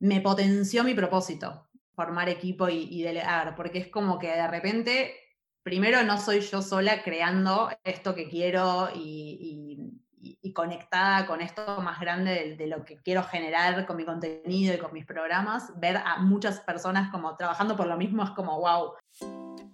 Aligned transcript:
me 0.00 0.20
potenció 0.20 0.84
mi 0.84 0.94
propósito, 0.94 1.68
formar 1.94 2.28
equipo 2.28 2.68
y, 2.68 3.02
delegar, 3.02 3.56
porque 3.56 3.78
es 3.78 3.88
como 3.88 4.18
que 4.18 4.28
de 4.28 4.46
repente, 4.46 5.14
primero 5.62 6.02
no 6.04 6.18
soy 6.18 6.40
yo 6.40 6.62
sola 6.62 7.02
creando 7.02 7.70
esto 7.84 8.14
que 8.14 8.28
quiero 8.28 8.88
y, 8.94 9.94
conectada 10.54 11.26
con 11.26 11.40
esto 11.40 11.80
más 11.82 12.00
grande 12.00 12.32
de, 12.32 12.56
de, 12.56 12.66
lo 12.66 12.84
que 12.84 12.96
quiero 13.02 13.22
generar 13.22 13.86
con 13.86 13.96
mi 13.96 14.04
contenido 14.04 14.74
y 14.74 14.78
con 14.78 14.92
mis 14.92 15.06
programas, 15.06 15.78
ver 15.78 15.98
a 15.98 16.18
muchas 16.18 16.60
personas 16.60 17.10
como 17.10 17.36
trabajando 17.36 17.76
por 17.76 17.86
lo 17.86 17.96
mismo 17.96 18.24
es 18.24 18.30
como, 18.30 18.58
wow. 18.58 18.94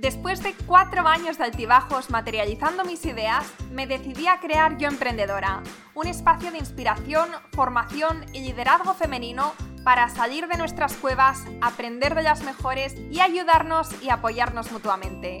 Después 0.00 0.42
de 0.42 0.54
cuatro 0.64 1.06
años 1.06 1.36
de 1.36 1.44
altibajos 1.44 2.08
materializando 2.08 2.86
mis 2.86 3.04
ideas, 3.04 3.44
me 3.70 3.86
decidí 3.86 4.28
a 4.28 4.40
crear 4.40 4.78
Yo 4.78 4.88
Emprendedora, 4.88 5.62
un 5.92 6.06
espacio 6.06 6.50
de 6.50 6.56
inspiración, 6.56 7.28
formación 7.52 8.24
y 8.32 8.40
liderazgo 8.40 8.94
femenino 8.94 9.52
para 9.84 10.08
salir 10.08 10.48
de 10.48 10.56
nuestras 10.56 10.96
cuevas, 10.96 11.44
aprender 11.60 12.14
de 12.14 12.22
las 12.22 12.42
mejores 12.44 12.94
y 13.10 13.20
ayudarnos 13.20 13.90
y 14.02 14.08
apoyarnos 14.08 14.72
mutuamente. 14.72 15.40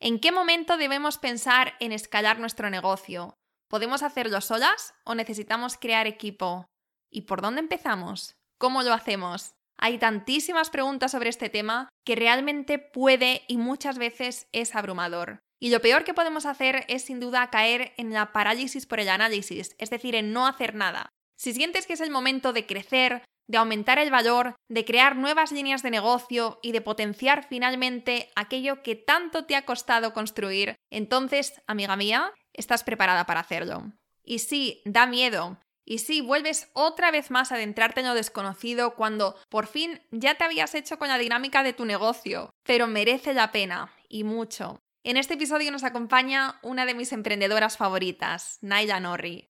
¿En 0.00 0.20
qué 0.20 0.30
momento 0.30 0.76
debemos 0.76 1.18
pensar 1.18 1.74
en 1.80 1.90
escalar 1.90 2.38
nuestro 2.38 2.70
negocio? 2.70 3.34
¿Podemos 3.68 4.04
hacerlo 4.04 4.40
solas 4.40 4.94
o 5.04 5.16
necesitamos 5.16 5.76
crear 5.76 6.06
equipo? 6.06 6.66
¿Y 7.10 7.22
por 7.22 7.42
dónde 7.42 7.60
empezamos? 7.60 8.36
¿Cómo 8.60 8.84
lo 8.84 8.92
hacemos? 8.92 9.54
Hay 9.76 9.98
tantísimas 9.98 10.70
preguntas 10.70 11.10
sobre 11.10 11.30
este 11.30 11.48
tema 11.48 11.88
que 12.06 12.14
realmente 12.14 12.78
puede 12.78 13.42
y 13.48 13.56
muchas 13.56 13.98
veces 13.98 14.48
es 14.52 14.76
abrumador. 14.76 15.40
Y 15.60 15.70
lo 15.70 15.80
peor 15.80 16.04
que 16.04 16.14
podemos 16.14 16.46
hacer 16.46 16.84
es 16.86 17.02
sin 17.02 17.18
duda 17.18 17.50
caer 17.50 17.92
en 17.96 18.12
la 18.12 18.32
parálisis 18.32 18.86
por 18.86 19.00
el 19.00 19.08
análisis, 19.08 19.74
es 19.78 19.90
decir, 19.90 20.14
en 20.14 20.32
no 20.32 20.46
hacer 20.46 20.76
nada. 20.76 21.10
Si 21.36 21.52
sientes 21.52 21.88
que 21.88 21.94
es 21.94 22.00
el 22.00 22.10
momento 22.10 22.52
de 22.52 22.66
crecer, 22.66 23.24
de 23.48 23.58
aumentar 23.58 23.98
el 23.98 24.10
valor, 24.10 24.54
de 24.68 24.84
crear 24.84 25.16
nuevas 25.16 25.50
líneas 25.50 25.82
de 25.82 25.90
negocio 25.90 26.60
y 26.62 26.72
de 26.72 26.80
potenciar 26.80 27.46
finalmente 27.48 28.30
aquello 28.36 28.82
que 28.82 28.94
tanto 28.94 29.46
te 29.46 29.56
ha 29.56 29.64
costado 29.64 30.12
construir, 30.12 30.76
entonces, 30.90 31.60
amiga 31.66 31.96
mía, 31.96 32.32
estás 32.52 32.84
preparada 32.84 33.26
para 33.26 33.40
hacerlo. 33.40 33.92
Y 34.22 34.40
sí, 34.40 34.82
da 34.84 35.06
miedo. 35.06 35.58
Y 35.84 35.98
sí, 35.98 36.20
vuelves 36.20 36.68
otra 36.74 37.10
vez 37.10 37.30
más 37.30 37.50
a 37.50 37.54
adentrarte 37.54 38.00
en 38.00 38.08
lo 38.08 38.14
desconocido 38.14 38.94
cuando 38.94 39.36
por 39.48 39.66
fin 39.66 40.02
ya 40.10 40.34
te 40.34 40.44
habías 40.44 40.74
hecho 40.74 40.98
con 40.98 41.08
la 41.08 41.16
dinámica 41.16 41.62
de 41.62 41.72
tu 41.72 41.86
negocio, 41.86 42.50
pero 42.62 42.86
merece 42.86 43.32
la 43.32 43.52
pena, 43.52 43.90
y 44.06 44.24
mucho. 44.24 44.80
En 45.02 45.16
este 45.16 45.34
episodio 45.34 45.72
nos 45.72 45.84
acompaña 45.84 46.58
una 46.62 46.84
de 46.84 46.92
mis 46.92 47.12
emprendedoras 47.12 47.78
favoritas, 47.78 48.58
Naila 48.60 49.00
Norri. 49.00 49.48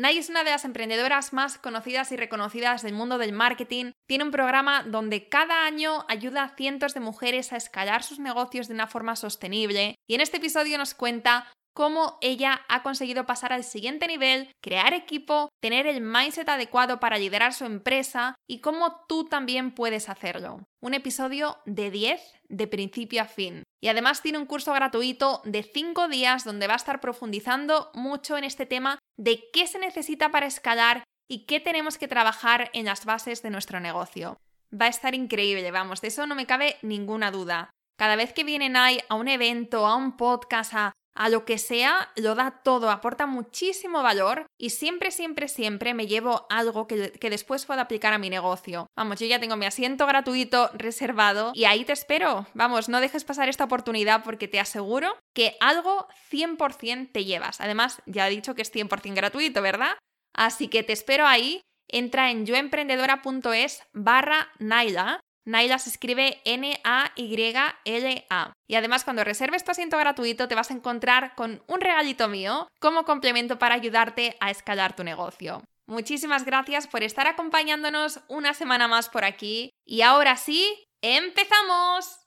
Nay 0.00 0.16
es 0.16 0.30
una 0.30 0.44
de 0.44 0.50
las 0.50 0.64
emprendedoras 0.64 1.34
más 1.34 1.58
conocidas 1.58 2.10
y 2.10 2.16
reconocidas 2.16 2.80
del 2.80 2.94
mundo 2.94 3.18
del 3.18 3.34
marketing. 3.34 3.92
Tiene 4.08 4.24
un 4.24 4.30
programa 4.30 4.82
donde 4.82 5.28
cada 5.28 5.66
año 5.66 6.06
ayuda 6.08 6.42
a 6.42 6.56
cientos 6.56 6.94
de 6.94 7.00
mujeres 7.00 7.52
a 7.52 7.58
escalar 7.58 8.02
sus 8.02 8.18
negocios 8.18 8.66
de 8.66 8.72
una 8.72 8.86
forma 8.86 9.14
sostenible. 9.14 9.96
Y 10.08 10.14
en 10.14 10.22
este 10.22 10.38
episodio 10.38 10.78
nos 10.78 10.94
cuenta 10.94 11.52
cómo 11.74 12.18
ella 12.20 12.62
ha 12.68 12.82
conseguido 12.82 13.26
pasar 13.26 13.52
al 13.52 13.64
siguiente 13.64 14.06
nivel, 14.06 14.52
crear 14.62 14.94
equipo, 14.94 15.48
tener 15.60 15.86
el 15.86 16.00
mindset 16.00 16.48
adecuado 16.48 17.00
para 17.00 17.18
liderar 17.18 17.52
su 17.52 17.64
empresa 17.64 18.34
y 18.48 18.60
cómo 18.60 19.04
tú 19.08 19.24
también 19.24 19.74
puedes 19.74 20.08
hacerlo. 20.08 20.64
Un 20.82 20.94
episodio 20.94 21.58
de 21.66 21.90
10 21.90 22.20
de 22.48 22.66
principio 22.66 23.22
a 23.22 23.26
fin. 23.26 23.62
Y 23.82 23.88
además 23.88 24.22
tiene 24.22 24.38
un 24.38 24.46
curso 24.46 24.72
gratuito 24.72 25.40
de 25.44 25.62
5 25.62 26.08
días 26.08 26.44
donde 26.44 26.66
va 26.66 26.74
a 26.74 26.76
estar 26.76 27.00
profundizando 27.00 27.90
mucho 27.94 28.36
en 28.36 28.44
este 28.44 28.66
tema 28.66 28.98
de 29.16 29.48
qué 29.52 29.66
se 29.66 29.78
necesita 29.78 30.30
para 30.30 30.46
escalar 30.46 31.04
y 31.28 31.46
qué 31.46 31.60
tenemos 31.60 31.96
que 31.96 32.08
trabajar 32.08 32.70
en 32.72 32.86
las 32.86 33.04
bases 33.04 33.42
de 33.42 33.50
nuestro 33.50 33.80
negocio. 33.80 34.36
Va 34.72 34.86
a 34.86 34.88
estar 34.88 35.14
increíble, 35.14 35.70
vamos, 35.70 36.00
de 36.00 36.08
eso 36.08 36.26
no 36.26 36.34
me 36.34 36.46
cabe 36.46 36.76
ninguna 36.82 37.30
duda. 37.30 37.70
Cada 37.98 38.16
vez 38.16 38.32
que 38.32 38.44
vienen 38.44 38.76
ahí 38.76 38.98
a 39.08 39.14
un 39.14 39.28
evento, 39.28 39.86
a 39.86 39.94
un 39.94 40.16
podcast, 40.16 40.74
a 40.74 40.92
a 41.14 41.28
lo 41.28 41.44
que 41.44 41.58
sea, 41.58 42.10
lo 42.16 42.34
da 42.34 42.62
todo, 42.62 42.90
aporta 42.90 43.26
muchísimo 43.26 44.02
valor 44.02 44.46
y 44.58 44.70
siempre, 44.70 45.10
siempre, 45.10 45.48
siempre 45.48 45.94
me 45.94 46.06
llevo 46.06 46.46
algo 46.50 46.86
que, 46.86 47.12
después 47.30 47.66
pueda 47.66 47.82
aplicar 47.82 48.12
a 48.12 48.18
mi 48.18 48.30
negocio. 48.30 48.86
Vamos, 48.96 49.20
yo 49.20 49.26
ya 49.26 49.40
tengo 49.40 49.56
mi 49.56 49.66
asiento 49.66 50.06
gratuito 50.06 50.70
reservado 50.74 51.52
y 51.54 51.64
ahí 51.64 51.84
te 51.84 51.92
espero. 51.92 52.46
Vamos, 52.54 52.88
no 52.88 53.00
dejes 53.00 53.24
pasar 53.24 53.48
esta 53.48 53.64
oportunidad 53.64 54.22
porque 54.24 54.48
te 54.48 54.60
aseguro 54.60 55.16
que 55.34 55.56
algo 55.60 56.06
100% 56.30 57.10
te 57.12 57.24
llevas. 57.24 57.60
Además, 57.60 58.02
ya 58.06 58.26
he 58.26 58.30
dicho 58.30 58.54
que 58.54 58.62
es 58.62 58.72
100% 58.72 59.14
gratuito, 59.14 59.62
¿verdad? 59.62 59.96
Así 60.34 60.68
que 60.68 60.82
te 60.82 60.92
espero 60.92 61.26
ahí. 61.26 61.60
Entra 61.88 62.30
en 62.30 62.46
yoemprendedora.es 62.46 63.82
barra 63.92 64.48
Naila 64.60 65.20
Naila 65.44 65.78
se 65.78 65.90
escribe 65.90 66.40
N-A-Y-L-A. 66.44 68.52
Y 68.68 68.74
además 68.74 69.04
cuando 69.04 69.24
reserves 69.24 69.64
tu 69.64 69.70
asiento 69.70 69.98
gratuito 69.98 70.48
te 70.48 70.54
vas 70.54 70.70
a 70.70 70.74
encontrar 70.74 71.34
con 71.34 71.62
un 71.66 71.80
regalito 71.80 72.28
mío 72.28 72.68
como 72.78 73.04
complemento 73.04 73.58
para 73.58 73.74
ayudarte 73.74 74.36
a 74.40 74.50
escalar 74.50 74.94
tu 74.94 75.04
negocio. 75.04 75.62
Muchísimas 75.86 76.44
gracias 76.44 76.86
por 76.86 77.02
estar 77.02 77.26
acompañándonos 77.26 78.20
una 78.28 78.54
semana 78.54 78.86
más 78.86 79.08
por 79.08 79.24
aquí. 79.24 79.70
Y 79.84 80.02
ahora 80.02 80.36
sí, 80.36 80.86
¡empezamos! 81.02 82.18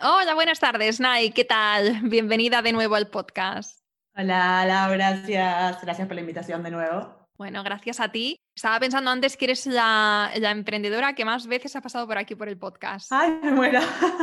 Hola, 0.00 0.34
buenas 0.34 0.60
tardes, 0.60 1.00
Nay, 1.00 1.32
¿qué 1.32 1.44
tal? 1.44 2.00
Bienvenida 2.04 2.62
de 2.62 2.72
nuevo 2.72 2.94
al 2.94 3.08
podcast. 3.08 3.80
Hola, 4.16 4.64
Laura, 4.64 4.96
gracias. 4.96 5.82
Gracias 5.82 6.06
por 6.06 6.14
la 6.14 6.20
invitación 6.20 6.62
de 6.62 6.70
nuevo. 6.70 7.26
Bueno, 7.36 7.62
gracias 7.62 8.00
a 8.00 8.10
ti. 8.10 8.36
Estaba 8.58 8.80
pensando 8.80 9.08
antes 9.12 9.36
que 9.36 9.44
eres 9.44 9.66
la, 9.66 10.32
emprendedora 10.34 11.14
que 11.14 11.24
más 11.24 11.46
veces 11.46 11.76
ha 11.76 11.80
pasado 11.80 12.08
por 12.08 12.18
aquí 12.18 12.34
por 12.34 12.48
el 12.48 12.58
podcast. 12.58 13.06
Ay, 13.12 13.38
bueno, 13.54 13.78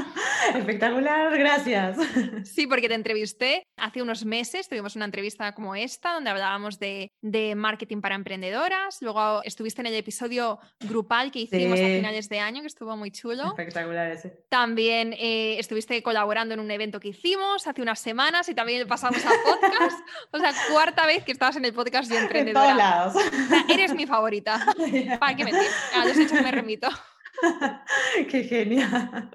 espectacular, 0.54 1.38
gracias. 1.38 1.98
Sí, 2.44 2.68
porque 2.68 2.90
te 2.90 2.96
entrevisté 2.96 3.66
hace 3.78 4.02
unos 4.02 4.26
meses, 4.26 4.68
tuvimos 4.68 4.98
una 4.98 5.06
entrevista 5.06 5.54
como 5.54 5.74
esta, 5.74 6.12
donde 6.16 6.32
hablábamos 6.32 6.80
de, 6.80 7.10
marketing 7.56 8.02
para 8.02 8.16
emprendedoras. 8.16 8.98
Luego 9.00 9.42
estuviste 9.44 9.80
en 9.80 9.88
el 9.88 9.96
episodio 9.96 10.60
grupal 10.82 11.32
que 11.32 11.40
hicimos 11.40 11.80
a 11.80 11.86
finales 11.86 12.28
de 12.28 12.40
año, 12.42 12.60
que 12.60 12.68
estuvo 12.68 12.98
muy 12.98 13.12
chulo. 13.12 13.48
Espectacular 13.48 14.12
ese. 14.12 14.44
También 14.50 15.14
eh, 15.14 15.58
estuviste 15.60 16.04
colaborando 16.04 16.54
en 16.54 16.60
un 16.60 16.70
evento 16.72 17.00
que 17.00 17.08
hicimos 17.08 17.66
hace 17.68 17.82
unas 17.82 18.00
semanas 18.00 18.50
y 18.50 18.54
también 18.54 18.86
pasamos 18.86 19.26
a 19.26 19.30
podcast. 19.30 19.98
o 20.32 20.40
sea, 20.40 20.52
cuarta 20.70 21.06
vez 21.06 21.24
que 21.24 21.32
estabas 21.32 21.56
en 21.56 21.64
el 21.64 21.72
podcast 21.72 22.12
de 22.12 22.18
emprendedora. 22.18 22.72
En 22.72 22.76
todos 22.76 23.16
lados. 23.16 23.70
eres 23.70 23.96
mi 23.96 24.06
favorita 24.06 24.25
favorita. 24.26 24.66
¿Para 25.20 25.36
qué 25.36 25.44
mentir? 25.44 25.70
Ah, 25.94 26.06
he 26.08 26.14
dicho 26.14 26.36
que 26.36 26.42
me 26.42 26.52
remito. 26.52 26.88
Qué 28.30 28.44
genial. 28.44 29.30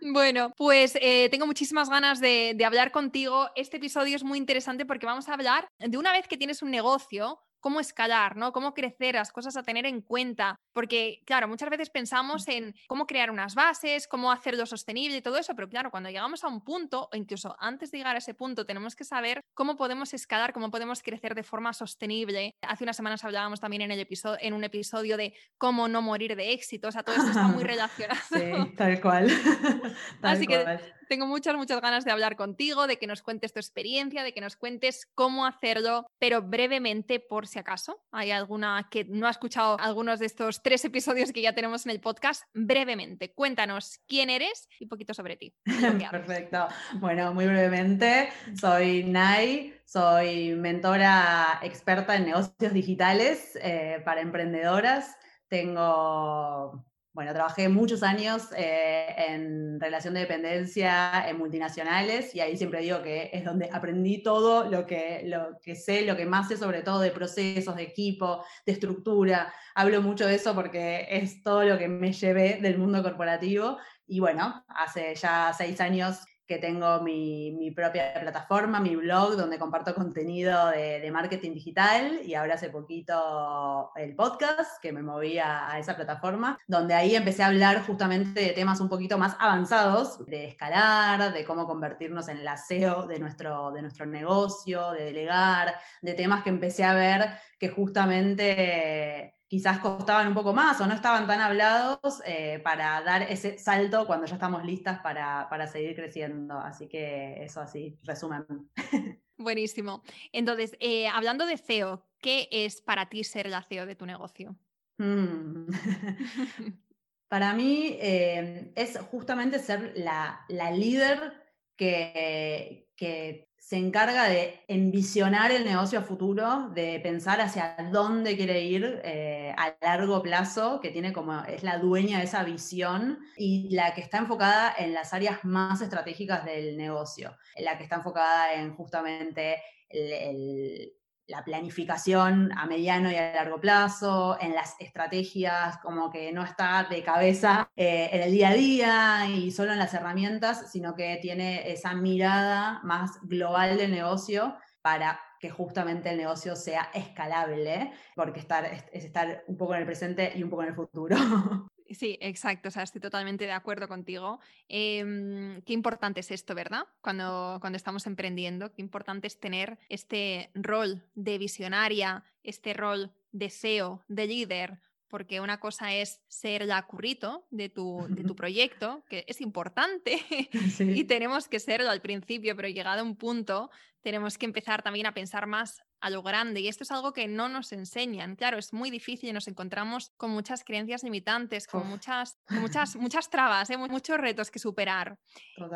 Bueno, 0.00 0.52
pues 0.56 0.96
eh, 1.00 1.28
tengo 1.30 1.46
muchísimas 1.46 1.90
ganas 1.90 2.20
de, 2.20 2.54
de 2.56 2.64
hablar 2.64 2.90
contigo. 2.92 3.50
Este 3.56 3.76
episodio 3.76 4.16
es 4.16 4.24
muy 4.24 4.38
interesante 4.38 4.86
porque 4.86 5.04
vamos 5.04 5.28
a 5.28 5.34
hablar 5.34 5.68
de 5.78 5.98
una 5.98 6.12
vez 6.12 6.28
que 6.28 6.36
tienes 6.36 6.62
un 6.62 6.70
negocio, 6.70 7.40
cómo 7.60 7.80
escalar, 7.80 8.36
¿no? 8.36 8.52
Cómo 8.52 8.74
crecer, 8.74 9.14
las 9.14 9.32
cosas 9.32 9.56
a 9.56 9.62
tener 9.62 9.86
en 9.86 10.00
cuenta. 10.00 10.56
Porque, 10.72 11.22
claro, 11.26 11.48
muchas 11.48 11.70
veces 11.70 11.90
pensamos 11.90 12.48
en 12.48 12.74
cómo 12.86 13.06
crear 13.06 13.30
unas 13.30 13.54
bases, 13.54 14.06
cómo 14.06 14.30
hacerlo 14.32 14.66
sostenible 14.66 15.16
y 15.16 15.22
todo 15.22 15.38
eso, 15.38 15.54
pero 15.54 15.68
claro, 15.68 15.90
cuando 15.90 16.10
llegamos 16.10 16.44
a 16.44 16.48
un 16.48 16.62
punto, 16.62 17.08
o 17.12 17.16
incluso 17.16 17.56
antes 17.58 17.90
de 17.90 17.98
llegar 17.98 18.14
a 18.14 18.18
ese 18.18 18.34
punto, 18.34 18.66
tenemos 18.66 18.94
que 18.94 19.04
saber 19.04 19.40
cómo 19.54 19.76
podemos 19.76 20.14
escalar, 20.14 20.52
cómo 20.52 20.70
podemos 20.70 21.02
crecer 21.02 21.34
de 21.34 21.42
forma 21.42 21.72
sostenible. 21.72 22.54
Hace 22.62 22.84
unas 22.84 22.96
semanas 22.96 23.24
hablábamos 23.24 23.60
también 23.60 23.82
en, 23.82 23.90
el 23.90 24.00
episodio, 24.00 24.38
en 24.40 24.54
un 24.54 24.64
episodio 24.64 25.16
de 25.16 25.34
cómo 25.56 25.88
no 25.88 26.02
morir 26.02 26.36
de 26.36 26.52
éxito, 26.52 26.88
o 26.88 26.92
sea, 26.92 27.02
todo 27.02 27.16
esto 27.16 27.28
está 27.28 27.48
muy 27.48 27.64
relacionado. 27.64 28.20
Sí, 28.30 28.74
tal 28.76 29.00
cual. 29.00 29.28
Así 30.22 30.46
que 30.46 30.64
Tengo 31.08 31.26
muchas, 31.26 31.56
muchas 31.56 31.80
ganas 31.80 32.04
de 32.04 32.10
hablar 32.10 32.36
contigo, 32.36 32.86
de 32.86 32.98
que 32.98 33.06
nos 33.06 33.22
cuentes 33.22 33.54
tu 33.54 33.58
experiencia, 33.58 34.22
de 34.22 34.34
que 34.34 34.42
nos 34.42 34.56
cuentes 34.56 35.08
cómo 35.14 35.46
hacerlo, 35.46 36.06
pero 36.18 36.42
brevemente, 36.42 37.18
por 37.18 37.46
si 37.46 37.58
acaso, 37.58 38.04
hay 38.12 38.30
alguna 38.30 38.88
que 38.90 39.04
no 39.04 39.26
ha 39.26 39.30
escuchado 39.30 39.78
algunos 39.80 40.20
de 40.20 40.26
estos 40.26 40.62
tres 40.62 40.84
episodios 40.84 41.32
que 41.32 41.40
ya 41.40 41.54
tenemos 41.54 41.86
en 41.86 41.92
el 41.92 42.00
podcast, 42.00 42.42
brevemente, 42.52 43.32
cuéntanos 43.32 44.00
quién 44.06 44.28
eres 44.28 44.68
y 44.78 44.84
un 44.84 44.90
poquito 44.90 45.14
sobre 45.14 45.36
ti. 45.36 45.54
Perfecto. 46.10 46.68
Bueno, 46.96 47.32
muy 47.32 47.46
brevemente, 47.46 48.28
soy 48.60 49.04
Nai, 49.04 49.80
soy 49.86 50.54
mentora 50.56 51.58
experta 51.62 52.16
en 52.16 52.26
negocios 52.26 52.74
digitales 52.74 53.58
eh, 53.62 54.02
para 54.04 54.20
emprendedoras. 54.20 55.16
Tengo 55.48 56.84
bueno, 57.12 57.32
trabajé 57.32 57.68
muchos 57.68 58.02
años 58.02 58.48
eh, 58.56 59.06
en 59.16 59.80
relación 59.80 60.14
de 60.14 60.20
dependencia 60.20 61.28
en 61.28 61.36
multinacionales 61.36 62.34
y 62.34 62.40
ahí 62.40 62.56
siempre 62.56 62.80
digo 62.80 63.02
que 63.02 63.30
es 63.32 63.44
donde 63.44 63.68
aprendí 63.72 64.22
todo 64.22 64.70
lo 64.70 64.86
que, 64.86 65.22
lo 65.24 65.58
que 65.60 65.74
sé, 65.74 66.02
lo 66.02 66.16
que 66.16 66.26
más 66.26 66.48
sé 66.48 66.56
sobre 66.56 66.82
todo 66.82 67.00
de 67.00 67.10
procesos, 67.10 67.74
de 67.74 67.82
equipo, 67.82 68.44
de 68.64 68.72
estructura. 68.72 69.52
Hablo 69.74 70.00
mucho 70.00 70.26
de 70.26 70.36
eso 70.36 70.54
porque 70.54 71.06
es 71.10 71.42
todo 71.42 71.64
lo 71.64 71.78
que 71.78 71.88
me 71.88 72.12
llevé 72.12 72.58
del 72.60 72.78
mundo 72.78 73.02
corporativo 73.02 73.78
y 74.06 74.20
bueno, 74.20 74.64
hace 74.68 75.14
ya 75.14 75.52
seis 75.56 75.80
años 75.80 76.20
que 76.48 76.56
tengo 76.56 77.02
mi, 77.02 77.70
propia 77.76 78.14
plataforma, 78.18 78.80
mi 78.80 78.96
blog, 78.96 79.36
donde 79.36 79.58
comparto 79.58 79.94
contenido 79.94 80.70
de, 80.70 81.10
marketing 81.12 81.52
digital 81.52 82.20
y 82.24 82.34
ahora 82.34 82.54
hace 82.54 82.70
poquito 82.70 83.90
el 83.96 84.16
podcast, 84.16 84.80
que 84.80 84.92
me 84.92 85.02
moví 85.02 85.38
a, 85.38 85.78
esa 85.78 85.94
plataforma, 85.94 86.58
donde 86.66 86.94
ahí 86.94 87.14
empecé 87.14 87.42
a 87.42 87.48
hablar 87.48 87.84
justamente 87.86 88.40
de 88.40 88.50
temas 88.50 88.80
un 88.80 88.88
poquito 88.88 89.18
más 89.18 89.36
avanzados, 89.38 90.24
de 90.26 90.46
escalar, 90.46 91.34
de 91.34 91.44
cómo 91.44 91.66
convertirnos 91.66 92.28
en 92.28 92.44
la 92.44 92.56
SEO 92.56 93.06
de 93.06 93.18
nuestro, 93.18 93.70
de 93.72 93.82
nuestro 93.82 94.06
negocio, 94.06 94.92
de 94.92 95.04
delegar, 95.04 95.74
de 96.00 96.14
temas 96.14 96.42
que 96.42 96.50
empecé 96.50 96.84
a 96.84 96.94
ver 96.94 97.28
que 97.58 97.68
justamente 97.68 99.37
quizás 99.48 99.78
costaban 99.78 100.28
un 100.28 100.34
poco 100.34 100.52
más 100.52 100.80
o 100.80 100.86
no 100.86 100.94
estaban 100.94 101.26
tan 101.26 101.40
hablados 101.40 102.22
eh, 102.26 102.60
para 102.62 103.02
dar 103.02 103.22
ese 103.22 103.58
salto 103.58 104.06
cuando 104.06 104.26
ya 104.26 104.34
estamos 104.34 104.64
listas 104.64 105.00
para, 105.00 105.66
seguir 105.66 105.96
creciendo. 105.96 106.58
Así 106.58 106.86
que 106.86 107.42
eso 107.42 107.60
así, 107.60 107.98
resumen. 108.04 108.44
Buenísimo. 109.38 110.02
Entonces, 110.32 110.76
eh, 110.80 111.08
hablando 111.08 111.46
de 111.46 111.56
CEO, 111.56 112.04
¿qué 112.20 112.48
es 112.50 112.82
para 112.82 113.08
ti 113.08 113.24
ser 113.24 113.48
la 113.48 113.62
CEO 113.62 113.86
de 113.86 113.94
tu 113.94 114.04
negocio? 114.04 114.54
Mm. 114.98 115.68
para 117.28 117.54
mí 117.54 117.96
eh, 118.00 118.72
es 118.74 118.98
justamente 119.10 119.58
ser 119.60 119.94
la, 119.96 120.44
líder 120.48 121.32
que, 121.76 122.90
que 122.96 123.47
se 123.68 123.76
encarga 123.76 124.30
de 124.30 124.64
envisionar 124.66 125.52
el 125.52 125.62
negocio 125.62 125.98
a 125.98 126.02
futuro, 126.02 126.70
de 126.70 127.00
pensar 127.00 127.38
hacia 127.42 127.76
dónde 127.92 128.34
quiere 128.34 128.62
ir 128.62 129.02
eh, 129.04 129.54
a 129.58 129.76
largo 129.82 130.22
plazo, 130.22 130.80
que 130.80 130.88
tiene 130.88 131.12
como, 131.12 131.44
es 131.44 131.62
la 131.62 131.76
dueña 131.76 132.16
de 132.16 132.24
esa 132.24 132.44
visión 132.44 133.18
y 133.36 133.68
la 133.74 133.92
que 133.92 134.00
está 134.00 134.16
enfocada 134.16 134.74
en 134.78 134.94
las 134.94 135.12
áreas 135.12 135.44
más 135.44 135.82
estratégicas 135.82 136.46
del 136.46 136.78
negocio, 136.78 137.36
la 137.58 137.76
que 137.76 137.84
está 137.84 137.96
enfocada 137.96 138.54
en 138.54 138.74
justamente 138.74 139.62
el 139.90 140.94
la 141.28 141.44
planificación 141.44 142.50
a 142.56 142.66
mediano 142.66 143.12
y 143.12 143.16
a 143.16 143.34
largo 143.34 143.60
plazo, 143.60 144.38
en 144.40 144.54
las 144.54 144.74
estrategias, 144.80 145.78
como 145.78 146.10
que 146.10 146.32
no 146.32 146.42
está 146.42 146.86
de 146.90 147.02
cabeza 147.02 147.70
eh, 147.76 148.08
en 148.12 148.22
el 148.22 148.32
día 148.32 148.48
a 148.48 148.54
día 148.54 149.28
y 149.28 149.50
solo 149.52 149.72
en 149.72 149.78
las 149.78 149.92
herramientas, 149.92 150.72
sino 150.72 150.94
que 150.94 151.18
tiene 151.20 151.70
esa 151.70 151.94
mirada 151.94 152.80
más 152.82 153.20
global 153.22 153.76
del 153.76 153.90
negocio 153.90 154.56
para 154.80 155.20
que 155.38 155.50
justamente 155.50 156.10
el 156.10 156.16
negocio 156.16 156.56
sea 156.56 156.90
escalable, 156.94 157.92
porque 158.16 158.40
estar, 158.40 158.64
es 158.64 159.04
estar 159.04 159.44
un 159.46 159.56
poco 159.56 159.74
en 159.74 159.80
el 159.80 159.86
presente 159.86 160.32
y 160.34 160.42
un 160.42 160.50
poco 160.50 160.62
en 160.62 160.68
el 160.70 160.74
futuro. 160.74 161.16
Sí, 161.90 162.18
exacto, 162.20 162.68
o 162.68 162.70
sea, 162.70 162.82
estoy 162.82 163.00
totalmente 163.00 163.44
de 163.44 163.52
acuerdo 163.52 163.88
contigo. 163.88 164.40
Em, 164.68 165.62
qué 165.62 165.72
importante 165.72 166.20
es 166.20 166.30
esto, 166.30 166.54
¿verdad? 166.54 166.82
Cuando, 167.00 167.58
cuando 167.60 167.76
estamos 167.76 168.06
emprendiendo, 168.06 168.72
qué 168.74 168.82
importante 168.82 169.26
es 169.26 169.40
tener 169.40 169.78
este 169.88 170.50
rol 170.54 171.02
de 171.14 171.38
visionaria, 171.38 172.24
este 172.42 172.74
rol 172.74 173.12
de 173.32 173.48
SEO, 173.48 174.04
de 174.08 174.26
líder, 174.26 174.80
porque 175.08 175.40
una 175.40 175.58
cosa 175.60 175.94
es 175.94 176.20
ser 176.28 176.66
la 176.66 176.86
currito 176.86 177.46
de 177.50 177.70
tu, 177.70 178.06
de 178.10 178.22
tu 178.24 178.36
proyecto, 178.36 179.02
que 179.08 179.24
es 179.26 179.40
importante, 179.40 180.20
y 180.78 181.04
tenemos 181.04 181.48
que 181.48 181.60
serlo 181.60 181.90
al 181.90 182.02
principio, 182.02 182.54
pero 182.54 182.68
llegado 182.68 183.00
a 183.00 183.04
un 183.04 183.16
punto, 183.16 183.70
tenemos 184.08 184.38
que 184.38 184.46
empezar 184.46 184.82
también 184.82 185.06
a 185.06 185.12
pensar 185.12 185.46
más 185.46 185.82
a 186.00 186.08
lo 186.08 186.22
grande. 186.22 186.60
Y 186.60 186.68
esto 186.68 186.82
es 186.82 186.90
algo 186.90 187.12
que 187.12 187.28
no 187.28 187.50
nos 187.50 187.72
enseñan. 187.72 188.36
Claro, 188.36 188.56
es 188.56 188.72
muy 188.72 188.90
difícil 188.90 189.28
y 189.28 189.32
nos 189.34 189.48
encontramos 189.48 190.12
con 190.16 190.30
muchas 190.30 190.64
creencias 190.64 191.02
limitantes, 191.02 191.66
con 191.66 191.86
muchas, 191.86 192.38
muchas, 192.48 192.96
muchas 192.96 193.28
trabas, 193.28 193.68
¿eh? 193.68 193.76
muchos 193.76 194.16
retos 194.16 194.50
que 194.50 194.58
superar. 194.58 195.18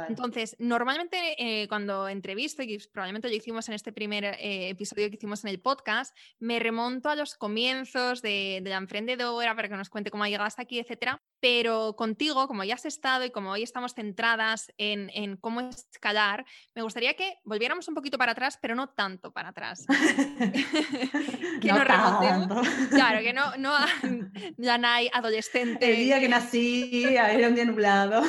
Entonces, 0.08 0.56
normalmente 0.58 1.16
eh, 1.36 1.68
cuando 1.68 2.08
entrevisto, 2.08 2.62
y 2.62 2.78
probablemente 2.90 3.28
lo 3.28 3.34
hicimos 3.34 3.68
en 3.68 3.74
este 3.74 3.92
primer 3.92 4.24
eh, 4.24 4.70
episodio 4.70 5.10
que 5.10 5.16
hicimos 5.16 5.44
en 5.44 5.50
el 5.50 5.60
podcast, 5.60 6.16
me 6.38 6.58
remonto 6.58 7.10
a 7.10 7.16
los 7.16 7.34
comienzos 7.34 8.22
de, 8.22 8.60
de 8.62 8.70
la 8.70 8.76
emprendedora 8.76 9.54
para 9.54 9.68
que 9.68 9.76
nos 9.76 9.90
cuente 9.90 10.10
cómo 10.10 10.24
ha 10.24 10.28
llegado 10.28 10.46
hasta 10.46 10.62
aquí, 10.62 10.78
etcétera. 10.78 11.20
Pero 11.42 11.96
contigo, 11.96 12.46
como 12.46 12.62
ya 12.62 12.74
has 12.74 12.84
estado 12.84 13.24
y 13.24 13.30
como 13.30 13.50
hoy 13.50 13.64
estamos 13.64 13.94
centradas 13.94 14.72
en, 14.78 15.10
en 15.12 15.36
cómo 15.36 15.60
escalar, 15.60 16.46
me 16.72 16.82
gustaría 16.82 17.14
que 17.14 17.40
volviéramos 17.42 17.88
un 17.88 17.96
poquito 17.96 18.16
para 18.16 18.30
atrás, 18.30 18.60
pero 18.62 18.76
no 18.76 18.90
tanto 18.90 19.32
para 19.32 19.48
atrás. 19.48 19.84
que 21.60 21.68
no 21.68 21.78
nos 21.78 21.84
remontemos. 21.88 22.68
Claro, 22.90 23.22
que 23.22 23.32
no, 23.32 23.56
no 23.56 23.72
ya 24.56 24.78
no 24.78 24.86
hay 24.86 25.10
adolescente. 25.12 25.90
El 25.90 25.96
día 25.96 26.20
que 26.20 26.28
nací 26.28 27.04
era 27.04 27.48
un 27.48 27.56
día 27.56 27.64
nublado. 27.64 28.22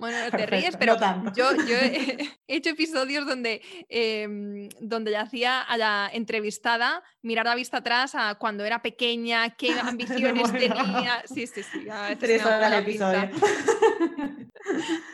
Bueno, 0.00 0.18
no 0.24 0.30
te 0.36 0.46
ríes, 0.46 0.76
pero 0.76 0.96
yo, 1.34 1.54
yo 1.64 1.76
he, 1.76 2.28
hecho 2.48 2.70
episodios 2.70 3.24
donde, 3.24 3.62
eh, 3.88 4.68
donde 4.80 5.12
le 5.12 5.18
hacía 5.18 5.60
a 5.60 5.76
la 5.76 6.10
entrevistada 6.12 7.04
mirar 7.22 7.46
la 7.46 7.54
vista 7.54 7.78
atrás 7.78 8.14
a 8.14 8.36
cuando 8.36 8.64
era 8.64 8.82
pequeña, 8.82 9.50
qué 9.56 9.72
ambiciones 9.80 10.52
tenía. 10.52 11.22
Sí, 11.26 11.46
sí, 11.46 11.62
sí. 11.62 11.86
Tres 12.18 12.44
horas 12.44 12.72
el 12.72 12.78
episodio. 12.80 13.30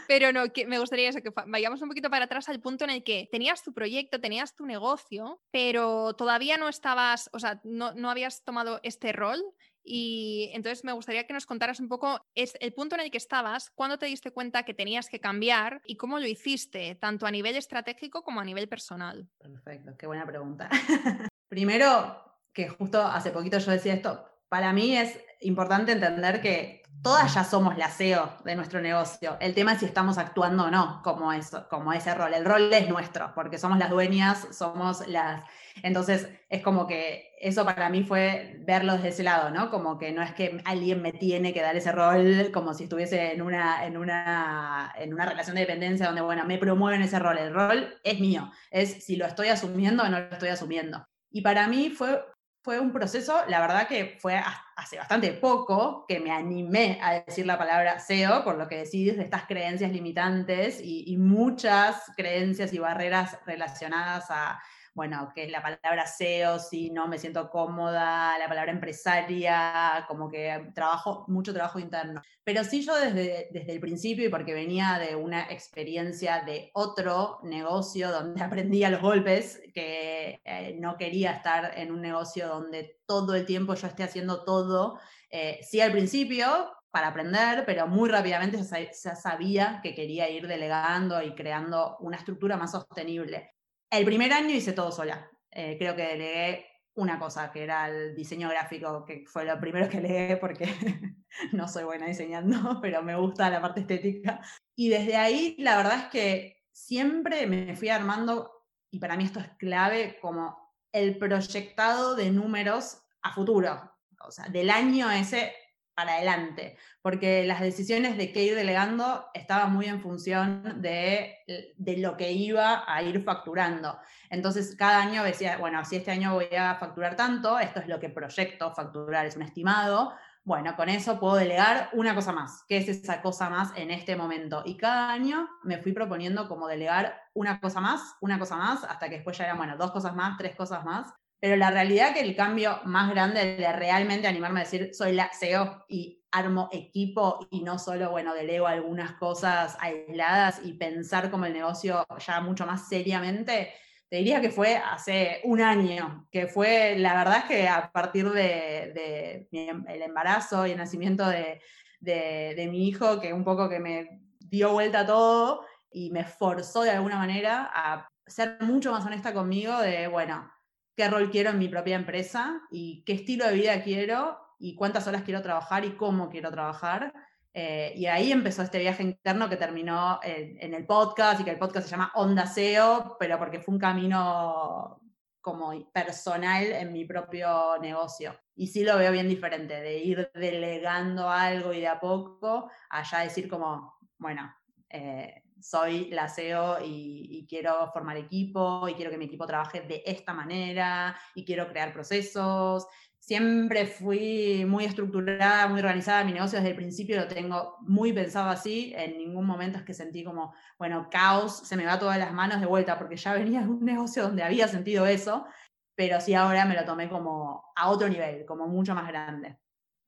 Pero 0.09 0.33
no, 0.33 0.53
que 0.53 0.67
me 0.67 0.79
gustaría 0.79 1.09
eso, 1.09 1.21
que 1.23 1.33
vayamos 1.47 1.83
un 1.83 1.89
poquito 1.89 2.11
para 2.11 2.25
atrás 2.25 2.49
al 2.49 2.61
punto 2.61 2.85
en 2.85 2.91
el 2.91 3.05
que 3.05 3.29
tenías 3.31 3.63
tu 3.63 3.73
proyecto, 3.73 4.21
tenías 4.21 4.55
tu 4.55 4.67
negocio, 4.67 5.41
pero 5.51 6.15
todavía 6.15 6.57
no 6.57 6.69
estabas, 6.69 7.29
o 7.33 7.39
sea, 7.39 7.61
no, 7.65 7.93
no 7.95 8.11
habías 8.11 8.45
tomado 8.45 8.81
este 8.83 9.13
rol. 9.13 9.43
Y 9.85 10.51
entonces 10.55 10.85
me 10.85 10.93
gustaría 10.93 11.27
que 11.27 11.33
nos 11.33 11.45
contaras 11.45 11.81
un 11.81 11.89
poco 11.89 12.25
es 12.35 12.55
el 12.61 12.73
punto 12.73 12.95
en 12.95 13.01
el 13.01 13.11
que 13.11 13.19
estabas, 13.19 13.71
cuándo 13.71 13.99
te 13.99 14.07
diste 14.07 14.31
cuenta 14.31 14.63
que 14.63 14.75
tenías 14.75 15.09
que 15.09 15.19
cambiar 15.19 15.83
y 15.85 15.97
cómo 15.97 16.21
lo 16.21 16.27
hiciste, 16.27 16.95
tanto 16.95 17.27
a 17.27 17.31
nivel 17.33 17.57
estratégico 17.57 18.23
como 18.23 18.41
a 18.41 18.45
nivel 18.45 18.69
personal. 18.69 19.29
Perfecto, 19.39 19.97
qué 19.99 20.07
buena 20.07 20.25
pregunta. 20.25 20.69
Primero, 21.49 22.39
que 22.53 22.69
justo 22.69 23.03
hace 23.03 23.33
poquito 23.33 23.59
yo 23.59 23.73
decía 23.73 23.95
esto, 23.95 24.25
para 24.49 24.73
mí 24.73 24.97
es 24.97 25.19
importante 25.41 25.93
entender 25.93 26.41
que 26.41 26.82
todas 27.03 27.35
ya 27.35 27.45
somos 27.45 27.77
la 27.77 27.89
SEO 27.89 28.33
de 28.45 28.55
nuestro 28.55 28.81
negocio. 28.81 29.37
El 29.41 29.55
tema 29.55 29.73
es 29.73 29.81
si 29.81 29.87
estamos 29.87 30.19
actuando 30.19 30.65
o 30.65 30.71
no 30.71 31.01
como, 31.03 31.33
eso, 31.33 31.69
como 31.69 31.93
ese 31.93 32.15
rol. 32.15 32.33
El 32.33 32.45
rol 32.45 32.73
es 32.73 32.89
nuestro, 32.89 33.33
porque 33.35 33.59
somos 33.59 33.79
las 33.79 33.91
dueñas, 33.91 34.47
somos 34.53 35.07
las... 35.09 35.43
Entonces, 35.83 36.29
es 36.49 36.63
como 36.63 36.87
que 36.87 37.33
eso 37.41 37.65
para 37.65 37.89
mí 37.89 38.05
fue 38.05 38.61
verlo 38.61 38.95
desde 38.95 39.09
ese 39.09 39.23
lado, 39.25 39.51
¿no? 39.51 39.71
Como 39.71 39.99
que 39.99 40.13
no 40.13 40.23
es 40.23 40.33
que 40.33 40.63
alguien 40.65 41.03
me 41.03 41.13
tiene 41.13 41.53
que 41.53 41.63
dar 41.63 41.77
ese 41.77 41.91
rol 41.91 42.51
como 42.53 42.73
si 42.73 42.85
estuviese 42.85 43.33
en 43.33 43.43
una, 43.43 43.85
en 43.85 43.97
una, 43.97 44.93
en 44.97 45.13
una 45.13 45.27
relación 45.27 45.57
de 45.57 45.63
dependencia 45.63 46.07
donde, 46.07 46.21
bueno, 46.21 46.45
me 46.45 46.59
promueven 46.59 47.03
ese 47.03 47.19
rol. 47.19 47.39
El 47.39 47.53
rol 47.53 47.99
es 48.05 48.21
mío, 48.21 48.51
es 48.71 49.05
si 49.05 49.17
lo 49.17 49.27
estoy 49.27 49.49
asumiendo 49.49 50.05
o 50.05 50.09
no 50.09 50.21
lo 50.21 50.27
estoy 50.27 50.51
asumiendo. 50.51 51.05
Y 51.33 51.41
para 51.41 51.67
mí 51.67 51.91
fue 51.91 52.23
fue 52.63 52.79
un 52.79 52.93
proceso, 52.93 53.43
la 53.49 53.61
verdad 53.61 53.89
que 53.89 54.17
fue 54.21 54.41
hace 54.77 54.97
bastante 54.97 55.33
poco 55.33 56.05
que 56.07 56.21
me 56.21 56.31
animé 56.31 56.99
a 57.03 57.21
decir 57.21 57.45
la 57.45 57.59
palabra 57.59 57.99
SEO, 57.99 58.45
por 58.45 58.57
lo 58.57 58.69
que 58.69 58.79
decís 58.79 59.17
de 59.17 59.23
estas 59.23 59.47
creencias 59.47 59.91
limitantes 59.91 60.81
y 60.83 61.17
muchas 61.19 62.13
creencias 62.17 62.73
y 62.73 62.79
barreras 62.79 63.39
relacionadas 63.45 64.27
a, 64.31 64.61
bueno, 64.95 65.33
que 65.35 65.49
la 65.49 65.63
palabra 65.63 66.07
SEO, 66.07 66.59
si 66.59 66.91
no 66.91 67.09
me 67.09 67.19
siento 67.19 67.49
cómoda, 67.49 68.39
la 68.39 68.49
palabra 68.49 68.73
empresaria, 68.73 70.05
como 70.07 70.31
que 70.31 70.71
trabajo, 70.75 71.25
mucho 71.29 71.55
trabajo 71.55 71.79
interno. 71.79 72.21
Pero 72.45 72.63
sí 72.65 72.83
yo 72.83 72.95
desde, 72.97 73.49
desde 73.51 73.73
el 73.73 73.81
principio 73.81 74.27
y 74.27 74.29
porque 74.29 74.53
venía 74.53 74.99
de 74.99 75.17
una 75.17 75.51
experiencia 75.51 76.43
de 76.45 76.71
otro 76.75 77.39
negocio 77.43 78.11
donde 78.11 78.43
aprendí 78.43 78.85
a 78.85 78.91
los 78.91 79.01
golpes, 79.01 79.63
que 79.75 80.41
eh, 80.45 80.77
no 80.79 80.97
quería 80.97 81.33
estar 81.33 81.79
en 81.79 81.91
un 81.91 82.03
negocio 82.03 82.49
donde 82.49 83.01
todo 83.07 83.35
el 83.35 83.47
tiempo 83.47 83.75
yo 83.75 83.87
esté 83.87 84.03
haciendo 84.03 84.45
todo. 84.45 84.99
Eh, 85.31 85.61
sí 85.63 85.81
al 85.81 85.93
principio, 85.93 86.71
para 86.91 87.09
aprender, 87.09 87.65
pero 87.65 87.89
muy 87.89 88.11
rápidamente 88.11 88.59
ya 88.63 89.17
sabía 89.17 89.81
que 89.83 89.95
quería 89.95 90.29
ir 90.29 90.47
delegando 90.47 91.23
y 91.23 91.35
creando 91.35 91.97
una 92.01 92.19
estructura 92.19 92.59
más 92.59 92.73
sostenible. 92.73 93.55
El 93.93 94.07
primer 94.07 94.33
año 94.33 94.55
hice 94.55 94.73
todo 94.73 94.91
sola. 94.91 95.31
Eh, 95.51 95.77
creo 95.79 95.95
que 95.95 96.03
delegué 96.03 96.67
una 96.95 97.19
cosa, 97.19 97.53
que 97.53 97.63
era 97.63 97.91
el 97.91 98.15
diseño 98.15 98.49
gráfico, 98.49 99.05
que 99.05 99.25
fue 99.27 99.45
lo 99.45 99.61
primero 99.61 99.87
que 99.87 100.01
leí 100.01 100.35
porque 100.37 100.65
no 101.53 101.69
soy 101.69 101.85
buena 101.85 102.07
diseñando, 102.07 102.79
pero 102.81 103.03
me 103.03 103.15
gusta 103.17 103.51
la 103.51 103.61
parte 103.61 103.81
estética. 103.81 104.41
Y 104.75 104.89
desde 104.89 105.17
ahí, 105.17 105.57
la 105.59 105.77
verdad 105.77 105.99
es 105.99 106.05
que 106.07 106.65
siempre 106.73 107.47
me 107.47 107.77
fui 107.77 107.91
armando, 107.91 108.65
y 108.91 108.99
para 108.99 109.15
mí 109.15 109.25
esto 109.25 109.41
es 109.41 109.51
clave, 109.59 110.19
como 110.23 110.57
el 110.91 111.19
proyectado 111.19 112.17
de 112.17 112.31
números 112.31 113.03
a 113.21 113.35
futuro. 113.35 113.93
O 114.27 114.31
sea, 114.31 114.47
del 114.49 114.71
año 114.71 115.11
ese 115.11 115.53
para 115.95 116.15
adelante, 116.15 116.77
porque 117.03 117.45
las 117.45 117.61
decisiones 117.61 118.17
de 118.17 118.33
qué 118.33 118.45
ir 118.45 118.55
delegando 118.55 119.27
estaban 119.35 119.73
muy 119.73 119.87
en 119.87 120.01
función 120.01 120.81
de, 120.81 121.37
de, 121.77 121.97
lo 121.99 122.17
que 122.17 122.33
iba 122.33 122.85
a 122.87 123.03
ir 123.03 123.23
facturando. 123.25 123.99
Entonces, 124.31 124.75
cada 124.77 125.01
año 125.01 125.23
decía, 125.23 125.59
bueno, 125.59 125.85
si 125.85 125.97
este 125.97 126.11
año 126.11 126.35
voy 126.35 126.49
a 126.57 126.77
facturar 126.77 127.17
tanto, 127.17 127.59
esto 127.59 127.81
es 127.81 127.89
lo 127.89 128.01
que 128.01 128.09
proyecto 128.09 128.73
facturar, 128.75 129.27
es 129.27 129.37
un 129.37 129.43
estimado, 129.43 130.15
bueno, 130.45 130.75
con 130.75 130.89
eso 130.89 131.21
puedo 131.21 131.37
delegar 131.37 131.89
una 131.93 132.17
cosa 132.17 132.33
más, 132.33 132.65
¿qué 132.69 132.79
es 132.79 132.89
esa 132.89 133.23
cosa 133.23 133.49
más 133.49 133.73
en 133.77 133.93
este 133.93 134.17
momento? 134.17 134.63
Y 134.65 134.77
cada 134.77 135.13
año 135.13 135.49
me 135.63 135.79
fui 135.79 135.93
proponiendo 135.93 136.49
como 136.49 136.67
delegar 136.67 137.15
una 137.33 137.61
cosa 137.61 137.81
más, 137.81 138.17
una 138.21 138.41
cosa 138.41 138.57
más, 138.57 138.83
hasta 138.83 139.09
que 139.09 139.17
después 139.17 139.39
ya 139.39 139.45
eran, 139.45 139.59
bueno, 139.59 139.77
dos 139.77 139.93
cosas 139.93 140.17
más, 140.17 140.37
tres 140.37 140.57
cosas 140.57 140.85
más. 140.85 141.15
Pero 141.43 141.57
la 141.57 141.73
realidad 141.73 142.15
que 142.15 142.21
el 142.21 142.37
cambio 142.37 142.79
más 142.85 143.11
grande 143.11 143.57
de 143.57 143.73
realmente 143.73 144.29
animarme 144.29 144.61
a 144.61 144.63
decir, 144.63 144.95
soy 144.95 145.11
la 145.11 145.29
CEO 145.33 145.87
y 145.89 146.23
armo 146.31 146.69
equipo 146.71 147.49
y 147.51 147.63
no 147.63 147.81
solo, 147.81 148.13
bueno, 148.13 148.33
delego 148.33 148.69
algunas 148.69 149.15
cosas 149.15 149.77
aisladas 149.81 150.61
y 150.63 150.75
pensar 150.75 151.33
como 151.33 151.47
el 151.47 151.53
negocio 151.53 152.07
ya 152.25 152.41
mucho 152.43 152.65
más 152.65 152.87
seriamente, 152.89 153.73
te 154.09 154.19
diría 154.19 154.41
que 154.41 154.51
fue 154.51 154.77
hace 154.77 155.41
un 155.43 155.61
año, 155.61 156.29
que 156.31 156.47
fue, 156.47 156.95
la 156.97 157.15
verdad 157.15 157.39
es 157.39 157.45
que 157.47 157.69
a 157.69 157.91
partir 157.91 158.31
de, 158.31 159.49
em, 159.51 159.85
el 159.89 160.03
embarazo 160.03 160.65
y 160.65 160.71
el 160.71 160.79
nacimiento 160.79 161.27
de, 161.27 161.61
de, 161.99 162.69
mi 162.71 162.87
hijo, 162.87 163.21
que 163.21 163.33
un 163.33 163.43
poco 163.43 163.69
que 163.69 163.81
me 163.81 164.21
dio 164.39 164.71
vuelta 164.75 165.05
todo 165.05 165.67
y 165.91 166.13
me 166.13 166.23
forzó 166.23 166.83
de 166.83 166.91
alguna 166.91 167.19
manera 167.19 167.69
a 167.75 168.09
ser 168.25 168.59
mucho 168.61 168.93
más 168.93 169.05
honesta 169.05 169.35
conmigo 169.35 169.77
de, 169.81 170.07
bueno, 170.07 170.52
qué 170.97 171.09
rol 171.09 171.31
quiero 171.31 171.51
en 171.51 171.59
mi 171.59 171.69
propia 171.69 171.97
empresa 171.97 172.61
y 172.71 173.03
qué 173.05 173.13
estilo 173.15 173.47
de 173.47 173.55
vida 173.55 173.83
quiero 173.83 174.39
y 174.59 174.75
cuántas 174.75 175.07
horas 175.07 175.23
quiero 175.23 175.43
trabajar 175.43 175.85
y 175.85 175.97
cómo 175.97 176.29
quiero 176.29 176.51
trabajar 176.51 177.13
eh, 177.55 177.93
y 177.97 178.07
ahí 178.07 178.33
empezó 178.33 178.63
este 178.63 178.79
viaje 178.79 179.03
interno 179.03 179.49
que 179.49 179.57
terminó 179.57 180.21
en, 180.23 180.73
el 180.75 180.87
podcast 180.87 181.41
y 181.41 181.45
que 181.45 181.51
el 181.51 181.59
podcast 181.59 181.87
se 181.87 181.91
llama 181.91 182.13
Onda 182.15 182.47
SEO, 182.47 183.17
pero 183.19 183.39
porque 183.39 183.61
fue 183.61 183.75
un 183.75 183.81
camino 183.81 185.01
como 185.41 185.73
personal 185.93 186.65
en 186.65 186.93
mi 186.93 187.05
propio 187.05 187.79
negocio. 187.81 188.35
Y 188.55 188.69
sí 188.69 188.85
lo 188.85 188.97
veo 188.97 189.13
bien 189.13 189.29
diferente, 189.29 189.81
de 189.81 189.99
ir 189.99 190.31
delegando 190.35 191.29
algo 191.29 191.73
y 191.73 191.81
de 191.81 191.89
a 191.89 192.01
poco, 192.01 192.71
allá 192.89 193.19
decir 193.21 193.49
como, 193.49 193.99
bueno, 194.19 194.55
eh, 194.89 195.42
soy 195.63 196.11
la 196.11 196.29
SEO 196.29 196.85
y, 196.85 197.29
y, 197.31 197.47
quiero 197.47 197.91
formar 197.93 198.17
equipo 198.17 198.89
y 198.89 198.95
quiero 198.95 199.11
que 199.11 199.19
mi 199.19 199.27
equipo 199.27 199.47
trabaje 199.47 199.81
de 199.83 200.03
esta 200.05 200.33
manera 200.33 201.17
y 201.35 201.45
quiero 201.45 201.69
crear 201.69 201.93
procesos 201.93 202.87
siempre 203.23 203.87
fui 203.87 204.65
muy 204.67 204.85
estructurada, 204.85 205.69
muy 205.69 205.79
organizada. 205.79 206.25
Mi 206.25 206.33
negocio 206.33 206.59
desde 206.59 206.71
el 206.71 206.77
principio 206.77 207.17
lo 207.17 207.29
tengo 207.29 207.77
muy 207.83 208.13
pensado 208.13 208.51
así. 208.51 208.93
En 208.97 209.17
ningún 209.17 209.47
momento 209.47 209.79
es 209.79 209.85
que 209.85 209.95
sentí 209.95 210.25
como, 210.25 210.53
bueno, 210.77 211.09
caos, 211.09 211.59
se 211.59 211.77
me 211.77 211.87
va 211.87 212.01
todas 212.01 212.19
las 212.19 212.33
manos 212.33 212.61
de 212.61 212.67
vuelta, 212.67 212.99
porque 212.99 213.17
ya 213.17 213.33
venía 213.35 213.61
de 213.61 213.69
un 213.69 213.85
negocio 213.85 214.25
donde 214.25 214.43
había 214.43 214.67
sentido 214.67 215.07
eso, 215.07 215.47
pero 215.95 216.21
sí 216.21 216.35
ahora 216.35 216.65
me 216.65 216.75
lo 216.75 216.85
tomé 216.85 217.09
como 217.09 217.73
a 217.77 217.91
otro 217.91 218.09
nivel, 218.09 218.45
como 218.45 218.67
mucho 218.67 218.93
más 218.95 219.07
grande. 219.07 219.57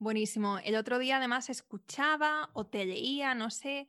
Buenísimo. 0.00 0.58
El 0.58 0.74
otro 0.74 0.98
día 0.98 1.18
además 1.18 1.48
escuchaba 1.50 2.50
o 2.52 2.66
te 2.66 2.84
leía, 2.84 3.34
no 3.36 3.48
sé 3.50 3.88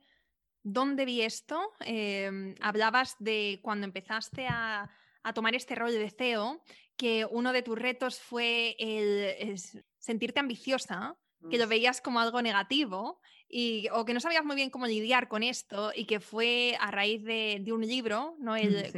dónde 0.66 1.04
vi 1.04 1.22
esto. 1.22 1.72
Em, 1.80 2.54
hablabas 2.60 3.14
de 3.20 3.60
cuando 3.62 3.86
empezaste 3.86 4.46
a, 4.48 4.90
a 5.22 5.32
tomar 5.32 5.54
este 5.54 5.76
rol 5.76 5.92
de 5.92 6.10
CEO 6.10 6.60
que 6.96 7.26
uno 7.30 7.52
de 7.52 7.62
tus 7.62 7.78
retos 7.78 8.18
fue 8.18 8.74
el, 8.78 9.56
sentirte 9.98 10.40
ambiciosa, 10.40 11.16
que 11.50 11.58
lo 11.58 11.66
veías 11.66 12.00
como 12.00 12.20
algo 12.20 12.42
negativo 12.42 13.20
y, 13.48 13.88
o 13.92 14.04
que 14.04 14.12
no 14.12 14.20
sabías 14.20 14.44
muy 14.44 14.56
bien 14.56 14.70
cómo 14.70 14.86
lidiar 14.86 15.28
con 15.28 15.44
esto 15.44 15.92
y 15.94 16.06
que 16.06 16.18
fue 16.18 16.76
a 16.80 16.90
raíz 16.90 17.22
de, 17.22 17.62
un 17.72 17.86
libro, 17.86 18.34
¿no? 18.40 18.56
El, 18.56 18.90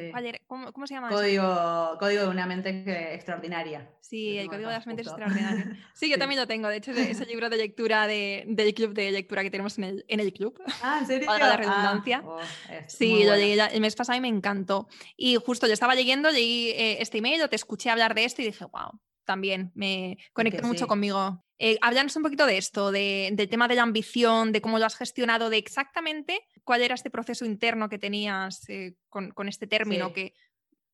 ¿cómo, 0.46 0.86
se 0.86 0.94
llama? 0.94 1.10
Código, 1.10 1.96
código 1.98 2.22
de 2.22 2.28
una 2.28 2.46
mente 2.46 3.14
extraordinaria. 3.14 3.90
Sí, 4.00 4.38
el 4.38 4.48
código 4.48 4.68
de 4.68 4.74
las 4.74 4.86
mentes 4.86 5.06
extraordinarias. 5.06 5.76
Sí, 5.92 6.08
yo 6.08 6.18
también 6.18 6.40
lo 6.40 6.46
tengo. 6.46 6.68
De 6.68 6.78
hecho, 6.78 6.92
es 6.92 7.20
el 7.20 7.28
libro 7.28 7.50
de 7.50 7.58
lectura 7.58 8.06
de, 8.06 8.44
del 8.48 8.72
club 8.72 8.94
de 8.94 9.10
lectura 9.10 9.42
que 9.42 9.50
tenemos 9.50 9.76
en 9.76 9.84
el, 9.84 10.04
en 10.08 10.20
el 10.20 10.32
club. 10.32 10.58
Ah, 10.82 10.98
¿en 11.00 11.06
serio? 11.06 11.26
Para 11.26 11.48
la 11.48 11.56
redundancia. 11.58 12.22
Ah, 12.24 12.28
oh, 12.28 12.40
sí, 12.86 13.24
lo 13.24 13.36
leí 13.36 13.58
el 13.58 13.80
mes 13.82 13.96
pasado 13.96 14.16
y 14.16 14.22
me 14.22 14.28
encantó. 14.28 14.88
Y 15.16 15.36
justo 15.36 15.66
yo 15.66 15.74
estaba 15.74 15.94
leyendo, 15.94 16.30
leí 16.30 16.70
eh, 16.70 17.02
este 17.02 17.18
email, 17.18 17.46
te 17.50 17.56
escuché 17.56 17.90
hablar 17.90 18.14
de 18.14 18.24
esto 18.24 18.40
y 18.40 18.46
dije, 18.46 18.64
wow, 18.64 18.98
también 19.24 19.72
me 19.74 20.16
conectó 20.32 20.66
mucho 20.66 20.86
conmigo. 20.86 21.44
Eh, 21.60 21.76
háblanos 21.82 22.14
un 22.14 22.22
poquito 22.22 22.46
de 22.46 22.56
esto, 22.56 22.92
de, 22.92 23.30
del 23.32 23.48
tema 23.48 23.66
de 23.66 23.74
la 23.74 23.82
ambición, 23.82 24.52
de 24.52 24.60
cómo 24.60 24.78
lo 24.78 24.86
has 24.86 24.96
gestionado, 24.96 25.50
de 25.50 25.58
exactamente 25.58 26.46
cuál 26.62 26.82
era 26.82 26.94
este 26.94 27.10
proceso 27.10 27.44
interno 27.44 27.88
que 27.88 27.98
tenías 27.98 28.68
eh, 28.68 28.94
con, 29.08 29.32
este 29.48 29.66
término, 29.66 30.12
que 30.12 30.34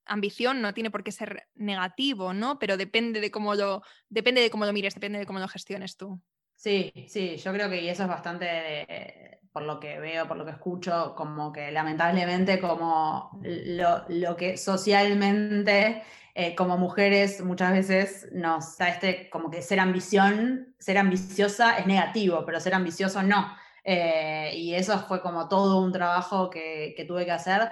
ambición 0.07 0.63
no 0.63 0.73
tiene 0.73 0.91
por 0.91 1.05
qué 1.05 1.13
ser 1.13 1.49
negativo, 1.55 2.33
¿no? 2.33 2.59
Pero 2.59 2.79
depende 2.79 3.21
de 3.21 3.31
cómo 3.31 3.55
lo, 3.55 3.83
depende 4.09 4.41
de 4.41 4.51
cómo 4.51 4.65
lo 4.65 4.73
mires, 4.73 4.95
depende 4.95 5.19
de 5.19 5.27
cómo 5.27 5.39
lo 5.39 5.49
gestiones 5.49 5.99
tú. 5.99 6.19
Sí, 6.57 6.93
sí, 7.09 7.37
yo 7.37 7.53
creo 7.53 7.69
que 7.69 7.91
eso 7.91 8.05
es 8.05 8.09
bastante, 8.09 9.41
por 9.53 9.65
lo 9.65 9.79
que 9.79 9.99
veo, 9.99 10.27
por 10.27 10.39
lo 10.39 10.47
que 10.47 10.53
escucho, 10.53 11.15
como 11.15 11.53
que 11.53 11.71
lamentablemente 11.73 12.59
como 12.59 13.39
lo, 13.43 14.05
lo 14.09 14.37
que 14.37 14.57
socialmente 14.57 16.05
eh, 16.37 16.57
como 16.57 16.77
mujeres 16.77 17.45
muchas 17.45 17.73
veces 17.73 18.29
nos 18.33 18.77
da 18.77 18.89
este, 18.89 19.31
como 19.31 19.51
que 19.53 19.63
ser 19.63 19.79
ambición, 19.79 20.75
ser 20.81 20.99
ambiciosa 20.99 21.79
es 21.79 21.87
negativo, 21.87 22.45
pero 22.45 22.59
ser 22.59 22.75
ambicioso 22.75 23.23
no. 23.23 23.57
Eh, 23.85 24.51
y 24.57 24.75
eso 24.75 24.99
fue 25.07 25.21
como 25.21 25.49
todo 25.49 25.81
un 25.81 25.93
trabajo 25.93 26.51
que, 26.51 27.05
tuve 27.07 27.25
que 27.25 27.31
hacer, 27.31 27.71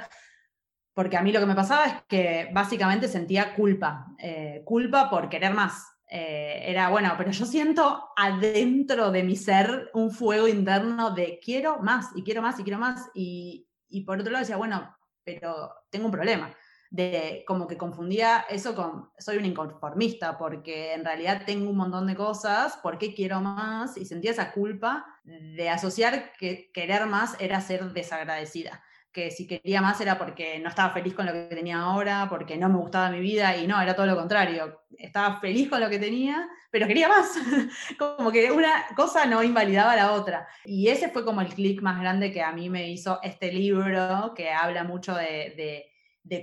porque 0.94 1.16
a 1.16 1.22
mí 1.22 1.32
lo 1.32 1.40
que 1.40 1.46
me 1.46 1.56
pasaba 1.56 1.86
es 1.86 1.94
que 2.06 2.50
básicamente 2.52 3.08
sentía 3.08 3.56
culpa, 3.56 4.06
eh, 4.18 4.62
culpa 4.64 5.10
por 5.10 5.28
querer 5.28 5.54
más. 5.54 5.88
era, 6.06 6.90
bueno, 6.90 7.14
pero 7.18 7.32
yo 7.32 7.46
siento 7.46 8.10
adentro 8.16 9.10
de 9.10 9.22
mi 9.24 9.34
ser 9.34 9.90
un 9.94 10.10
fuego 10.12 10.46
interno 10.46 11.10
de 11.10 11.40
quiero 11.42 11.78
más 11.80 12.10
y 12.14 12.22
quiero 12.22 12.42
más 12.42 12.60
y 12.60 12.62
quiero 12.62 12.78
más. 12.78 13.10
Y, 13.14 13.66
y 13.88 14.02
por 14.02 14.20
otro 14.20 14.30
lado 14.30 14.42
decía, 14.44 14.56
bueno, 14.56 14.96
pero 15.24 15.72
tengo 15.90 16.06
un 16.06 16.12
problema 16.12 16.54
de 16.92 17.42
como 17.46 17.66
que 17.66 17.78
confundía 17.78 18.44
eso 18.50 18.74
con 18.74 19.08
soy 19.18 19.38
un 19.38 19.46
inconformista, 19.46 20.36
porque 20.36 20.92
en 20.92 21.06
realidad 21.06 21.42
tengo 21.46 21.70
un 21.70 21.76
montón 21.76 22.06
de 22.06 22.14
cosas, 22.14 22.76
¿por 22.82 22.98
qué 22.98 23.14
quiero 23.14 23.40
más? 23.40 23.96
Y 23.96 24.04
sentía 24.04 24.30
esa 24.30 24.52
culpa 24.52 25.06
de 25.24 25.70
asociar 25.70 26.32
que 26.38 26.70
querer 26.72 27.06
más 27.06 27.34
era 27.40 27.62
ser 27.62 27.92
desagradecida 27.92 28.82
que 29.10 29.30
si 29.30 29.46
quería 29.46 29.82
más 29.82 30.00
era 30.00 30.16
porque 30.16 30.58
no 30.58 30.70
estaba 30.70 30.94
feliz 30.94 31.12
con 31.12 31.26
lo 31.26 31.32
que 31.32 31.42
tenía 31.42 31.80
ahora, 31.80 32.28
porque 32.30 32.56
no 32.56 32.70
me 32.70 32.78
gustaba 32.78 33.10
mi 33.10 33.20
vida 33.20 33.54
y 33.58 33.66
no, 33.66 33.78
era 33.78 33.94
todo 33.94 34.06
lo 34.06 34.16
contrario. 34.16 34.80
Estaba 34.96 35.38
feliz 35.38 35.68
con 35.68 35.82
lo 35.82 35.90
que 35.90 35.98
tenía, 35.98 36.48
pero 36.70 36.86
quería 36.86 37.08
más. 37.08 37.34
como 37.98 38.32
que 38.32 38.50
una 38.50 38.86
cosa 38.96 39.26
no 39.26 39.42
invalidaba 39.42 39.96
la 39.96 40.12
otra. 40.12 40.48
Y 40.64 40.88
ese 40.88 41.10
fue 41.10 41.26
como 41.26 41.42
el 41.42 41.48
clic 41.48 41.82
más 41.82 42.00
grande 42.00 42.32
que 42.32 42.42
a 42.42 42.52
mí 42.52 42.70
me 42.70 42.90
hizo 42.90 43.20
este 43.22 43.52
libro 43.52 44.32
que 44.34 44.50
habla 44.50 44.82
mucho 44.82 45.14
de 45.14 45.52
de 45.58 45.91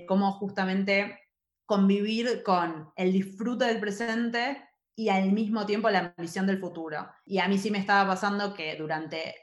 cómo 0.07 0.31
justamente 0.33 1.19
convivir 1.65 2.41
con 2.43 2.91
el 2.95 3.13
disfrute 3.13 3.65
del 3.65 3.79
presente 3.79 4.69
y 4.95 5.09
al 5.09 5.31
mismo 5.31 5.65
tiempo 5.65 5.89
la 5.89 6.13
ambición 6.17 6.47
del 6.47 6.59
futuro. 6.59 7.07
Y 7.25 7.39
a 7.39 7.47
mí 7.47 7.57
sí 7.57 7.71
me 7.71 7.77
estaba 7.77 8.09
pasando 8.09 8.53
que 8.53 8.75
durante, 8.75 9.35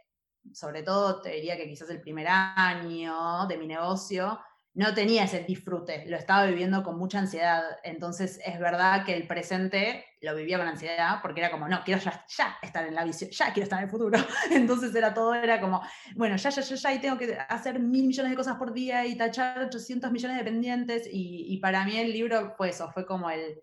sobre 0.53 0.83
todo 0.83 1.23
te 1.23 1.31
diría 1.31 1.57
que 1.57 1.69
quizás 1.69 1.89
el 1.91 2.01
primer 2.01 2.27
año 2.29 3.47
de 3.47 3.57
mi 3.57 3.67
negocio, 3.67 4.41
no 4.77 4.93
tenía 4.93 5.25
ese 5.25 5.43
disfrute, 5.43 6.05
lo 6.07 6.19
estaba 6.19 6.45
viviendo 6.45 6.83
con 6.83 6.99
mucha 6.99 7.19
ansiedad. 7.19 7.63
Entonces 7.83 8.39
es 8.45 8.61
verdad 8.61 9.07
que 9.07 9.17
el 9.17 9.27
presente 9.27 10.05
lo 10.21 10.37
vivía 10.37 10.59
con 10.59 10.69
ansiedad 10.69 11.21
porque 11.23 11.41
era 11.41 11.51
como, 11.51 11.67
no, 11.67 11.83
quiero 11.83 11.99
ya, 12.03 12.27
ya 12.29 12.59
estar 12.61 12.87
en 12.87 12.95
la 12.95 13.03
visión, 13.05 13.31
ya 13.31 13.55
quiero 13.55 13.65
estar 13.65 13.79
en 13.79 13.87
el 13.87 13.91
futuro. 13.91 14.19
Entonces 14.51 14.95
era 14.95 15.15
todo, 15.15 15.35
era 15.35 15.63
como, 15.63 15.81
bueno, 16.15 16.37
ya, 16.37 16.51
ya, 16.51 16.61
ya, 16.61 16.75
ya, 16.75 16.93
y 16.93 16.99
tengo 16.99 17.17
que 17.17 17.39
hacer 17.49 17.81
mil 17.81 18.07
millones 18.07 18.33
de 18.33 18.37
cosas 18.37 18.57
por 18.57 18.75
día 18.75 19.07
y 19.07 19.17
tachar 19.17 19.63
800 19.63 20.13
millones 20.13 20.37
de 20.37 20.45
pendientes. 20.45 21.09
Y, 21.11 21.57
para 21.57 21.83
mí 21.87 21.97
el 21.97 22.13
libro 22.13 22.53
fue 22.55 22.69
eso, 22.69 22.93
fue 22.93 23.07
como 23.07 23.31
el 23.31 23.59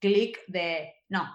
clic 0.00 0.38
de, 0.46 0.94
no, 1.10 1.28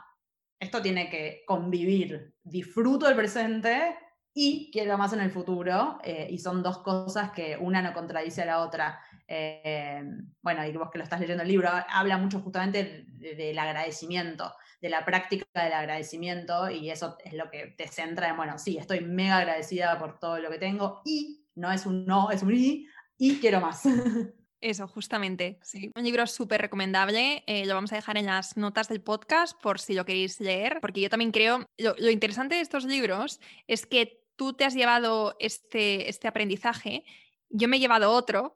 esto 0.60 0.82
tiene 0.82 1.08
que 1.08 1.44
convivir. 1.46 2.34
Disfruto 2.42 3.08
el 3.08 3.16
presente 3.16 3.96
y 4.42 4.70
quiero 4.72 4.98
más 4.98 5.12
en 5.12 5.20
el 5.20 5.32
futuro. 5.32 6.00
Eh, 6.02 6.28
y 6.30 6.38
son 6.38 6.64
dos 6.64 6.78
cosas 6.78 7.32
que 7.32 7.58
una 7.60 7.82
no 7.82 7.94
contradice 7.94 8.44
a 8.44 8.46
la 8.46 8.60
otra. 8.62 9.02
Eh, 9.28 10.02
bueno, 10.42 10.66
y 10.66 10.72
vos 10.72 10.90
que 10.90 10.98
lo 10.98 11.04
estás 11.04 11.20
leyendo 11.20 11.44
el 11.44 11.50
libro, 11.50 11.70
habla 11.90 12.18
mucho 12.18 12.40
justamente 12.40 13.06
del 13.10 13.60
agradecimiento, 13.60 14.54
de 14.82 14.90
la 14.90 15.04
práctica 15.04 15.46
del 15.62 15.74
agradecimiento, 15.74 16.70
y 16.70 16.90
eso 16.90 17.18
es 17.26 17.34
lo 17.34 17.52
que 17.52 17.76
te 17.78 17.90
centra 17.90 18.30
en, 18.30 18.38
bueno, 18.38 18.58
sí, 18.58 18.78
estoy 18.78 19.02
mega 19.02 19.40
agradecida 19.40 20.00
por 20.00 20.20
todo 20.20 20.40
lo 20.40 20.50
que 20.50 20.58
tengo, 20.58 21.02
y 21.04 21.46
no 21.56 21.70
es 21.70 21.86
un 21.86 22.06
no, 22.06 22.32
es 22.32 22.42
un 22.42 22.56
y, 22.56 22.88
y 23.18 23.40
quiero 23.40 23.60
más. 23.60 23.84
Eso, 24.62 24.88
justamente. 24.88 25.58
Sí. 25.64 25.92
Un 25.96 26.04
libro 26.04 26.28
súper 26.28 26.62
recomendable. 26.62 27.44
Eh, 27.48 27.66
lo 27.66 27.76
vamos 27.76 27.94
a 27.94 27.96
dejar 27.96 28.18
en 28.18 28.26
las 28.26 28.58
notas 28.58 28.90
del 28.90 29.02
podcast 29.02 29.60
por 29.62 29.80
si 29.80 29.94
lo 29.94 30.06
queréis 30.06 30.40
leer, 30.42 30.80
porque 30.82 31.00
yo 31.00 31.10
también 31.10 31.32
creo, 31.32 31.66
lo, 31.78 32.10
interesante 32.10 32.56
de 32.56 32.62
estos 32.62 32.84
libros 32.84 33.40
es 33.68 33.86
que 33.86 34.19
tú 34.40 34.54
te 34.54 34.64
has 34.64 34.74
llevado 34.74 35.36
este, 35.38 36.10
este 36.10 36.30
aprendizaje 36.30 37.04
yo 37.50 37.68
me 37.68 37.78
he 37.78 37.80
llevado 37.80 38.12
otro 38.12 38.56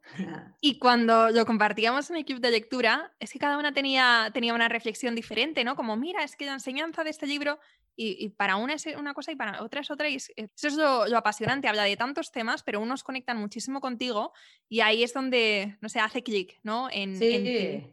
y 0.61 0.77
cuando 0.77 1.29
lo 1.31 1.45
compartíamos 1.45 2.09
en 2.09 2.17
el 2.17 2.25
club 2.25 2.39
de 2.39 2.51
lectura, 2.51 3.11
es 3.19 3.31
que 3.31 3.39
cada 3.39 3.57
una 3.57 3.73
tenía, 3.73 4.29
tenía 4.33 4.53
una 4.53 4.69
reflexión 4.69 5.15
diferente, 5.15 5.63
¿no? 5.63 5.75
Como, 5.75 5.97
mira, 5.97 6.23
es 6.23 6.35
que 6.35 6.45
la 6.45 6.53
enseñanza 6.53 7.03
de 7.03 7.09
este 7.09 7.25
libro 7.25 7.59
y, 7.95 8.29
para 8.29 8.55
una 8.55 8.73
es 8.73 8.85
una 8.97 9.13
cosa 9.13 9.31
y 9.31 9.35
para 9.35 9.63
otra 9.63 9.81
es 9.81 9.89
otra. 9.89 10.09
Y 10.09 10.15
eso 10.15 10.31
es 10.37 10.75
lo, 10.75 11.03
apasionante, 11.17 11.67
habla 11.67 11.83
de 11.83 11.97
tantos 11.97 12.31
temas, 12.31 12.61
pero 12.63 12.79
unos 12.79 13.03
conectan 13.03 13.37
muchísimo 13.37 13.81
contigo 13.81 14.31
y 14.69 14.81
ahí 14.81 15.03
es 15.03 15.13
donde, 15.13 15.77
no 15.81 15.89
sé, 15.89 15.99
hace 15.99 16.23
clic, 16.23 16.59
¿no? 16.63 16.87
En, 16.91 17.17
sí, 17.17 17.83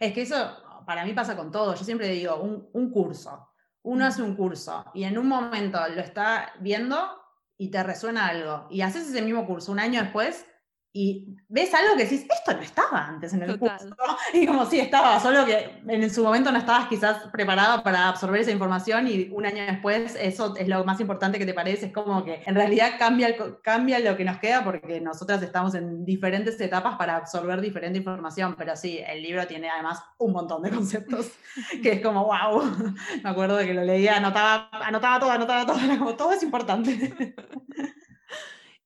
es 0.00 0.12
que 0.12 0.22
eso 0.22 0.84
para 0.86 1.04
mí 1.04 1.14
pasa 1.14 1.36
con 1.36 1.50
todo. 1.50 1.74
Yo 1.74 1.84
siempre 1.84 2.08
digo, 2.08 2.36
un, 2.36 2.68
un 2.72 2.90
curso. 2.90 3.48
Uno 3.84 4.04
hace 4.04 4.22
un 4.22 4.36
curso 4.36 4.84
y 4.94 5.04
en 5.04 5.18
un 5.18 5.28
momento 5.28 5.78
lo 5.88 6.00
está 6.00 6.52
viendo 6.60 7.21
y 7.56 7.70
te 7.70 7.82
resuena 7.82 8.28
algo. 8.28 8.66
Y 8.70 8.80
haces 8.82 9.08
ese 9.08 9.22
mismo 9.22 9.46
curso 9.46 9.72
un 9.72 9.78
año 9.78 10.02
después 10.02 10.46
y 10.94 11.38
ves 11.48 11.72
algo 11.72 11.96
que 11.96 12.04
decís, 12.04 12.26
esto 12.30 12.52
no 12.52 12.60
estaba 12.60 13.06
antes 13.06 13.32
en 13.32 13.42
el 13.42 13.58
curso. 13.58 13.96
Y 14.34 14.46
como 14.46 14.66
sí 14.66 14.78
estaba, 14.78 15.18
solo 15.20 15.46
que 15.46 15.80
en 15.88 16.10
su 16.10 16.22
momento 16.22 16.52
no 16.52 16.58
estabas 16.58 16.86
quizás 16.88 17.28
preparada 17.32 17.82
para 17.82 18.08
absorber 18.08 18.42
esa 18.42 18.50
información 18.50 19.08
y 19.08 19.30
un 19.32 19.46
año 19.46 19.64
después 19.64 20.14
eso 20.20 20.54
es 20.54 20.68
lo 20.68 20.84
más 20.84 21.00
importante 21.00 21.38
que 21.38 21.46
te 21.46 21.54
parece. 21.54 21.86
Es 21.86 21.92
como 21.92 22.22
que 22.24 22.42
en 22.44 22.54
realidad 22.54 22.92
cambia, 22.98 23.34
cambia 23.62 24.00
lo 24.00 24.18
que 24.18 24.24
nos 24.26 24.36
queda 24.36 24.64
porque 24.64 25.00
nosotras 25.00 25.42
estamos 25.42 25.74
en 25.74 26.04
diferentes 26.04 26.60
etapas 26.60 26.96
para 26.96 27.16
absorber 27.16 27.62
diferente 27.62 27.98
información. 27.98 28.54
Pero 28.58 28.76
sí, 28.76 29.00
el 29.06 29.22
libro 29.22 29.46
tiene 29.46 29.70
además 29.70 30.04
un 30.18 30.32
montón 30.32 30.62
de 30.62 30.70
conceptos 30.70 31.32
que 31.82 31.92
es 31.92 32.02
como, 32.02 32.26
wow. 32.26 32.62
Me 33.24 33.30
acuerdo 33.30 33.56
de 33.56 33.66
que 33.66 33.72
lo 33.72 33.82
leía, 33.82 34.18
anotaba, 34.18 34.68
anotaba 34.72 35.18
todo, 35.18 35.30
anotaba 35.30 35.64
todo, 35.64 35.78
como 35.98 36.14
todo 36.16 36.32
es 36.32 36.42
importante. 36.42 37.34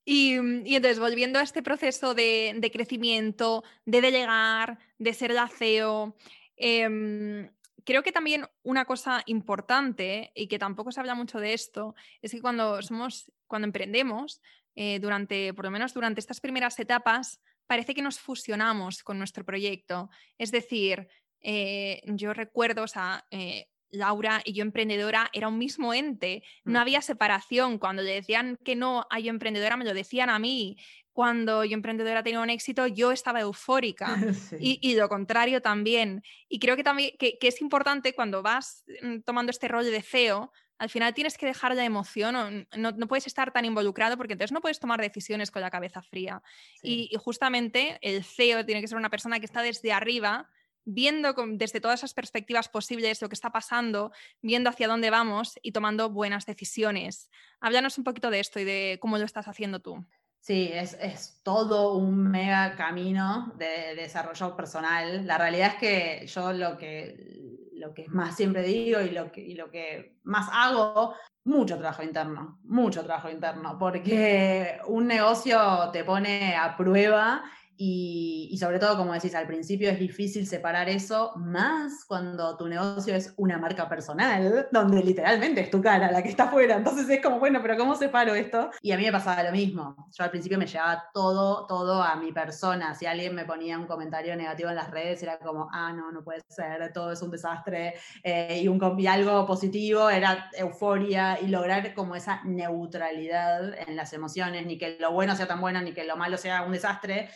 Mm, 0.07 0.67
y, 0.67 0.77
entonces, 0.77 1.01
volviendo 1.01 1.39
a 1.39 1.43
este 1.43 1.63
proceso 1.63 2.15
de, 2.15 2.71
crecimiento, 2.73 3.65
de 3.85 4.01
delegar, 4.01 4.79
de 4.99 5.13
ser 5.15 5.33
la 5.33 5.49
CEO, 5.49 6.17
em, 6.57 7.51
creo 7.85 8.03
que 8.03 8.13
también 8.13 8.47
una 8.63 8.85
cosa 8.85 9.23
importante 9.27 10.33
y 10.35 10.47
que 10.49 10.59
tampoco 10.59 10.93
se 10.93 11.01
habla 11.01 11.15
mucho 11.15 11.39
de 11.41 11.55
esto 11.55 11.95
es 12.23 12.33
que 12.33 12.41
cuando 12.41 12.81
somos, 12.83 13.31
cuando 13.47 13.67
emprendemos, 13.67 14.41
eh, 14.77 14.99
durante, 15.01 15.53
por 15.55 15.65
lo 15.65 15.71
menos 15.71 15.95
durante 15.95 16.21
estas 16.21 16.41
primeras 16.41 16.79
etapas, 16.79 17.41
parece 17.67 17.95
que 17.95 18.03
nos 18.03 18.21
fusionamos 18.21 19.03
con 19.03 19.19
nuestro 19.19 19.45
proyecto. 19.45 20.11
Es 20.39 20.53
decir, 20.53 21.09
eh, 21.41 22.03
yo 22.07 22.33
recuerdo, 22.33 22.85
o 22.85 22.89
sea, 22.89 23.27
eh, 23.31 23.69
Laura 23.91 24.43
y 24.45 24.53
yo 24.53 24.63
emprendedora 24.63 25.31
era 25.33 25.49
un 25.49 25.59
mismo 25.59 25.95
ente, 25.95 26.43
no 26.65 26.81
había 26.81 27.03
separación. 27.03 27.79
Cuando 27.79 28.03
le 28.03 28.13
decían 28.13 28.59
que 28.65 28.77
no 28.77 29.07
a 29.11 29.21
yo 29.21 29.31
emprendedora, 29.31 29.77
me 29.77 29.85
lo 29.85 29.95
decían 29.95 30.31
a 30.31 30.39
mí. 30.39 30.77
Cuando 31.13 31.65
yo 31.65 31.75
emprendedora 31.75 32.23
tenía 32.23 32.41
un 32.41 32.51
éxito, 32.51 32.87
yo 32.87 33.11
estaba 33.11 33.41
eufórica 33.41 34.17
y, 34.61 34.95
lo 34.97 35.09
contrario 35.09 35.63
también. 35.63 36.23
Y 36.49 36.59
creo 36.59 36.77
que 36.77 36.85
también 36.85 37.13
que, 37.19 37.39
es 37.41 37.61
importante 37.61 38.15
cuando 38.15 38.43
vas 38.43 38.85
mm, 39.03 39.21
tomando 39.21 39.51
este 39.51 39.69
rol 39.69 39.85
de 39.85 40.03
CEO, 40.03 40.53
al 40.79 40.91
final 40.91 41.15
tienes 41.15 41.39
que 41.39 41.47
dejar 41.47 41.75
la 41.75 41.87
emoción, 41.87 42.67
no, 42.77 42.93
no, 42.93 43.09
puedes 43.09 43.27
estar 43.27 43.51
tan 43.51 43.65
involucrado 43.65 44.19
porque 44.19 44.35
entonces 44.35 44.53
no 44.53 44.61
puedes 44.61 44.79
tomar 44.79 45.01
decisiones 45.01 45.51
con 45.51 45.63
la 45.63 45.71
cabeza 45.71 46.03
fría. 46.03 46.43
Y, 46.83 47.09
y, 47.11 47.17
justamente 47.17 47.99
el 48.03 48.23
CEO 48.23 48.67
tiene 48.67 48.83
que 48.83 48.89
ser 48.89 48.99
una 48.99 49.09
persona 49.09 49.41
que 49.41 49.47
está 49.47 49.63
desde 49.63 49.93
arriba 49.95 50.51
viendo 50.87 51.35
desde 51.49 51.81
todas 51.81 52.01
esas 52.01 52.15
perspectivas 52.15 52.69
posibles 52.69 53.21
lo 53.21 53.29
que 53.29 53.35
está 53.35 53.51
pasando, 53.51 54.13
viendo 54.41 54.71
hacia 54.71 54.89
dónde 54.89 55.11
vamos 55.11 55.59
y 55.61 55.73
tomando 55.73 56.09
buenas 56.09 56.47
decisiones. 56.47 57.29
Háblanos 57.61 57.99
un 57.99 58.05
poquito 58.05 58.31
de 58.31 58.41
esto 58.41 58.61
y 58.61 58.65
de 58.65 58.99
cómo 59.01 59.19
lo 59.19 59.25
estás 59.25 59.49
haciendo 59.49 59.81
tú. 59.81 60.03
Sí, 60.41 60.71
es, 60.73 61.41
todo 61.43 61.97
un 61.97 62.31
mega 62.31 62.77
camino 62.77 63.53
de, 63.59 63.97
desarrollo 63.97 64.57
personal. 64.57 65.27
La 65.27 65.39
realidad 65.39 65.73
es 65.73 65.75
que 65.75 66.27
yo 66.29 66.53
lo 66.53 66.79
que, 66.79 67.69
lo 67.75 67.93
que 67.93 68.07
más 68.09 68.37
siempre 68.37 68.63
digo 68.63 69.01
y 69.01 69.11
lo, 69.11 69.33
que, 69.33 69.41
y 69.41 69.55
lo 69.55 69.69
que 69.73 70.21
más 70.23 70.49
hago, 70.53 71.15
mucho 71.43 71.77
trabajo 71.79 72.05
interno, 72.05 72.61
mucho 72.63 73.03
trabajo 73.03 73.29
interno, 73.29 73.77
porque 73.77 74.79
un 74.87 75.09
negocio 75.09 75.91
te 75.93 76.05
pone 76.05 76.55
a 76.55 76.77
prueba 76.77 77.43
y, 77.79 78.57
sobre 78.59 78.79
todo, 78.79 78.97
como 78.97 79.13
decís, 79.13 79.35
al 79.35 79.47
principio 79.47 79.91
es 79.91 79.99
difícil 79.99 80.47
separar 80.47 80.89
eso, 80.89 81.33
más 81.37 82.05
cuando 82.07 82.57
tu 82.57 82.69
negocio 82.69 83.15
es 83.15 83.35
una 83.37 83.59
marca 83.59 83.89
personal, 83.89 84.69
donde 84.73 85.03
literalmente 85.03 85.61
es 85.61 85.71
tu 85.71 85.83
cara 85.83 86.11
la 86.11 86.23
que 86.23 86.31
está 86.31 86.45
afuera. 86.45 86.77
Entonces 86.77 87.09
es 87.11 87.23
como, 87.23 87.39
bueno, 87.39 87.61
pero 87.61 87.77
¿cómo 87.77 87.95
separo 87.95 88.35
esto? 88.35 88.71
Y 88.81 88.93
a 88.93 88.97
mí 88.97 89.05
me 89.05 89.13
pasaba 89.13 89.43
lo 89.43 89.53
mismo. 89.53 90.09
Yo 90.17 90.25
al 90.25 90.31
principio 90.31 90.59
me 90.59 90.67
llevaba 90.67 91.05
todo, 91.13 91.67
todo 91.67 92.03
a 92.03 92.17
mi 92.17 92.33
persona. 92.33 92.95
Si 92.95 93.05
alguien 93.05 93.35
me 93.35 93.45
ponía 93.45 93.79
un 93.79 93.87
comentario 93.87 94.35
negativo 94.37 94.71
en 94.71 94.77
las 94.77 94.91
redes, 94.91 95.23
era 95.23 95.39
como, 95.39 95.69
ah, 95.73 95.93
no, 95.93 96.11
no 96.11 96.25
puede 96.25 96.41
ser, 96.49 96.93
todo 96.93 97.13
es 97.13 97.21
un 97.21 97.31
desastre. 97.31 97.95
Eh, 98.23 98.61
y, 98.63 98.69
un, 98.69 98.81
y 98.99 99.07
algo 99.07 99.47
positivo 99.47 100.09
era 100.09 100.51
euforia 100.57 101.39
y 101.41 101.49
lograr 101.49 101.93
como 101.95 102.17
esa 102.17 102.41
neutralidad 102.45 103.75
en 103.87 103.97
las 103.97 104.13
emociones, 104.15 104.65
ni 104.65 104.79
que 104.79 104.97
lo 104.99 105.13
bueno 105.13 105.37
sea 105.37 105.47
tan 105.47 105.61
bueno, 105.61 105.83
ni 105.83 105.93
que 105.93 106.05
lo 106.05 106.17
malo 106.17 106.39
sea 106.39 106.63
un 106.63 106.73
desastre 106.73 107.29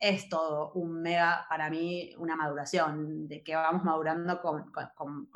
es 0.00 0.28
todo 0.28 0.72
un 0.72 1.02
mega, 1.02 1.46
para 1.48 1.70
mí, 1.70 2.14
una 2.18 2.36
maduración, 2.36 3.28
de 3.28 3.42
que 3.42 3.54
vamos 3.54 3.84
madurando 3.84 4.40
con, 4.40 4.66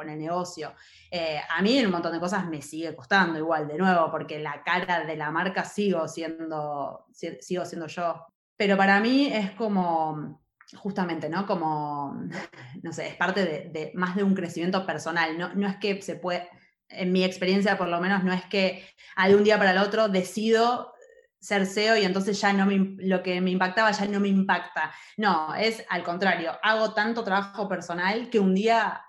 el 0.09 0.19
negocio. 0.19 0.73
Eh, 1.11 1.41
a 1.49 1.63
mí 1.63 1.85
un 1.85 1.91
montón 1.91 2.13
de 2.13 2.21
cosas 2.21 2.47
me 2.49 2.63
sigue 2.63 2.95
costando 2.95 3.39
igual, 3.39 3.69
de 3.69 3.79
nuevo, 3.79 4.11
porque 4.11 4.39
la 4.39 4.63
cara 4.63 5.05
de 5.05 5.17
la 5.17 5.31
marca 5.31 5.65
sigo 5.65 6.09
siendo, 6.09 7.07
sigo 7.13 7.65
siendo 7.65 7.87
yo. 7.87 8.27
Pero 8.57 8.77
para 8.77 9.01
mí 9.01 9.27
es 9.33 9.53
como, 9.53 10.41
justamente, 10.77 11.29
¿no? 11.29 11.47
Como, 11.47 12.21
no 12.83 12.93
sé, 12.93 13.09
es 13.09 13.17
parte 13.17 13.45
de, 13.45 13.93
más 13.95 14.17
de 14.17 14.25
un 14.25 14.35
crecimiento 14.35 14.85
personal. 14.87 15.39
No, 15.39 15.55
no 15.55 15.69
es 15.69 15.77
que 15.77 16.01
se 16.03 16.17
puede, 16.17 16.49
en 16.89 17.13
mi 17.13 17.25
experiencia 17.25 17.79
por 17.79 17.89
lo 17.89 18.01
menos, 18.01 18.25
no 18.25 18.33
es 18.33 18.45
que 18.47 18.85
de 19.17 19.37
un 19.37 19.45
día 19.45 19.59
para 19.59 19.73
el 19.73 19.79
otro 19.79 20.09
decido 20.09 20.93
ser 21.41 21.67
SEO 21.67 21.97
y 21.97 22.05
entonces 22.05 22.41
ya 22.41 22.53
no 22.53 22.67
me, 22.67 22.97
lo 22.99 23.23
que 23.23 23.41
me 23.41 23.51
impactaba 23.51 23.91
ya 23.91 24.07
no 24.07 24.21
me 24.21 24.29
impacta. 24.29 24.93
No, 25.17 25.55
es 25.55 25.85
al 25.89 26.03
contrario, 26.03 26.53
hago 26.63 26.93
tanto 26.93 27.25
trabajo 27.25 27.69
personal 27.69 28.29
que 28.31 28.39
un 28.39 28.55
día 28.55 29.03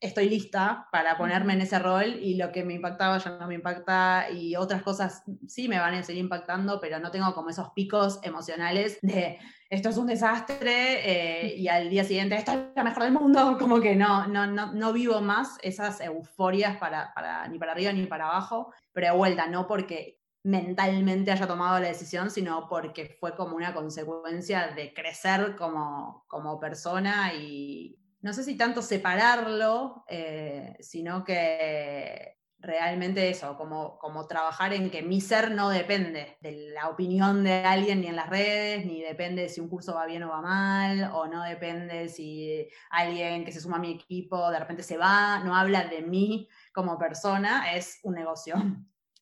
estoy 0.00 0.28
lista 0.28 0.86
para 0.92 1.18
ponerme 1.18 1.54
en 1.54 1.62
ese 1.62 1.78
rol 1.78 2.18
y 2.22 2.36
lo 2.36 2.52
que 2.52 2.64
me 2.64 2.74
impactaba 2.74 3.18
ya 3.18 3.36
no 3.36 3.48
me 3.48 3.54
impacta 3.54 4.30
y 4.30 4.54
otras 4.54 4.82
cosas 4.82 5.24
sí 5.48 5.68
me 5.68 5.78
van 5.78 5.94
a 5.94 6.02
seguir 6.04 6.22
impactando, 6.22 6.80
pero 6.80 7.00
no 7.00 7.10
tengo 7.10 7.34
como 7.34 7.50
esos 7.50 7.70
picos 7.70 8.20
emocionales 8.22 8.98
de 9.02 9.38
esto 9.70 9.88
es 9.88 9.96
un 9.96 10.06
desastre 10.06 11.50
eh, 11.50 11.56
y 11.56 11.68
al 11.68 11.90
día 11.90 12.04
siguiente 12.04 12.36
esto 12.36 12.52
es 12.52 12.58
lo 12.76 12.84
mejor 12.84 13.02
del 13.02 13.12
mundo, 13.12 13.56
como 13.58 13.80
que 13.80 13.96
no, 13.96 14.26
no, 14.28 14.46
no, 14.46 14.72
no 14.72 14.92
vivo 14.92 15.20
más 15.20 15.58
esas 15.62 16.00
euforias 16.00 16.76
para, 16.76 17.12
para, 17.12 17.48
ni 17.48 17.58
para 17.58 17.72
arriba 17.72 17.92
ni 17.92 18.06
para 18.06 18.28
abajo, 18.28 18.72
pero 18.92 19.08
de 19.08 19.18
vuelta, 19.18 19.46
no 19.48 19.66
porque 19.66 20.17
mentalmente 20.48 21.30
haya 21.30 21.46
tomado 21.46 21.78
la 21.78 21.88
decisión, 21.88 22.30
sino 22.30 22.68
porque 22.68 23.16
fue 23.20 23.36
como 23.36 23.54
una 23.54 23.74
consecuencia 23.74 24.68
de 24.68 24.94
crecer 24.94 25.56
como, 25.56 26.24
como 26.26 26.58
persona 26.58 27.34
y 27.34 27.98
no 28.22 28.32
sé 28.32 28.42
si 28.42 28.56
tanto 28.56 28.80
separarlo, 28.80 30.04
eh, 30.08 30.74
sino 30.80 31.22
que 31.22 32.38
realmente 32.60 33.28
eso, 33.28 33.58
como, 33.58 33.98
como 33.98 34.26
trabajar 34.26 34.72
en 34.72 34.90
que 34.90 35.02
mi 35.02 35.20
ser 35.20 35.50
no 35.50 35.68
depende 35.68 36.38
de 36.40 36.70
la 36.72 36.88
opinión 36.88 37.44
de 37.44 37.62
alguien 37.64 38.00
ni 38.00 38.06
en 38.06 38.16
las 38.16 38.30
redes, 38.30 38.86
ni 38.86 39.02
depende 39.02 39.50
si 39.50 39.60
un 39.60 39.68
curso 39.68 39.94
va 39.94 40.06
bien 40.06 40.22
o 40.22 40.30
va 40.30 40.40
mal, 40.40 41.10
o 41.12 41.26
no 41.26 41.42
depende 41.44 42.08
si 42.08 42.66
alguien 42.90 43.44
que 43.44 43.52
se 43.52 43.60
suma 43.60 43.76
a 43.76 43.80
mi 43.80 43.92
equipo 43.92 44.50
de 44.50 44.58
repente 44.58 44.82
se 44.82 44.96
va, 44.96 45.40
no 45.44 45.54
habla 45.54 45.84
de 45.84 46.00
mí 46.00 46.48
como 46.72 46.98
persona, 46.98 47.74
es 47.74 48.00
un 48.02 48.14
negocio. 48.14 48.54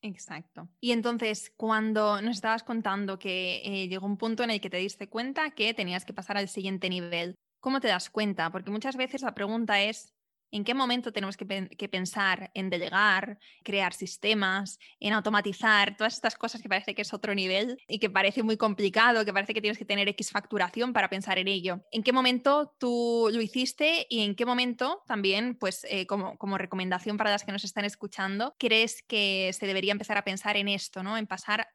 Exacto. 0.06 0.68
Y 0.80 0.92
entonces, 0.92 1.52
cuando 1.56 2.22
nos 2.22 2.36
estabas 2.36 2.62
contando 2.62 3.18
que 3.18 3.60
eh, 3.64 3.88
llegó 3.88 4.06
un 4.06 4.16
punto 4.16 4.44
en 4.44 4.50
el 4.50 4.60
que 4.60 4.70
te 4.70 4.76
diste 4.76 5.08
cuenta 5.08 5.50
que 5.50 5.74
tenías 5.74 6.04
que 6.04 6.12
pasar 6.12 6.36
al 6.36 6.48
siguiente 6.48 6.88
nivel, 6.88 7.34
¿cómo 7.60 7.80
te 7.80 7.88
das 7.88 8.08
cuenta? 8.08 8.50
Porque 8.50 8.70
muchas 8.70 8.96
veces 8.96 9.22
la 9.22 9.34
pregunta 9.34 9.80
es, 9.82 10.12
¿En 10.56 10.64
qué 10.64 10.72
momento 10.72 11.12
tenemos 11.12 11.36
que, 11.36 11.88
pensar 11.90 12.50
en 12.54 12.70
delegar, 12.70 13.38
crear 13.62 13.92
sistemas, 13.92 14.78
en 15.00 15.12
automatizar, 15.12 15.98
todas 15.98 16.14
estas 16.14 16.34
cosas 16.34 16.62
que 16.62 16.68
parece 16.70 16.94
que 16.94 17.02
es 17.02 17.12
otro 17.12 17.34
nivel 17.34 17.78
y 17.86 17.98
que 17.98 18.08
parece 18.08 18.42
muy 18.42 18.56
complicado, 18.56 19.26
que 19.26 19.34
parece 19.34 19.52
que 19.52 19.60
tienes 19.60 19.76
que 19.76 19.84
tener 19.84 20.08
X 20.08 20.30
facturación 20.30 20.94
para 20.94 21.10
pensar 21.10 21.38
en 21.38 21.48
ello? 21.48 21.82
¿En 21.90 22.02
qué 22.02 22.10
momento 22.10 22.74
tú 22.78 23.28
lo 23.30 23.42
hiciste 23.42 24.06
y 24.08 24.20
en 24.20 24.34
qué 24.34 24.46
momento 24.46 25.02
también, 25.06 25.56
pues 25.56 25.86
eh, 25.90 26.06
como, 26.06 26.56
recomendación 26.56 27.18
para 27.18 27.30
las 27.30 27.44
que 27.44 27.52
nos 27.52 27.64
están 27.64 27.84
escuchando, 27.84 28.54
crees 28.58 29.02
que 29.02 29.50
se 29.52 29.66
debería 29.66 29.92
empezar 29.92 30.16
a 30.16 30.24
pensar 30.24 30.56
en 30.56 30.68
esto, 30.68 31.02
¿no? 31.02 31.18
En 31.18 31.26
pasar, 31.26 31.68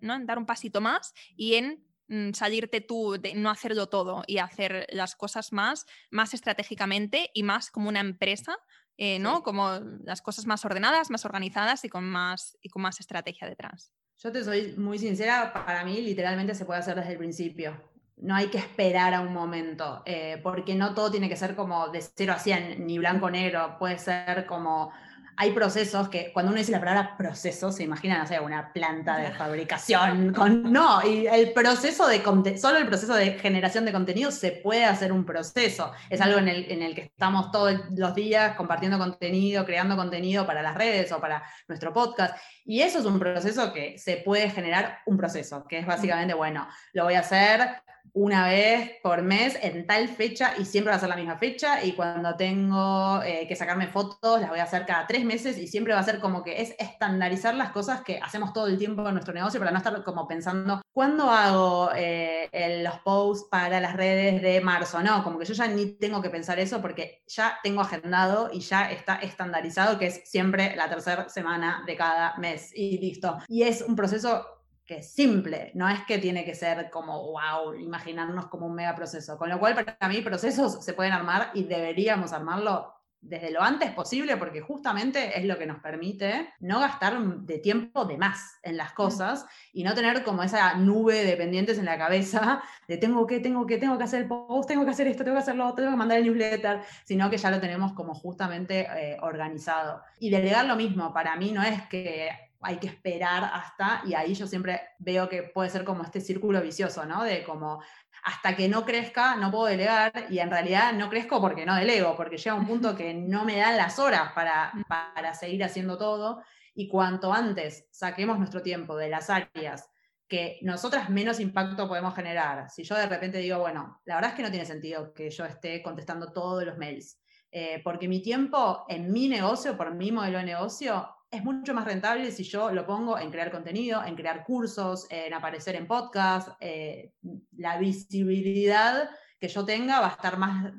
¿no? 0.00 0.16
En 0.16 0.26
dar 0.26 0.38
un 0.38 0.46
pasito 0.46 0.80
más 0.80 1.14
y 1.36 1.54
en 1.54 1.85
salirte 2.32 2.80
tú 2.80 3.16
de 3.20 3.34
no 3.34 3.50
hacerlo 3.50 3.88
todo 3.88 4.22
y 4.26 4.38
hacer 4.38 4.86
las 4.90 5.16
cosas 5.16 5.52
más, 5.52 5.86
más 6.10 6.34
estratégicamente 6.34 7.30
y 7.34 7.42
más 7.42 7.70
como 7.70 7.88
una 7.88 8.00
empresa, 8.00 8.56
eh, 8.96 9.18
¿no? 9.18 9.42
Como 9.42 9.80
las 10.04 10.22
cosas 10.22 10.46
más 10.46 10.64
ordenadas, 10.64 11.10
más 11.10 11.24
organizadas 11.24 11.84
y 11.84 11.88
con 11.88 12.04
más, 12.04 12.56
y 12.62 12.68
con 12.68 12.82
más 12.82 13.00
estrategia 13.00 13.48
detrás. 13.48 13.92
Yo 14.18 14.32
te 14.32 14.42
soy 14.42 14.74
muy 14.78 14.98
sincera, 14.98 15.52
para 15.52 15.84
mí 15.84 16.00
literalmente 16.00 16.54
se 16.54 16.64
puede 16.64 16.80
hacer 16.80 16.96
desde 16.96 17.12
el 17.12 17.18
principio. 17.18 17.92
No 18.16 18.34
hay 18.34 18.46
que 18.46 18.56
esperar 18.56 19.12
a 19.12 19.20
un 19.20 19.34
momento, 19.34 20.02
eh, 20.06 20.40
porque 20.42 20.74
no 20.74 20.94
todo 20.94 21.10
tiene 21.10 21.28
que 21.28 21.36
ser 21.36 21.54
como 21.54 21.88
de 21.88 22.00
cero 22.00 22.32
a 22.32 22.38
100, 22.38 22.86
ni 22.86 22.98
blanco-negro, 22.98 23.76
puede 23.78 23.98
ser 23.98 24.46
como 24.46 24.90
hay 25.38 25.52
procesos 25.52 26.08
que 26.08 26.32
cuando 26.32 26.50
uno 26.50 26.58
dice 26.58 26.72
la 26.72 26.80
palabra 26.80 27.16
proceso, 27.16 27.70
se 27.70 27.82
imagina, 27.82 28.18
no 28.18 28.26
sé, 28.26 28.40
una 28.40 28.72
planta 28.72 29.18
de 29.18 29.30
fabricación. 29.38 30.32
Con, 30.32 30.72
no, 30.72 31.06
y 31.06 31.26
el 31.26 31.52
proceso 31.52 32.06
de 32.06 32.22
solo 32.58 32.78
el 32.78 32.86
proceso 32.86 33.14
de 33.14 33.32
generación 33.32 33.84
de 33.84 33.92
contenido 33.92 34.30
se 34.30 34.52
puede 34.52 34.84
hacer 34.84 35.12
un 35.12 35.26
proceso. 35.26 35.92
Es 36.08 36.20
algo 36.20 36.38
en 36.38 36.48
el, 36.48 36.70
en 36.70 36.82
el 36.82 36.94
que 36.94 37.02
estamos 37.02 37.50
todos 37.50 37.74
los 37.94 38.14
días 38.14 38.56
compartiendo 38.56 38.98
contenido, 38.98 39.64
creando 39.66 39.96
contenido 39.96 40.46
para 40.46 40.62
las 40.62 40.74
redes 40.74 41.12
o 41.12 41.20
para 41.20 41.42
nuestro 41.68 41.92
podcast. 41.92 42.36
Y 42.64 42.80
eso 42.80 42.98
es 42.98 43.04
un 43.04 43.18
proceso 43.18 43.72
que 43.72 43.98
se 43.98 44.16
puede 44.18 44.50
generar 44.50 45.00
un 45.06 45.16
proceso, 45.16 45.66
que 45.68 45.78
es 45.78 45.86
básicamente, 45.86 46.34
bueno, 46.34 46.66
lo 46.92 47.04
voy 47.04 47.14
a 47.14 47.20
hacer 47.20 47.82
una 48.12 48.46
vez 48.46 48.92
por 49.02 49.22
mes 49.22 49.58
en 49.62 49.86
tal 49.86 50.08
fecha 50.08 50.52
y 50.58 50.64
siempre 50.64 50.90
va 50.90 50.96
a 50.96 51.00
ser 51.00 51.08
la 51.08 51.16
misma 51.16 51.38
fecha 51.38 51.84
y 51.84 51.92
cuando 51.92 52.36
tengo 52.36 53.22
eh, 53.22 53.46
que 53.48 53.56
sacarme 53.56 53.88
fotos 53.88 54.40
las 54.40 54.50
voy 54.50 54.58
a 54.58 54.64
hacer 54.64 54.86
cada 54.86 55.06
tres 55.06 55.24
meses 55.24 55.58
y 55.58 55.66
siempre 55.66 55.94
va 55.94 56.00
a 56.00 56.04
ser 56.04 56.20
como 56.20 56.42
que 56.42 56.60
es 56.60 56.74
estandarizar 56.78 57.54
las 57.54 57.70
cosas 57.70 58.02
que 58.02 58.18
hacemos 58.18 58.52
todo 58.52 58.66
el 58.66 58.78
tiempo 58.78 59.06
en 59.06 59.14
nuestro 59.14 59.34
negocio 59.34 59.60
para 59.60 59.70
no 59.70 59.78
estar 59.78 60.02
como 60.02 60.26
pensando, 60.26 60.82
¿cuándo 60.92 61.30
hago 61.30 61.90
eh, 61.94 62.48
los 62.82 62.98
posts 63.00 63.48
para 63.50 63.80
las 63.80 63.94
redes 63.94 64.42
de 64.42 64.60
marzo? 64.60 65.02
No, 65.02 65.22
como 65.22 65.38
que 65.38 65.44
yo 65.44 65.54
ya 65.54 65.66
ni 65.66 65.86
tengo 65.92 66.22
que 66.22 66.30
pensar 66.30 66.58
eso 66.58 66.80
porque 66.80 67.22
ya 67.26 67.58
tengo 67.62 67.80
agendado 67.80 68.50
y 68.52 68.60
ya 68.60 68.90
está 68.90 69.16
estandarizado 69.16 69.98
que 69.98 70.06
es 70.06 70.22
siempre 70.24 70.74
la 70.76 70.88
tercera 70.88 71.28
semana 71.28 71.82
de 71.86 71.96
cada 71.96 72.36
mes 72.36 72.72
y 72.74 72.98
listo. 72.98 73.38
Y 73.48 73.62
es 73.62 73.82
un 73.82 73.96
proceso 73.96 74.55
que 74.86 74.98
es 74.98 75.12
simple, 75.12 75.72
no 75.74 75.88
es 75.88 76.00
que 76.04 76.18
tiene 76.18 76.44
que 76.44 76.54
ser 76.54 76.90
como, 76.90 77.32
wow, 77.32 77.74
imaginarnos 77.74 78.46
como 78.46 78.66
un 78.66 78.74
mega 78.74 78.94
proceso. 78.94 79.36
Con 79.36 79.50
lo 79.50 79.58
cual, 79.58 79.74
para 79.74 80.08
mí, 80.08 80.20
procesos 80.22 80.84
se 80.84 80.94
pueden 80.94 81.12
armar 81.12 81.50
y 81.54 81.64
deberíamos 81.64 82.32
armarlo 82.32 82.96
desde 83.20 83.50
lo 83.50 83.60
antes 83.62 83.90
posible, 83.90 84.36
porque 84.36 84.60
justamente 84.60 85.38
es 85.38 85.44
lo 85.44 85.58
que 85.58 85.66
nos 85.66 85.80
permite 85.80 86.50
no 86.60 86.78
gastar 86.80 87.18
de 87.18 87.58
tiempo 87.58 88.04
de 88.04 88.16
más 88.16 88.58
en 88.62 88.76
las 88.76 88.92
cosas 88.92 89.46
y 89.72 89.82
no 89.82 89.94
tener 89.94 90.22
como 90.22 90.44
esa 90.44 90.74
nube 90.74 91.24
de 91.24 91.36
pendientes 91.36 91.78
en 91.78 91.86
la 91.86 91.98
cabeza 91.98 92.62
de 92.86 92.98
tengo 92.98 93.26
que, 93.26 93.40
tengo 93.40 93.66
que, 93.66 93.78
tengo 93.78 93.98
que 93.98 94.04
hacer 94.04 94.22
el 94.22 94.28
post, 94.28 94.68
tengo 94.68 94.84
que 94.84 94.92
hacer 94.92 95.08
esto, 95.08 95.24
tengo 95.24 95.36
que 95.36 95.42
hacer 95.42 95.56
lo 95.56 95.66
otro, 95.66 95.76
tengo 95.76 95.90
que 95.90 95.96
mandar 95.96 96.18
el 96.18 96.24
newsletter, 96.24 96.82
sino 97.04 97.28
que 97.28 97.38
ya 97.38 97.50
lo 97.50 97.60
tenemos 97.60 97.92
como 97.94 98.14
justamente 98.14 98.86
eh, 98.96 99.16
organizado. 99.20 100.02
Y 100.20 100.30
delegar 100.30 100.66
lo 100.66 100.76
mismo, 100.76 101.12
para 101.12 101.34
mí 101.36 101.50
no 101.50 101.62
es 101.62 101.82
que 101.88 102.30
hay 102.60 102.78
que 102.78 102.86
esperar 102.86 103.44
hasta, 103.52 104.02
y 104.06 104.14
ahí 104.14 104.34
yo 104.34 104.46
siempre 104.46 104.80
veo 104.98 105.28
que 105.28 105.42
puede 105.42 105.70
ser 105.70 105.84
como 105.84 106.02
este 106.02 106.20
círculo 106.20 106.60
vicioso, 106.60 107.04
¿no? 107.04 107.24
De 107.24 107.44
como 107.44 107.82
hasta 108.24 108.56
que 108.56 108.68
no 108.68 108.84
crezca 108.84 109.36
no 109.36 109.50
puedo 109.50 109.66
delegar 109.66 110.12
y 110.30 110.38
en 110.38 110.50
realidad 110.50 110.92
no 110.92 111.08
crezco 111.08 111.40
porque 111.40 111.66
no 111.66 111.76
delego, 111.76 112.16
porque 112.16 112.38
llega 112.38 112.56
un 112.56 112.66
punto 112.66 112.96
que 112.96 113.14
no 113.14 113.44
me 113.44 113.58
dan 113.58 113.76
las 113.76 113.98
horas 113.98 114.32
para, 114.34 114.72
para 114.88 115.34
seguir 115.34 115.62
haciendo 115.62 115.96
todo 115.96 116.42
y 116.74 116.88
cuanto 116.88 117.32
antes 117.32 117.86
saquemos 117.90 118.38
nuestro 118.38 118.62
tiempo 118.62 118.96
de 118.96 119.08
las 119.08 119.30
áreas 119.30 119.88
que 120.28 120.58
nosotras 120.62 121.08
menos 121.08 121.38
impacto 121.40 121.86
podemos 121.86 122.14
generar. 122.14 122.68
Si 122.68 122.82
yo 122.82 122.96
de 122.96 123.06
repente 123.06 123.38
digo, 123.38 123.60
bueno, 123.60 124.00
la 124.04 124.16
verdad 124.16 124.30
es 124.30 124.36
que 124.36 124.42
no 124.42 124.50
tiene 124.50 124.66
sentido 124.66 125.12
que 125.14 125.30
yo 125.30 125.44
esté 125.44 125.82
contestando 125.82 126.32
todos 126.32 126.64
los 126.64 126.76
mails, 126.76 127.20
eh, 127.50 127.80
porque 127.84 128.08
mi 128.08 128.20
tiempo 128.20 128.84
en 128.88 129.12
mi 129.12 129.28
negocio, 129.28 129.76
por 129.76 129.94
mi 129.94 130.10
modelo 130.10 130.38
de 130.38 130.44
negocio, 130.44 131.15
es 131.30 131.44
mucho 131.44 131.74
más 131.74 131.84
rentable 131.84 132.30
si 132.30 132.44
yo 132.44 132.70
lo 132.70 132.86
pongo 132.86 133.18
en 133.18 133.30
crear 133.30 133.50
contenido, 133.50 134.04
en 134.04 134.14
crear 134.14 134.44
cursos, 134.44 135.06
en 135.10 135.34
aparecer 135.34 135.74
en 135.76 135.86
podcast. 135.86 136.50
Eh, 136.60 137.12
la 137.56 137.78
visibilidad 137.78 139.10
que 139.38 139.48
yo 139.48 139.64
tenga 139.64 140.00
va 140.00 140.08
a 140.08 140.12
estar 140.12 140.38
más 140.38 140.72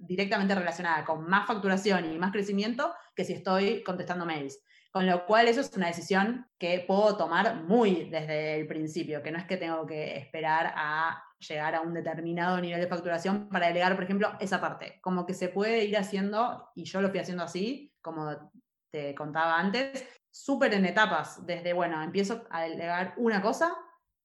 directamente 0.00 0.54
relacionada 0.54 1.04
con 1.04 1.28
más 1.28 1.46
facturación 1.46 2.12
y 2.12 2.18
más 2.18 2.32
crecimiento 2.32 2.92
que 3.14 3.24
si 3.24 3.32
estoy 3.32 3.82
contestando 3.82 4.26
mails. 4.26 4.60
Con 4.90 5.06
lo 5.06 5.26
cual 5.26 5.48
eso 5.48 5.60
es 5.60 5.72
una 5.76 5.88
decisión 5.88 6.46
que 6.58 6.84
puedo 6.86 7.16
tomar 7.16 7.64
muy 7.64 8.08
desde 8.10 8.60
el 8.60 8.66
principio, 8.66 9.22
que 9.22 9.32
no 9.32 9.38
es 9.38 9.44
que 9.44 9.56
tengo 9.56 9.84
que 9.86 10.16
esperar 10.16 10.72
a 10.76 11.20
llegar 11.38 11.74
a 11.74 11.80
un 11.80 11.94
determinado 11.94 12.60
nivel 12.60 12.80
de 12.80 12.86
facturación 12.86 13.48
para 13.48 13.66
delegar, 13.66 13.94
por 13.96 14.04
ejemplo, 14.04 14.32
esa 14.38 14.60
parte. 14.60 15.00
Como 15.00 15.26
que 15.26 15.34
se 15.34 15.48
puede 15.48 15.84
ir 15.84 15.96
haciendo, 15.96 16.70
y 16.76 16.84
yo 16.84 17.00
lo 17.00 17.10
fui 17.10 17.18
haciendo 17.18 17.42
así, 17.42 17.92
como 18.00 18.52
te 18.94 19.12
contaba 19.12 19.58
antes, 19.58 20.06
súper 20.30 20.72
en 20.72 20.86
etapas, 20.86 21.44
desde, 21.44 21.72
bueno, 21.72 22.00
empiezo 22.00 22.44
a 22.48 22.62
delegar 22.62 23.12
una 23.16 23.42
cosa 23.42 23.74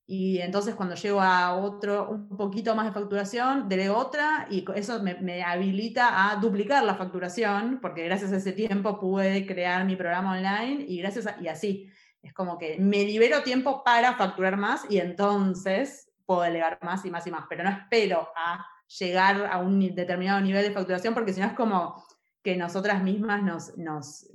y 0.05 0.37
entonces 0.41 0.75
cuando 0.75 0.93
llego 0.93 1.19
a 1.19 1.55
otro, 1.55 2.07
un 2.07 2.37
poquito 2.37 2.75
más 2.75 2.85
de 2.85 2.91
facturación, 2.91 3.67
delego 3.67 3.97
otra 3.97 4.45
y 4.47 4.63
eso 4.75 5.01
me, 5.01 5.41
habilita 5.41 6.29
a 6.29 6.35
duplicar 6.35 6.83
la 6.83 6.93
facturación, 6.93 7.79
porque 7.81 8.03
gracias 8.03 8.31
a 8.31 8.37
ese 8.37 8.53
tiempo 8.53 8.99
pude 8.99 9.47
crear 9.47 9.85
mi 9.85 9.95
programa 9.95 10.33
online 10.33 10.85
y 10.87 10.99
gracias 10.99 11.27
y 11.41 11.47
así. 11.47 11.89
Es 12.21 12.31
como 12.33 12.59
que 12.59 12.77
me 12.77 13.05
libero 13.05 13.41
tiempo 13.41 13.83
para 13.83 14.13
facturar 14.13 14.55
más 14.55 14.85
y 14.87 14.99
entonces 14.99 16.11
puedo 16.27 16.41
delegar 16.41 16.77
más 16.83 17.03
y 17.05 17.09
más 17.09 17.25
y 17.25 17.31
más, 17.31 17.45
pero 17.49 17.63
no 17.63 17.71
espero 17.71 18.29
a 18.35 18.63
llegar 18.99 19.49
a 19.51 19.57
un 19.57 19.79
determinado 19.95 20.39
nivel 20.41 20.63
de 20.63 20.71
facturación 20.71 21.15
porque 21.15 21.33
si 21.33 21.39
no 21.39 21.47
es 21.47 21.53
como 21.53 22.03
que 22.43 22.55
nosotras 22.55 23.03
mismas 23.03 23.43
nos, 23.43 23.77
nos, 23.77 24.29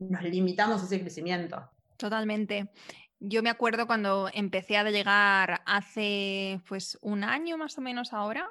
nos 0.00 0.22
limitamos 0.22 0.82
ese 0.82 1.00
crecimiento. 1.00 1.70
Totalmente. 1.96 2.70
Yo 3.20 3.42
me 3.42 3.50
acuerdo 3.50 3.86
cuando 3.86 4.30
empecé 4.32 4.78
a 4.78 4.90
llegar 4.90 5.62
hace 5.66 6.60
pues 6.66 6.98
un 7.02 7.22
año 7.22 7.58
más 7.58 7.76
o 7.76 7.82
menos 7.82 8.14
ahora, 8.14 8.50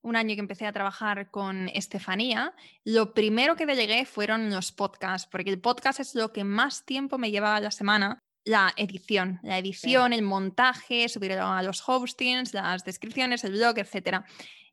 un 0.00 0.16
año 0.16 0.34
que 0.34 0.40
empecé 0.40 0.66
a 0.66 0.72
trabajar 0.72 1.30
con 1.30 1.68
Estefanía, 1.68 2.54
lo 2.84 3.12
primero 3.12 3.56
que 3.56 3.66
delegué 3.66 4.06
fueron 4.06 4.50
los 4.50 4.72
podcasts, 4.72 5.28
porque 5.30 5.50
el 5.50 5.60
podcast 5.60 6.00
es 6.00 6.14
lo 6.14 6.32
que 6.32 6.44
más 6.44 6.86
tiempo 6.86 7.18
me 7.18 7.30
llevaba 7.30 7.60
la 7.60 7.70
semana, 7.70 8.20
la 8.44 8.72
edición, 8.76 9.40
la 9.42 9.58
edición, 9.58 10.12
el 10.12 10.22
montaje, 10.22 11.08
subir 11.08 11.32
a 11.32 11.62
los 11.62 11.86
hostings, 11.86 12.54
las 12.54 12.84
descripciones, 12.84 13.44
el 13.44 13.52
blog, 13.52 13.78
etc. 13.78 14.24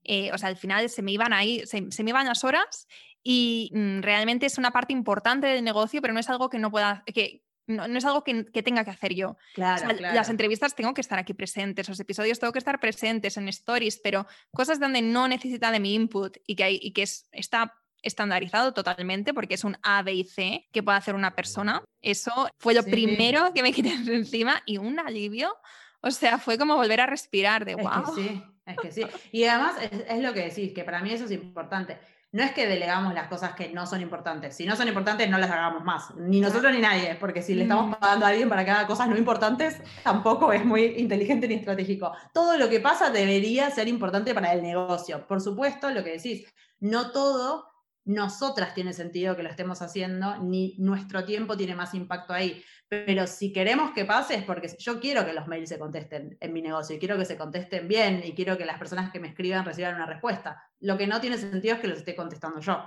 Eh, 0.03 0.31
o 0.31 0.37
sea, 0.37 0.49
al 0.49 0.57
final 0.57 0.89
se 0.89 1.01
me 1.01 1.11
iban 1.11 1.33
ahí, 1.33 1.65
se, 1.65 1.91
se 1.91 2.03
me 2.03 2.11
iban 2.11 2.27
las 2.27 2.43
horas 2.43 2.87
y 3.23 3.71
mm, 3.73 4.01
realmente 4.01 4.45
es 4.45 4.57
una 4.57 4.71
parte 4.71 4.93
importante 4.93 5.47
del 5.47 5.63
negocio, 5.63 6.01
pero 6.01 6.13
no 6.13 6.19
es 6.19 6.29
algo 6.29 6.49
que 6.49 6.59
no 6.59 6.69
pueda, 6.69 7.03
que, 7.05 7.43
no, 7.67 7.85
es 7.85 8.05
algo 8.05 8.23
que, 8.23 8.43
tenga 8.43 8.83
que 8.83 8.91
hacer 8.91 9.13
yo. 9.13 9.37
Las 9.55 10.29
entrevistas 10.29 10.75
tengo 10.75 10.93
que 10.93 11.01
estar 11.01 11.17
aquí 11.17 11.33
presentes, 11.33 11.87
los 11.87 11.99
episodios 11.99 12.39
tengo 12.39 12.51
que 12.51 12.59
estar 12.59 12.79
presentes 12.79 13.37
en 13.37 13.47
stories, 13.47 13.99
pero 14.03 14.27
cosas 14.51 14.79
donde 14.79 15.01
no 15.01 15.27
necesita 15.27 15.71
de 15.71 15.79
mi 15.79 15.93
input 15.93 16.37
y 16.45 16.55
que, 16.55 16.63
hay, 16.63 16.79
y 16.81 16.91
que 16.91 17.03
es, 17.03 17.29
está 17.31 17.73
estandarizado 18.01 18.73
totalmente 18.73 19.33
porque 19.33 19.53
es 19.53 19.63
un 19.63 19.77
A, 19.81 20.03
B 20.03 20.13
y 20.13 20.23
C 20.25 20.67
que 20.73 20.83
puede 20.83 20.97
hacer 20.97 21.15
una 21.15 21.35
persona. 21.35 21.83
Eso 22.01 22.49
fue 22.59 22.73
lo 22.73 22.83
primero 22.83 23.53
que 23.53 23.63
me 23.63 23.71
quité 23.73 23.93
encima 23.93 24.61
y 24.65 24.77
un 24.77 24.99
alivio. 24.99 25.55
O 26.01 26.11
sea, 26.11 26.37
fue 26.37 26.57
como 26.57 26.75
volver 26.75 26.99
a 26.99 27.05
respirar 27.05 27.63
de 27.63 27.75
wow. 27.75 28.13
sí, 28.13 28.43
es 28.65 28.77
que 28.77 28.91
sí. 28.91 29.03
Y 29.31 29.45
además 29.45 29.75
es, 30.09 30.21
lo 30.21 30.33
que 30.33 30.41
decís, 30.41 30.73
que 30.73 30.83
para 30.83 31.01
mí 31.01 31.13
eso 31.13 31.25
es 31.25 31.31
importante 31.31 31.97
no 32.33 32.41
es 32.41 32.51
que 32.51 32.67
delegamos 32.67 33.13
las 33.13 33.27
cosas 33.27 33.53
que 33.53 33.69
no 33.69 33.85
son 33.85 34.01
importantes. 34.01 34.55
Si 34.55 34.65
no 34.65 34.75
son 34.75 34.87
importantes, 34.87 35.29
no 35.29 35.37
las 35.37 35.51
hagamos 35.51 35.83
más. 35.83 36.15
Ni 36.15 36.41
nosotros 36.41 36.73
ni 36.73 36.79
nadie, 36.79 37.15
porque 37.19 37.43
si 37.43 37.53
le 37.53 37.63
estamos 37.63 37.87
mm. 37.87 37.93
pagando 37.99 38.25
a 38.25 38.29
alguien 38.29 38.49
para 38.49 38.65
que 38.65 38.71
haga 38.71 38.87
cosas 38.87 39.07
no 39.07 39.15
importantes, 39.15 39.79
tampoco 40.03 40.51
es 40.51 40.65
muy 40.65 40.95
inteligente 40.97 41.47
ni 41.47 41.53
estratégico. 41.53 42.11
Todo 42.33 42.57
lo 42.57 42.69
que 42.69 42.79
pasa 42.79 43.11
debería 43.11 43.69
ser 43.69 43.87
importante 43.87 44.33
para 44.33 44.51
el 44.51 44.63
negocio. 44.63 45.27
Por 45.27 45.41
supuesto, 45.41 45.91
lo 45.91 46.03
que 46.03 46.13
decís, 46.13 46.51
no 46.79 47.11
todo 47.11 47.71
nosotras 48.05 48.73
tiene 48.73 48.93
sentido 48.93 49.35
que 49.35 49.43
lo 49.43 49.49
estemos 49.49 49.83
haciendo, 49.83 50.37
ni 50.39 50.75
nuestro 50.79 51.23
tiempo 51.25 51.55
tiene 51.55 51.75
más 51.75 51.93
impacto 51.93 52.33
ahí. 52.33 52.63
Pero 53.05 53.27
si 53.27 53.51
queremos 53.51 53.91
que 53.91 54.05
pase 54.05 54.35
es 54.35 54.43
porque 54.43 54.69
yo 54.77 54.99
quiero 54.99 55.25
que 55.25 55.33
los 55.33 55.47
mails 55.47 55.69
se 55.69 55.79
contesten 55.79 56.37
en 56.39 56.53
mi 56.53 56.61
negocio 56.61 56.95
y 56.95 56.99
quiero 56.99 57.17
que 57.17 57.25
se 57.25 57.37
contesten 57.37 57.87
bien 57.87 58.21
y 58.23 58.33
quiero 58.33 58.57
que 58.57 58.65
las 58.65 58.77
personas 58.77 59.11
que 59.11 59.19
me 59.19 59.27
escriban 59.29 59.65
reciban 59.65 59.95
una 59.95 60.05
respuesta. 60.05 60.61
Lo 60.79 60.97
que 60.97 61.07
no 61.07 61.19
tiene 61.21 61.37
sentido 61.37 61.75
es 61.75 61.81
que 61.81 61.87
los 61.87 61.99
esté 61.99 62.15
contestando 62.15 62.59
yo. 62.59 62.83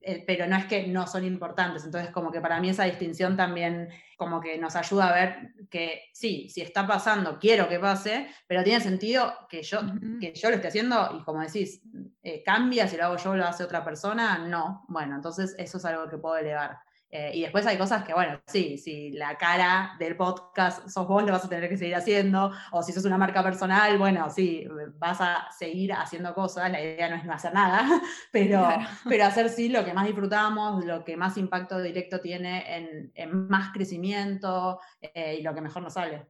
eh, 0.00 0.22
pero 0.26 0.46
no 0.46 0.56
es 0.56 0.66
que 0.66 0.86
no 0.86 1.06
son 1.06 1.24
importantes. 1.24 1.84
Entonces, 1.84 2.10
como 2.12 2.30
que 2.30 2.40
para 2.40 2.60
mí 2.60 2.70
esa 2.70 2.84
distinción 2.84 3.36
también 3.36 3.88
como 4.16 4.40
que 4.40 4.56
nos 4.58 4.76
ayuda 4.76 5.08
a 5.08 5.12
ver 5.12 5.52
que 5.70 6.04
sí, 6.12 6.48
si 6.48 6.60
está 6.60 6.86
pasando, 6.86 7.38
quiero 7.38 7.68
que 7.68 7.80
pase, 7.80 8.28
pero 8.46 8.62
tiene 8.62 8.80
sentido 8.80 9.34
que 9.48 9.62
yo, 9.62 9.80
que 10.20 10.32
yo 10.34 10.50
lo 10.50 10.56
esté 10.56 10.68
haciendo 10.68 11.18
y 11.20 11.24
como 11.24 11.40
decís, 11.42 11.82
eh, 12.22 12.42
cambia 12.44 12.86
si 12.86 12.96
lo 12.96 13.04
hago 13.06 13.16
yo 13.16 13.30
o 13.30 13.36
lo 13.36 13.44
hace 13.46 13.64
otra 13.64 13.84
persona, 13.84 14.38
no. 14.38 14.84
Bueno, 14.88 15.16
entonces 15.16 15.54
eso 15.58 15.78
es 15.78 15.84
algo 15.84 16.08
que 16.08 16.18
puedo 16.18 16.36
elevar. 16.36 16.78
Eh, 17.10 17.30
y 17.34 17.42
después 17.42 17.66
hay 17.66 17.78
cosas 17.78 18.04
que, 18.04 18.12
bueno, 18.12 18.40
sí, 18.46 18.76
si 18.76 19.12
la 19.12 19.36
cara 19.38 19.96
del 19.98 20.16
podcast 20.16 20.88
sos 20.88 21.06
vos, 21.08 21.24
lo 21.24 21.32
vas 21.32 21.44
a 21.44 21.48
tener 21.48 21.68
que 21.68 21.76
seguir 21.76 21.94
haciendo, 21.94 22.52
o 22.70 22.82
si 22.82 22.92
sos 22.92 23.04
una 23.06 23.16
marca 23.16 23.42
personal, 23.42 23.96
bueno, 23.98 24.28
sí, 24.28 24.66
vas 24.98 25.20
a 25.20 25.48
seguir 25.56 25.94
haciendo 25.94 26.34
cosas, 26.34 26.70
la 26.70 26.82
idea 26.82 27.08
no 27.08 27.16
es 27.16 27.24
no 27.24 27.32
hacer 27.32 27.54
nada, 27.54 27.88
pero, 28.32 28.68
pero 29.08 29.24
hacer 29.24 29.48
sí 29.48 29.70
lo 29.70 29.84
que 29.84 29.94
más 29.94 30.06
disfrutamos, 30.06 30.84
lo 30.84 31.04
que 31.04 31.16
más 31.16 31.38
impacto 31.38 31.80
directo 31.80 32.20
tiene 32.20 32.76
en, 32.76 33.12
en 33.14 33.48
más 33.48 33.72
crecimiento 33.72 34.78
eh, 35.00 35.36
y 35.38 35.42
lo 35.42 35.54
que 35.54 35.62
mejor 35.62 35.82
nos 35.82 35.94
sale 35.94 36.26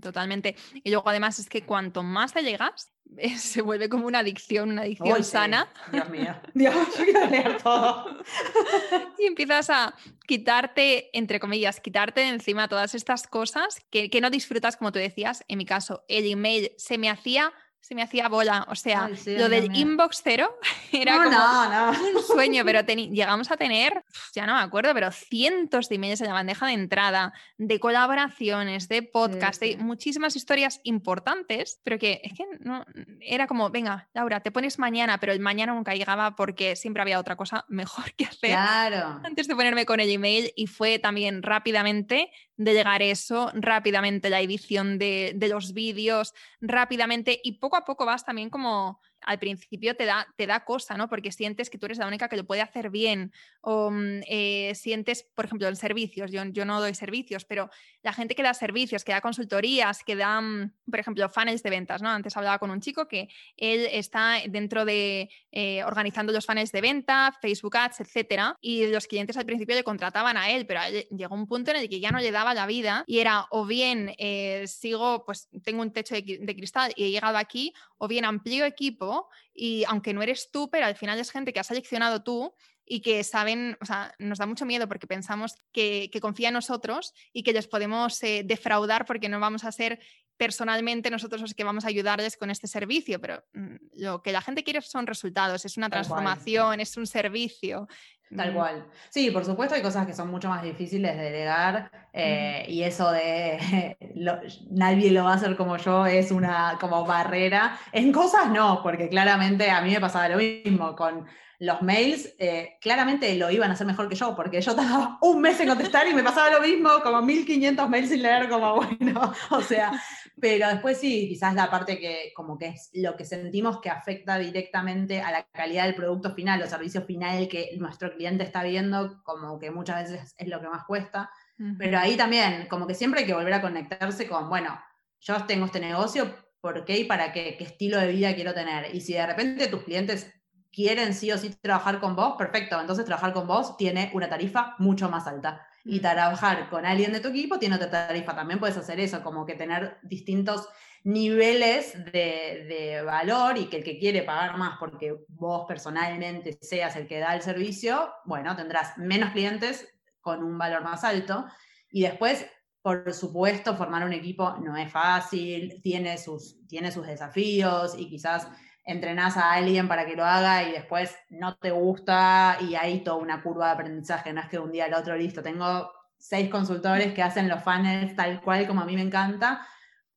totalmente. 0.00 0.56
Y 0.82 0.90
luego 0.90 1.08
además 1.08 1.38
es 1.38 1.48
que 1.48 1.62
cuanto 1.62 2.02
más 2.02 2.32
te 2.32 2.42
llegas, 2.42 2.92
se 3.38 3.62
vuelve 3.62 3.88
como 3.88 4.06
una 4.06 4.20
adicción, 4.20 4.70
una 4.70 4.82
adicción 4.82 5.24
sana. 5.24 5.68
Dios 5.92 6.08
mío, 6.08 6.36
Dios, 6.54 6.74
yo 6.96 7.56
todo. 7.62 8.20
y 9.18 9.26
empiezas 9.26 9.70
a 9.70 9.94
quitarte, 10.26 11.16
entre 11.16 11.40
comillas, 11.40 11.80
quitarte 11.80 12.20
de 12.20 12.28
encima 12.28 12.68
todas 12.68 12.94
estas 12.94 13.26
cosas 13.26 13.80
que, 13.90 14.10
que 14.10 14.20
no 14.20 14.30
disfrutas, 14.30 14.76
como 14.76 14.92
tú 14.92 14.98
decías. 14.98 15.44
En 15.48 15.58
mi 15.58 15.64
caso, 15.64 16.04
el 16.08 16.30
email 16.30 16.72
se 16.76 16.98
me 16.98 17.10
hacía 17.10 17.52
se 17.86 17.94
me 17.94 18.02
hacía 18.02 18.28
bola. 18.28 18.66
O 18.68 18.74
sea, 18.74 19.08
lo 19.26 19.48
del 19.48 19.74
inbox 19.76 20.20
cero 20.24 20.58
era 20.92 21.22
como 21.22 22.18
un 22.18 22.22
sueño, 22.22 22.64
pero 22.64 22.80
llegamos 22.86 23.50
a 23.52 23.56
tener, 23.56 24.02
ya 24.34 24.44
no 24.44 24.54
me 24.54 24.60
acuerdo, 24.60 24.92
pero 24.92 25.12
cientos 25.12 25.88
de 25.88 25.94
emails 25.94 26.20
en 26.20 26.26
la 26.26 26.32
bandeja 26.32 26.66
de 26.66 26.72
entrada, 26.72 27.32
de 27.58 27.78
colaboraciones, 27.78 28.88
de 28.88 29.02
podcast, 29.02 29.60
de 29.60 29.76
muchísimas 29.76 30.34
historias 30.34 30.80
importantes, 30.82 31.80
pero 31.84 31.96
que 31.98 32.20
es 32.24 32.32
que 32.32 32.44
no, 32.58 32.84
era 33.20 33.46
como, 33.46 33.70
venga, 33.70 34.08
Laura, 34.14 34.40
te 34.40 34.50
pones 34.50 34.80
mañana, 34.80 35.18
pero 35.18 35.32
el 35.32 35.38
mañana 35.38 35.72
nunca 35.72 35.94
llegaba 35.94 36.34
porque 36.34 36.74
siempre 36.74 37.02
había 37.02 37.20
otra 37.20 37.36
cosa 37.36 37.66
mejor 37.68 38.12
que 38.14 38.24
hacer 38.24 38.50
claro. 38.50 39.20
antes 39.22 39.46
de 39.46 39.54
ponerme 39.54 39.86
con 39.86 40.00
el 40.00 40.10
email 40.10 40.52
y 40.56 40.66
fue 40.66 40.98
también 40.98 41.44
rápidamente 41.44 42.32
de 42.56 42.72
llegar 42.72 43.02
eso, 43.02 43.52
rápidamente 43.54 44.30
la 44.30 44.40
edición 44.40 44.98
de, 44.98 45.32
de 45.36 45.48
los 45.48 45.74
vídeos, 45.74 46.32
rápidamente 46.60 47.38
y 47.44 47.58
poco 47.58 47.75
a 47.76 47.84
poco 47.84 48.06
vas 48.06 48.24
también 48.24 48.50
como 48.50 49.00
al 49.26 49.38
principio 49.38 49.96
te 49.96 50.06
da, 50.06 50.26
te 50.36 50.46
da 50.46 50.64
cosa, 50.64 50.96
¿no? 50.96 51.08
Porque 51.08 51.32
sientes 51.32 51.68
que 51.68 51.78
tú 51.78 51.86
eres 51.86 51.98
la 51.98 52.06
única 52.06 52.28
que 52.28 52.36
lo 52.36 52.46
puede 52.46 52.62
hacer 52.62 52.90
bien. 52.90 53.32
O 53.60 53.90
mm, 53.90 54.20
eh, 54.28 54.72
sientes, 54.74 55.26
por 55.34 55.44
ejemplo, 55.44 55.66
en 55.68 55.76
servicios, 55.76 56.30
yo, 56.30 56.44
yo, 56.44 56.64
no 56.64 56.80
doy 56.80 56.94
servicios, 56.94 57.44
pero 57.44 57.68
la 58.02 58.12
gente 58.12 58.34
que 58.34 58.42
da 58.42 58.54
servicios, 58.54 59.04
que 59.04 59.12
da 59.12 59.20
consultorías, 59.20 60.04
que 60.04 60.14
da, 60.14 60.40
mm, 60.40 60.72
por 60.88 61.00
ejemplo, 61.00 61.28
funnels 61.28 61.62
de 61.62 61.70
ventas, 61.70 62.00
¿no? 62.02 62.08
Antes 62.08 62.36
hablaba 62.36 62.58
con 62.58 62.70
un 62.70 62.80
chico 62.80 63.08
que 63.08 63.28
él 63.56 63.88
está 63.90 64.38
dentro 64.48 64.84
de 64.84 65.28
eh, 65.50 65.82
organizando 65.84 66.32
los 66.32 66.46
funnels 66.46 66.70
de 66.70 66.80
venta, 66.80 67.36
Facebook 67.40 67.76
Ads, 67.76 68.00
etcétera, 68.00 68.56
y 68.60 68.86
los 68.86 69.06
clientes 69.08 69.36
al 69.36 69.44
principio 69.44 69.74
le 69.74 69.82
contrataban 69.82 70.36
a 70.36 70.50
él, 70.50 70.66
pero 70.66 70.80
llegó 71.10 71.34
un 71.34 71.48
punto 71.48 71.72
en 71.72 71.78
el 71.78 71.88
que 71.88 71.98
ya 71.98 72.12
no 72.12 72.20
le 72.20 72.30
daba 72.30 72.54
la 72.54 72.66
vida 72.66 73.02
y 73.08 73.18
era 73.18 73.46
o 73.50 73.66
bien 73.66 74.14
eh, 74.18 74.64
sigo, 74.68 75.24
pues 75.24 75.48
tengo 75.64 75.82
un 75.82 75.92
techo 75.92 76.14
de 76.14 76.56
cristal 76.56 76.92
y 76.94 77.04
he 77.04 77.10
llegado 77.10 77.38
aquí, 77.38 77.72
o 77.98 78.06
bien 78.06 78.24
amplío 78.24 78.64
equipo 78.64 79.15
y 79.54 79.84
aunque 79.88 80.14
no 80.14 80.22
eres 80.22 80.50
tú, 80.50 80.68
pero 80.70 80.86
al 80.86 80.96
final 80.96 81.18
es 81.18 81.30
gente 81.30 81.52
que 81.52 81.60
has 81.60 81.66
seleccionado 81.66 82.22
tú 82.22 82.54
y 82.84 83.00
que 83.00 83.24
saben, 83.24 83.76
o 83.80 83.84
sea, 83.84 84.14
nos 84.18 84.38
da 84.38 84.46
mucho 84.46 84.64
miedo 84.64 84.86
porque 84.86 85.06
pensamos 85.06 85.54
que, 85.72 86.08
que 86.12 86.20
confía 86.20 86.48
en 86.48 86.54
nosotros 86.54 87.12
y 87.32 87.42
que 87.42 87.52
les 87.52 87.66
podemos 87.66 88.22
eh, 88.22 88.42
defraudar 88.44 89.04
porque 89.06 89.28
no 89.28 89.40
vamos 89.40 89.64
a 89.64 89.72
ser 89.72 89.98
personalmente 90.36 91.10
nosotros 91.10 91.40
los 91.40 91.54
que 91.54 91.64
vamos 91.64 91.84
a 91.84 91.88
ayudarles 91.88 92.36
con 92.36 92.50
este 92.50 92.66
servicio, 92.66 93.20
pero 93.20 93.42
mm, 93.54 93.76
lo 93.94 94.22
que 94.22 94.32
la 94.32 94.40
gente 94.40 94.64
quiere 94.64 94.80
son 94.80 95.06
resultados, 95.06 95.64
es 95.64 95.76
una 95.76 95.88
transformación, 95.90 96.80
es 96.80 96.96
un 96.96 97.06
servicio. 97.06 97.88
Tal 98.34 98.52
mm. 98.52 98.54
cual. 98.54 98.86
Sí, 99.10 99.30
por 99.30 99.44
supuesto 99.44 99.74
hay 99.74 99.82
cosas 99.82 100.06
que 100.06 100.12
son 100.12 100.30
mucho 100.30 100.48
más 100.48 100.62
difíciles 100.62 101.16
de 101.16 101.22
delegar 101.22 101.90
eh, 102.12 102.66
y 102.68 102.82
eso 102.82 103.10
de 103.12 103.96
nadie 104.70 105.10
lo 105.12 105.24
va 105.24 105.32
a 105.32 105.36
hacer 105.36 105.56
como 105.56 105.76
yo 105.76 106.06
es 106.06 106.30
una 106.32 106.76
como 106.80 107.04
barrera. 107.04 107.78
En 107.92 108.12
cosas 108.12 108.50
no, 108.50 108.80
porque 108.82 109.08
claramente 109.08 109.70
a 109.70 109.80
mí 109.80 109.92
me 109.92 110.00
pasaba 110.00 110.28
lo 110.28 110.38
mismo 110.38 110.96
con 110.96 111.26
los 111.58 111.80
mails, 111.82 112.34
eh, 112.38 112.76
claramente 112.80 113.34
lo 113.36 113.50
iban 113.50 113.70
a 113.70 113.74
hacer 113.74 113.86
mejor 113.86 114.08
que 114.08 114.14
yo, 114.14 114.36
porque 114.36 114.60
yo 114.60 114.74
tardaba 114.74 115.18
un 115.22 115.40
mes 115.40 115.58
en 115.60 115.68
contestar 115.68 116.06
y 116.06 116.14
me 116.14 116.22
pasaba 116.22 116.50
lo 116.50 116.60
mismo, 116.60 116.90
como 117.02 117.22
1500 117.22 117.88
mails 117.88 118.10
sin 118.10 118.22
leer, 118.22 118.48
como 118.48 118.76
bueno, 118.98 119.32
o 119.50 119.60
sea, 119.62 119.92
pero 120.38 120.68
después 120.68 120.98
sí, 120.98 121.28
quizás 121.28 121.54
la 121.54 121.70
parte 121.70 121.98
que 121.98 122.32
como 122.34 122.58
que 122.58 122.68
es 122.68 122.90
lo 122.92 123.16
que 123.16 123.24
sentimos 123.24 123.80
que 123.80 123.88
afecta 123.88 124.38
directamente 124.38 125.22
a 125.22 125.30
la 125.30 125.44
calidad 125.44 125.84
del 125.84 125.94
producto 125.94 126.34
final 126.34 126.62
o 126.62 126.66
servicio 126.66 127.02
final 127.02 127.48
que 127.48 127.70
nuestro 127.78 128.12
cliente 128.14 128.44
está 128.44 128.62
viendo, 128.62 129.22
como 129.24 129.58
que 129.58 129.70
muchas 129.70 130.10
veces 130.10 130.34
es 130.36 130.48
lo 130.48 130.60
que 130.60 130.68
más 130.68 130.84
cuesta. 130.84 131.30
Pero 131.78 131.98
ahí 131.98 132.16
también, 132.16 132.66
como 132.68 132.86
que 132.86 132.94
siempre 132.94 133.20
hay 133.20 133.26
que 133.26 133.32
volver 133.32 133.54
a 133.54 133.62
conectarse 133.62 134.28
con, 134.28 134.50
bueno, 134.50 134.78
yo 135.20 135.46
tengo 135.46 135.64
este 135.64 135.80
negocio, 135.80 136.34
¿por 136.60 136.84
qué 136.84 136.98
y 136.98 137.04
para 137.04 137.32
qué? 137.32 137.56
¿Qué 137.56 137.64
estilo 137.64 137.98
de 137.98 138.12
vida 138.12 138.34
quiero 138.34 138.52
tener? 138.52 138.94
Y 138.94 139.00
si 139.00 139.14
de 139.14 139.26
repente 139.26 139.68
tus 139.68 139.84
clientes 139.84 140.30
quieren 140.76 141.14
sí 141.14 141.32
o 141.32 141.38
sí 141.38 141.48
trabajar 141.62 142.00
con 142.00 142.14
vos, 142.14 142.36
perfecto. 142.36 142.78
Entonces 142.78 143.06
trabajar 143.06 143.32
con 143.32 143.46
vos 143.46 143.78
tiene 143.78 144.10
una 144.12 144.28
tarifa 144.28 144.74
mucho 144.78 145.08
más 145.08 145.26
alta. 145.26 145.66
Y 145.86 146.00
trabajar 146.00 146.68
con 146.68 146.84
alguien 146.84 147.12
de 147.12 147.20
tu 147.20 147.28
equipo 147.28 147.58
tiene 147.58 147.76
otra 147.76 147.90
tarifa. 147.90 148.36
También 148.36 148.60
puedes 148.60 148.76
hacer 148.76 149.00
eso, 149.00 149.22
como 149.22 149.46
que 149.46 149.54
tener 149.54 149.96
distintos 150.02 150.68
niveles 151.02 151.94
de, 152.12 152.66
de, 152.68 153.02
valor 153.02 153.56
y 153.56 153.66
que 153.66 153.78
el 153.78 153.84
que 153.84 153.98
quiere 153.98 154.22
pagar 154.22 154.58
más 154.58 154.76
porque 154.78 155.16
vos 155.28 155.64
personalmente 155.66 156.58
seas 156.60 156.96
el 156.96 157.06
que 157.06 157.20
da 157.20 157.34
el 157.34 157.42
servicio, 157.42 158.12
bueno, 158.24 158.56
tendrás 158.56 158.98
menos 158.98 159.30
clientes 159.30 159.88
con 160.20 160.42
un 160.42 160.58
valor 160.58 160.82
más 160.82 161.04
alto. 161.04 161.46
Y 161.90 162.02
después, 162.02 162.44
por 162.82 163.14
supuesto, 163.14 163.76
formar 163.76 164.04
un 164.04 164.12
equipo 164.12 164.58
no 164.58 164.76
es 164.76 164.92
fácil, 164.92 165.80
tiene 165.80 166.18
sus, 166.18 166.66
tiene 166.66 166.92
sus 166.92 167.06
desafíos 167.06 167.94
y 167.96 168.10
quizás 168.10 168.48
entrenás 168.86 169.36
a 169.36 169.52
alguien 169.52 169.88
para 169.88 170.06
que 170.06 170.16
lo 170.16 170.24
haga 170.24 170.62
y 170.62 170.72
después 170.72 171.14
no 171.28 171.56
te 171.56 171.72
gusta 171.72 172.56
y 172.60 172.76
hay 172.76 173.02
toda 173.02 173.16
una 173.16 173.42
curva 173.42 173.66
de 173.66 173.72
aprendizaje, 173.72 174.32
no 174.32 174.40
es 174.40 174.48
que 174.48 174.58
un 174.58 174.72
día 174.72 174.86
al 174.86 174.94
otro 174.94 175.16
listo, 175.16 175.42
tengo 175.42 175.90
seis 176.16 176.48
consultores 176.48 177.12
que 177.12 177.22
hacen 177.22 177.48
los 177.48 177.62
funnels 177.62 178.14
tal 178.16 178.40
cual 178.40 178.66
como 178.66 178.80
a 178.80 178.86
mí 178.86 178.94
me 178.94 179.02
encanta, 179.02 179.66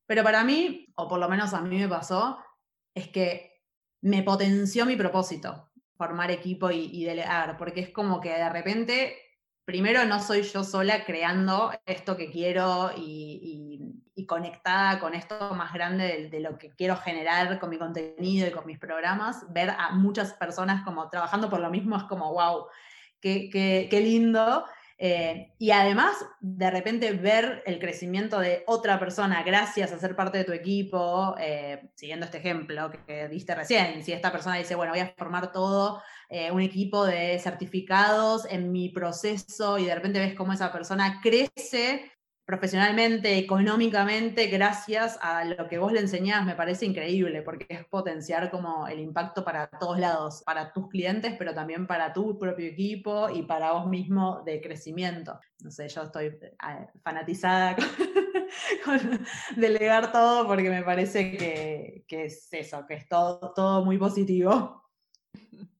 pero 0.06 0.24
para 0.24 0.44
mí, 0.44 0.88
o 0.96 1.08
por 1.08 1.20
lo 1.20 1.28
menos 1.28 1.54
a 1.54 1.62
mí 1.62 1.78
me 1.78 1.90
pasó, 1.90 2.38
es 2.94 3.10
que 3.10 3.64
me 4.02 4.24
potenció 4.24 4.86
mi 4.86 4.96
propósito, 4.96 5.72
formar 5.98 6.32
equipo 6.32 6.72
y, 6.72 6.90
y 6.94 7.04
delegar, 7.04 7.58
porque 7.58 7.82
es 7.82 7.90
como 7.90 8.22
que 8.22 8.30
de 8.30 8.50
repente 8.50 9.18
primero 9.70 10.04
no 10.06 10.20
soy 10.20 10.42
yo 10.42 10.64
sola 10.64 11.06
creando 11.06 11.72
esto 11.86 12.18
que 12.18 12.32
quiero 12.32 12.90
y, 12.98 13.79
conectada 14.26 15.00
con 15.00 15.14
esto 15.14 15.54
más 15.54 15.74
grande 15.74 16.30
de, 16.30 16.40
lo 16.40 16.58
que 16.58 16.70
quiero 16.72 16.96
generar 16.98 17.60
con 17.60 17.70
mi 17.70 17.78
contenido 17.78 18.48
y 18.48 18.52
con 18.52 18.66
mis 18.66 18.80
programas, 18.80 19.46
ver 19.52 19.70
a 19.70 19.92
muchas 19.92 20.34
personas 20.34 20.84
como 20.84 21.10
trabajando 21.10 21.50
por 21.50 21.60
lo 21.60 21.70
mismo 21.70 21.98
es 21.98 22.04
como, 22.04 22.34
wow, 22.34 22.66
qué, 23.20 23.50
qué, 23.50 24.00
lindo. 24.02 24.66
Eh, 24.98 25.54
y 25.58 25.72
además, 25.72 26.14
de 26.42 26.70
repente, 26.70 27.12
ver 27.14 27.64
el 27.66 27.80
crecimiento 27.80 28.40
de 28.40 28.64
otra 28.68 29.00
persona 29.00 29.44
gracias 29.44 29.94
a 29.94 30.00
ser 30.00 30.16
parte 30.16 30.40
de 30.40 30.44
tu 30.44 30.52
equipo, 30.52 31.36
eh, 31.40 31.90
siguiendo 31.96 32.26
este 32.26 32.40
ejemplo 32.40 32.92
que, 32.92 33.06
que 33.06 33.28
diste 33.30 33.56
recién, 33.56 34.04
si 34.04 34.12
esta 34.12 34.32
persona 34.32 34.58
dice, 34.58 34.76
bueno, 34.76 34.92
voy 34.92 35.00
a 35.00 35.14
formar 35.18 35.54
todo 35.54 36.02
eh, 36.32 36.52
un 36.52 36.62
equipo 36.62 37.06
de 37.06 37.40
certificados 37.40 38.46
en 38.52 38.72
mi 38.72 38.90
proceso 38.90 39.80
y 39.80 39.86
de 39.86 39.96
repente 39.96 40.20
ves 40.20 40.36
cómo 40.36 40.54
esa 40.54 40.72
persona 40.72 41.22
crece 41.24 42.12
profesionalmente, 42.50 43.38
económicamente, 43.38 44.48
gracias 44.48 45.20
a 45.22 45.46
lo 45.46 45.68
que 45.68 45.78
vos 45.78 45.94
le 45.94 46.00
enseñás, 46.00 46.48
me 46.48 46.56
parece 46.56 46.88
increíble, 46.88 47.44
porque 47.44 47.68
es 47.70 47.86
potenciar 47.86 48.50
como 48.50 48.88
el 48.88 49.00
impacto 49.00 49.46
para 49.46 49.68
todos 49.68 50.00
lados, 50.00 50.42
para 50.48 50.74
tus 50.74 50.90
clientes, 50.90 51.36
pero 51.38 51.54
también 51.54 51.86
para 51.86 52.12
tu 52.12 52.40
propio 52.40 52.66
equipo 52.66 53.30
y 53.30 53.44
para 53.44 53.74
vos 53.74 53.86
mismo 53.86 54.42
de 54.48 54.62
crecimiento. 54.62 55.40
No 55.64 55.70
sé, 55.70 55.90
yo 55.90 56.02
estoy 56.02 56.40
fanatizada 57.04 57.76
con, 58.84 59.00
delegar 59.56 60.12
todo 60.12 60.48
porque 60.48 60.72
me 60.72 60.82
parece 60.82 61.38
que, 61.38 62.04
que, 62.08 62.26
es 62.26 62.52
eso, 62.52 62.84
que 62.88 62.96
es 62.96 63.08
todo, 63.08 63.54
todo 63.56 63.86
muy 63.86 64.00
positivo. 64.00 64.90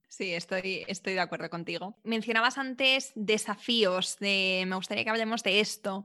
Sí, 0.06 0.34
estoy, 0.34 0.84
estoy 0.86 1.14
de 1.14 1.20
acuerdo 1.20 1.50
contigo. 1.50 1.96
Mencionabas 2.04 2.58
antes 2.58 3.10
desafíos, 3.16 4.18
de, 4.20 4.62
me 4.68 4.76
gustaría 4.76 5.02
que 5.02 5.10
hablemos 5.10 5.42
de 5.42 5.58
esto. 5.58 6.04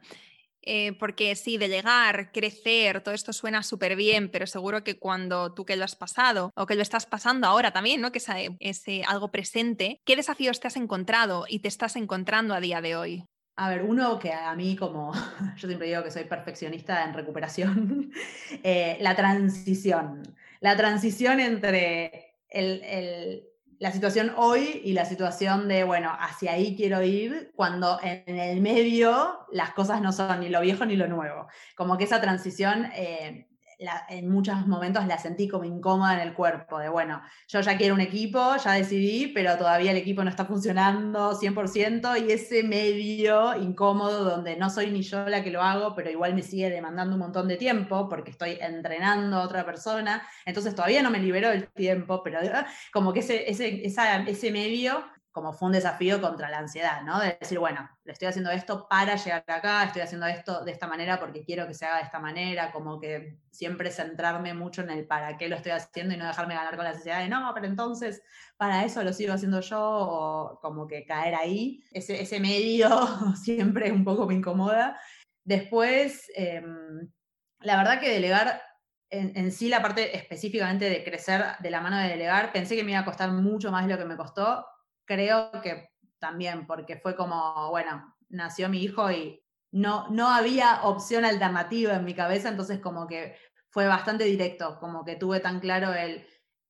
Eh, 0.65 0.93
porque 0.99 1.35
sí, 1.35 1.57
de 1.57 1.69
llegar, 1.69 2.31
crecer, 2.31 3.01
todo 3.01 3.13
esto 3.13 3.33
suena 3.33 3.61
súper 3.61 3.95
bien, 3.95 4.29
pero 4.29 4.47
seguro 4.47 4.83
que 4.83 4.97
cuando 4.97 5.53
tú 5.53 5.63
que 5.63 5.75
lo 5.75 5.85
has 5.85 5.95
pasado 5.95 6.51
o 6.55 6.65
que 6.65 6.75
lo 6.75 6.81
estás 6.81 7.05
pasando 7.05 7.47
ahora 7.47 7.71
también, 7.71 8.01
¿no? 8.01 8.11
Que 8.11 8.21
es, 8.59 8.83
algo 9.07 9.31
presente, 9.31 10.01
¿qué 10.05 10.15
desafíos 10.15 10.59
te 10.59 10.67
has 10.67 10.75
encontrado 10.75 11.45
y 11.47 11.59
te 11.59 11.67
estás 11.67 11.95
encontrando 11.95 12.55
a 12.55 12.59
día 12.59 12.81
de 12.81 12.95
hoy? 12.95 13.23
A 13.57 13.69
ver, 13.69 13.83
uno 13.83 14.19
que 14.19 14.33
a 14.33 14.53
mí, 14.55 14.75
como 14.75 15.13
yo 15.57 15.67
siempre 15.67 15.87
digo 15.87 16.03
que 16.03 16.11
soy 16.11 16.23
perfeccionista 16.23 17.03
en 17.03 17.13
recuperación, 17.13 18.11
eh, 18.63 18.97
la 19.01 19.15
transición. 19.15 20.23
La 20.61 20.75
transición 20.75 21.39
entre 21.39 22.37
el, 22.49 23.43
la 23.79 23.91
situación 23.91 24.33
hoy 24.37 24.81
y 24.83 24.93
la 24.93 25.05
situación 25.05 25.67
de, 25.67 25.83
bueno, 25.83 26.11
hacia 26.19 26.53
ahí 26.53 26.75
quiero 26.75 27.01
ir, 27.01 27.51
cuando 27.55 27.99
en 28.01 28.37
el 28.37 28.61
medio 28.61 29.39
las 29.51 29.71
cosas 29.71 30.01
no 30.01 30.11
son 30.11 30.39
ni 30.39 30.49
lo 30.49 30.61
viejo 30.61 30.85
ni 30.85 30.95
lo 30.95 31.07
nuevo. 31.07 31.47
Como 31.75 31.97
que 31.97 32.05
esa 32.05 32.21
transición 32.21 32.85
eh, 32.95 33.47
en 34.09 34.29
muchos 34.29 34.67
momentos 34.67 35.05
la 35.05 35.17
sentí 35.17 35.47
como 35.47 35.65
incómoda 35.65 36.13
en 36.13 36.27
el 36.27 36.33
cuerpo, 36.33 36.79
de 36.79 36.89
bueno, 36.89 37.21
yo 37.47 37.61
ya 37.61 37.77
quiero 37.77 37.95
un 37.95 38.01
equipo, 38.01 38.55
ya 38.63 38.73
decidí, 38.73 39.27
pero 39.27 39.57
todavía 39.57 39.91
el 39.91 39.97
equipo 39.97 40.23
no 40.23 40.29
está 40.29 40.45
funcionando 40.45 41.33
100% 41.39 42.27
y 42.27 42.31
ese 42.31 42.63
medio 42.63 43.55
incómodo 43.55 44.23
donde 44.23 44.55
no 44.55 44.69
soy 44.69 44.91
ni 44.91 45.01
yo 45.01 45.27
la 45.27 45.43
que 45.43 45.51
lo 45.51 45.61
hago, 45.61 45.95
pero 45.95 46.09
igual 46.09 46.33
me 46.33 46.41
sigue 46.41 46.69
demandando 46.69 47.13
un 47.13 47.19
montón 47.19 47.47
de 47.47 47.57
tiempo 47.57 48.07
porque 48.09 48.31
estoy 48.31 48.57
entrenando 48.61 49.37
a 49.37 49.43
otra 49.43 49.65
persona, 49.65 50.27
entonces 50.45 50.75
todavía 50.75 51.01
no 51.01 51.11
me 51.11 51.19
libero 51.19 51.49
del 51.49 51.67
tiempo, 51.67 52.21
pero 52.23 52.39
ah, 52.53 52.65
como 52.91 53.13
que 53.13 53.19
ese, 53.19 53.49
ese, 53.49 53.83
ese 53.85 54.51
medio 54.51 55.03
como 55.35 55.51
fue 55.51 55.65
un 55.65 55.73
desafío 55.73 56.21
contra 56.21 56.49
la 56.49 56.59
ansiedad, 56.59 57.01
¿no? 57.01 57.19
De 57.19 57.37
decir, 57.37 57.59
bueno, 57.59 57.89
le 58.05 58.13
estoy 58.13 58.29
haciendo 58.29 58.51
esto 58.51 58.87
para 58.87 59.17
llegar 59.17 59.43
acá, 59.47 59.83
estoy 59.83 60.01
haciendo 60.01 60.25
esto 60.27 60.63
de 60.63 60.71
esta 60.71 60.87
manera 60.87 61.19
porque 61.19 61.43
quiero 61.43 61.67
que 61.67 61.73
se 61.73 61.85
haga 61.85 61.97
de 61.97 62.03
esta 62.03 62.21
manera, 62.21 62.71
como 62.71 63.01
que 63.01 63.37
siempre 63.51 63.91
centrarme 63.91 64.53
mucho 64.53 64.81
en 64.81 64.91
el 64.91 65.05
para 65.05 65.35
qué 65.35 65.49
lo 65.49 65.57
estoy 65.57 65.73
haciendo 65.73 66.13
y 66.13 66.17
no 66.17 66.25
dejarme 66.25 66.55
ganar 66.55 66.77
con 66.77 66.85
la 66.85 66.91
ansiedad 66.91 67.19
de, 67.19 67.27
no, 67.27 67.51
pero 67.53 67.67
entonces 67.67 68.23
para 68.55 68.85
eso 68.85 69.03
lo 69.03 69.11
sigo 69.11 69.33
haciendo 69.33 69.59
yo, 69.59 69.77
o 69.77 70.59
como 70.61 70.87
que 70.87 71.05
caer 71.05 71.35
ahí, 71.35 71.83
ese, 71.91 72.21
ese 72.21 72.39
medio 72.39 72.87
siempre 73.35 73.91
un 73.91 74.05
poco 74.05 74.25
me 74.27 74.35
incomoda. 74.35 74.97
Después, 75.43 76.31
em, 76.33 77.11
la 77.59 77.75
verdad 77.75 77.99
que 77.99 78.09
delegar 78.09 78.61
en, 79.09 79.33
en, 79.35 79.51
sí 79.51 79.67
la 79.67 79.81
parte 79.81 80.15
específicamente 80.15 80.89
de 80.89 81.03
crecer 81.03 81.43
de 81.59 81.69
la 81.69 81.81
mano 81.81 81.97
de 81.97 82.07
delegar, 82.07 82.53
pensé 82.53 82.77
que 82.77 82.85
me 82.85 82.91
iba 82.91 83.01
a 83.01 83.05
costar 83.05 83.33
mucho 83.33 83.69
más 83.69 83.85
de 83.85 83.91
lo 83.91 83.99
que 83.99 84.05
me 84.05 84.15
costó 84.15 84.65
creo 85.05 85.51
que 85.63 85.89
también, 86.19 86.65
porque 86.65 86.97
fue 86.97 87.15
como, 87.15 87.69
bueno, 87.69 88.15
nació 88.29 88.69
mi 88.69 88.81
hijo 88.83 89.11
y 89.11 89.41
no, 89.71 90.07
no 90.09 90.29
había 90.29 90.83
opción 90.83 91.25
alternativa 91.25 91.95
en 91.95 92.05
mi 92.05 92.13
cabeza, 92.13 92.49
entonces 92.49 92.79
como 92.79 93.07
que 93.07 93.35
fue 93.69 93.87
bastante 93.87 94.23
directo, 94.23 94.79
como 94.79 95.03
que 95.03 95.17
tuve 95.17 95.39
tan 95.39 95.59
claro 95.59 95.93
el, 95.93 96.25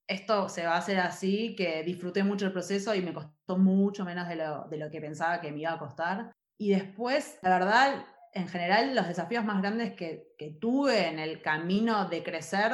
esto 0.08 0.50
se 0.50 0.66
va 0.66 0.74
a 0.74 0.80
hacer 0.80 1.00
así, 1.00 1.56
que 1.56 1.84
disfruté 1.84 2.24
mucho 2.24 2.48
el 2.48 2.52
proceso 2.52 2.94
y 2.96 3.02
me 3.02 3.14
costó 3.14 3.58
mucho 3.58 4.06
menos 4.06 4.28
de 4.28 4.36
lo, 4.36 4.66
de 4.70 4.78
lo 4.78 4.90
que 4.90 5.02
pensaba 5.02 5.42
que 5.42 5.52
me 5.52 5.60
iba 5.60 5.74
a 5.74 5.80
costar. 5.80 6.32
Y 6.58 6.72
después, 6.72 7.38
la 7.42 7.50
verdad, 7.60 8.06
en 8.34 8.48
general, 8.48 8.96
los 8.96 9.08
desafíos 9.08 9.46
más 9.46 9.62
grandes 9.62 9.94
que, 9.94 10.34
que 10.38 10.58
tuve 10.60 11.08
en 11.08 11.20
el 11.20 11.42
camino 11.42 12.06
de 12.10 12.24
crecer 12.24 12.72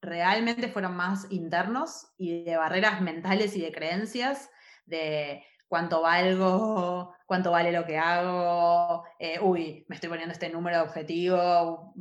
realmente 0.00 0.68
fueron 0.68 0.96
más 0.96 1.26
internos 1.30 2.12
y 2.16 2.44
de 2.44 2.56
barreras 2.56 3.00
mentales 3.00 3.56
y 3.56 3.60
de 3.60 3.72
creencias 3.72 4.50
de 4.88 5.44
cuánto 5.68 6.00
valgo, 6.00 7.14
cuánto 7.26 7.50
vale 7.50 7.72
lo 7.72 7.84
que 7.84 7.98
hago, 7.98 9.04
eh, 9.18 9.38
uy, 9.40 9.84
me 9.88 9.96
estoy 9.96 10.08
poniendo 10.08 10.32
este 10.32 10.48
número 10.48 10.78
de 10.78 10.82
objetivo, 10.82 11.94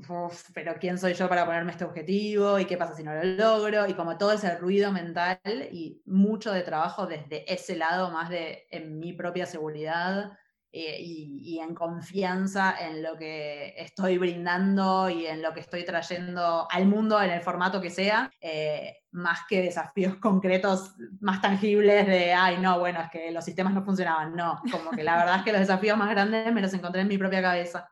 pero 0.53 0.75
¿quién 0.79 0.97
soy 0.97 1.13
yo 1.13 1.27
para 1.27 1.45
ponerme 1.45 1.71
este 1.71 1.83
objetivo? 1.83 2.59
¿Y 2.59 2.65
qué 2.65 2.77
pasa 2.77 2.95
si 2.95 3.03
no 3.03 3.13
lo 3.13 3.23
logro? 3.23 3.87
Y 3.87 3.93
como 3.93 4.17
todo 4.17 4.31
ese 4.31 4.55
ruido 4.57 4.91
mental 4.91 5.39
y 5.71 6.01
mucho 6.05 6.53
de 6.53 6.63
trabajo 6.63 7.07
desde 7.07 7.51
ese 7.53 7.75
lado, 7.75 8.09
más 8.09 8.29
de 8.29 8.67
en 8.71 8.99
mi 8.99 9.11
propia 9.13 9.45
seguridad, 9.45 10.31
eh, 10.71 10.97
y, 10.99 11.59
en 11.59 11.73
confianza 11.73 12.75
en 12.79 13.01
lo 13.01 13.17
que 13.17 13.73
estoy 13.77 14.17
brindando 14.17 15.09
y 15.09 15.25
en 15.25 15.41
lo 15.41 15.53
que 15.53 15.61
estoy 15.61 15.83
trayendo 15.83 16.67
al 16.69 16.85
mundo 16.85 17.21
en 17.21 17.31
el 17.31 17.41
formato 17.41 17.81
que 17.81 17.89
sea, 17.89 18.29
eh, 18.39 18.97
más 19.11 19.39
que 19.49 19.61
desafíos 19.61 20.15
concretos 20.21 20.95
más 21.19 21.41
tangibles 21.41 22.05
de, 22.05 22.33
ay, 22.33 22.57
no, 22.59 22.79
bueno, 22.79 23.01
es 23.01 23.09
que 23.09 23.31
los 23.31 23.45
sistemas 23.45 23.73
no 23.73 23.83
funcionaban. 23.83 24.35
No, 24.35 24.61
como 24.71 24.91
que 24.91 25.03
la 25.03 25.17
verdad 25.17 25.37
es 25.37 25.43
que 25.43 25.51
los 25.51 25.61
desafíos 25.61 25.97
más 25.97 26.09
grandes 26.09 26.53
me 26.53 26.61
los 26.61 26.73
encontré 26.73 27.01
en 27.01 27.07
mi 27.07 27.17
propia 27.17 27.41
cabeza. 27.41 27.89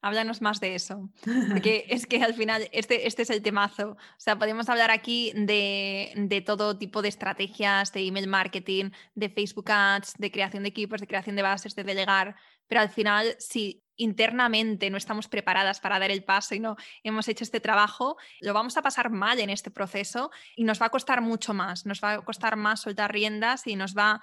Háblanos 0.00 0.40
más 0.40 0.58
de 0.60 0.74
eso, 0.74 1.10
porque 1.50 1.86
es 1.88 2.06
que 2.06 2.22
al 2.22 2.34
final 2.34 2.68
este, 2.72 3.06
este 3.06 3.22
es 3.22 3.30
el 3.30 3.42
temazo. 3.42 3.90
O 3.90 3.96
sea, 4.18 4.38
podemos 4.38 4.68
hablar 4.68 4.90
aquí 4.90 5.32
de, 5.34 6.12
de, 6.16 6.40
todo 6.40 6.76
tipo 6.78 7.02
de 7.02 7.08
estrategias, 7.08 7.92
de 7.92 8.06
email 8.06 8.26
marketing, 8.26 8.90
de 9.14 9.28
Facebook 9.28 9.70
Ads, 9.70 10.14
de 10.18 10.30
creación 10.30 10.64
de 10.64 10.70
equipos, 10.70 11.00
de 11.00 11.06
creación 11.06 11.36
de 11.36 11.42
bases, 11.42 11.74
de 11.74 11.84
delegar, 11.84 12.36
pero 12.66 12.80
al 12.80 12.90
final 12.90 13.36
si 13.38 13.82
internamente 13.96 14.90
no 14.90 14.96
estamos 14.96 15.28
preparadas 15.28 15.80
para 15.80 15.98
dar 15.98 16.10
el 16.10 16.24
paso 16.24 16.54
y 16.54 16.60
no 16.60 16.76
hemos 17.02 17.28
hecho 17.28 17.44
este 17.44 17.60
trabajo, 17.60 18.16
lo 18.40 18.54
vamos 18.54 18.76
a 18.76 18.82
pasar 18.82 19.10
mal 19.10 19.38
en 19.38 19.50
este 19.50 19.70
proceso 19.70 20.30
y 20.56 20.64
nos 20.64 20.80
va 20.80 20.86
a 20.86 20.90
costar 20.90 21.20
mucho 21.20 21.54
más, 21.54 21.86
nos 21.86 22.02
va 22.02 22.14
a 22.14 22.20
costar 22.22 22.56
más 22.56 22.80
soltar 22.80 23.12
riendas 23.12 23.66
y 23.66 23.76
nos 23.76 23.96
va 23.96 24.20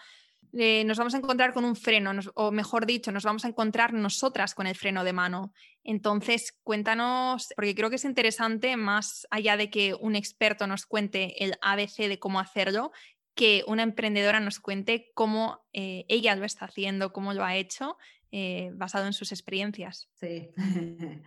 eh, 0.54 0.84
nos 0.86 0.98
vamos 0.98 1.14
a 1.14 1.18
encontrar 1.18 1.54
con 1.54 1.66
un 1.66 1.76
freno, 1.76 2.12
o 2.34 2.52
mejor 2.52 2.86
dicho, 2.86 3.12
nos 3.12 3.24
vamos 3.24 3.46
a 3.46 3.50
encontrar 3.50 3.94
nosotras 3.94 4.56
con 4.56 4.68
el 4.68 4.76
freno 4.76 5.04
de 5.04 5.14
mano. 5.14 5.54
Entonces, 5.84 6.58
cuéntanos, 6.64 7.50
porque 7.56 7.76
creo 7.76 7.90
que 7.90 7.98
es 7.98 8.06
interesante, 8.06 8.76
más 8.76 9.28
allá 9.30 9.58
de 9.58 9.70
que 9.70 9.94
un 9.94 10.16
experto 10.16 10.66
nos 10.68 10.86
cuente 10.86 11.44
el 11.44 11.56
ABC 11.62 12.08
de 12.08 12.20
cómo 12.20 12.40
hacerlo, 12.40 12.92
que 13.36 13.64
una 13.68 13.84
emprendedora 13.84 14.40
nos 14.40 14.60
cuente 14.60 15.12
cómo 15.14 15.62
eh, 15.72 16.06
ella 16.10 16.36
lo 16.36 16.46
está 16.46 16.66
haciendo, 16.66 17.14
cómo 17.14 17.34
lo 17.34 17.44
ha 17.44 17.56
hecho, 17.56 17.98
eh, 18.32 18.72
basado 18.74 19.06
en 19.06 19.14
sus 19.14 19.32
experiencias. 19.32 20.10
Sí. 20.16 20.50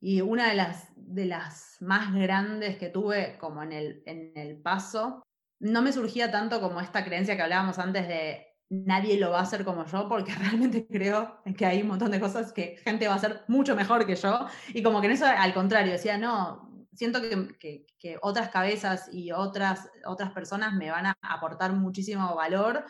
y 0.00 0.20
una 0.20 0.48
de 0.48 0.54
las, 0.54 0.88
de 0.96 1.26
las 1.26 1.76
más 1.80 2.14
grandes 2.14 2.76
que 2.78 2.88
tuve 2.88 3.36
como 3.38 3.62
en 3.62 3.72
el, 3.72 4.02
en 4.06 4.32
el 4.36 4.56
paso 4.56 5.22
no 5.62 5.80
me 5.80 5.92
surgía 5.92 6.30
tanto 6.30 6.60
como 6.60 6.80
esta 6.80 7.04
creencia 7.04 7.36
que 7.36 7.42
hablábamos 7.42 7.78
antes 7.78 8.08
de 8.08 8.51
nadie 8.72 9.20
lo 9.20 9.30
va 9.30 9.40
a 9.40 9.42
hacer 9.42 9.64
como 9.64 9.84
yo, 9.84 10.08
porque 10.08 10.32
realmente 10.34 10.86
creo 10.86 11.42
que 11.56 11.66
hay 11.66 11.82
un 11.82 11.88
montón 11.88 12.10
de 12.10 12.20
cosas 12.20 12.52
que 12.52 12.76
gente 12.82 13.06
va 13.06 13.14
a 13.14 13.16
hacer 13.16 13.42
mucho 13.46 13.76
mejor 13.76 14.06
que 14.06 14.16
yo. 14.16 14.46
Y 14.68 14.82
como 14.82 15.00
que 15.00 15.08
en 15.08 15.12
eso, 15.12 15.26
al 15.26 15.52
contrario, 15.52 15.92
decía, 15.92 16.16
no, 16.16 16.86
siento 16.94 17.20
que, 17.20 17.86
otras 18.22 18.48
cabezas 18.48 19.08
y 19.12 19.30
otras, 19.30 19.90
otras 20.06 20.32
personas 20.32 20.74
me 20.74 20.90
van 20.90 21.06
a 21.06 21.18
aportar 21.22 21.72
muchísimo 21.72 22.34
valor. 22.34 22.84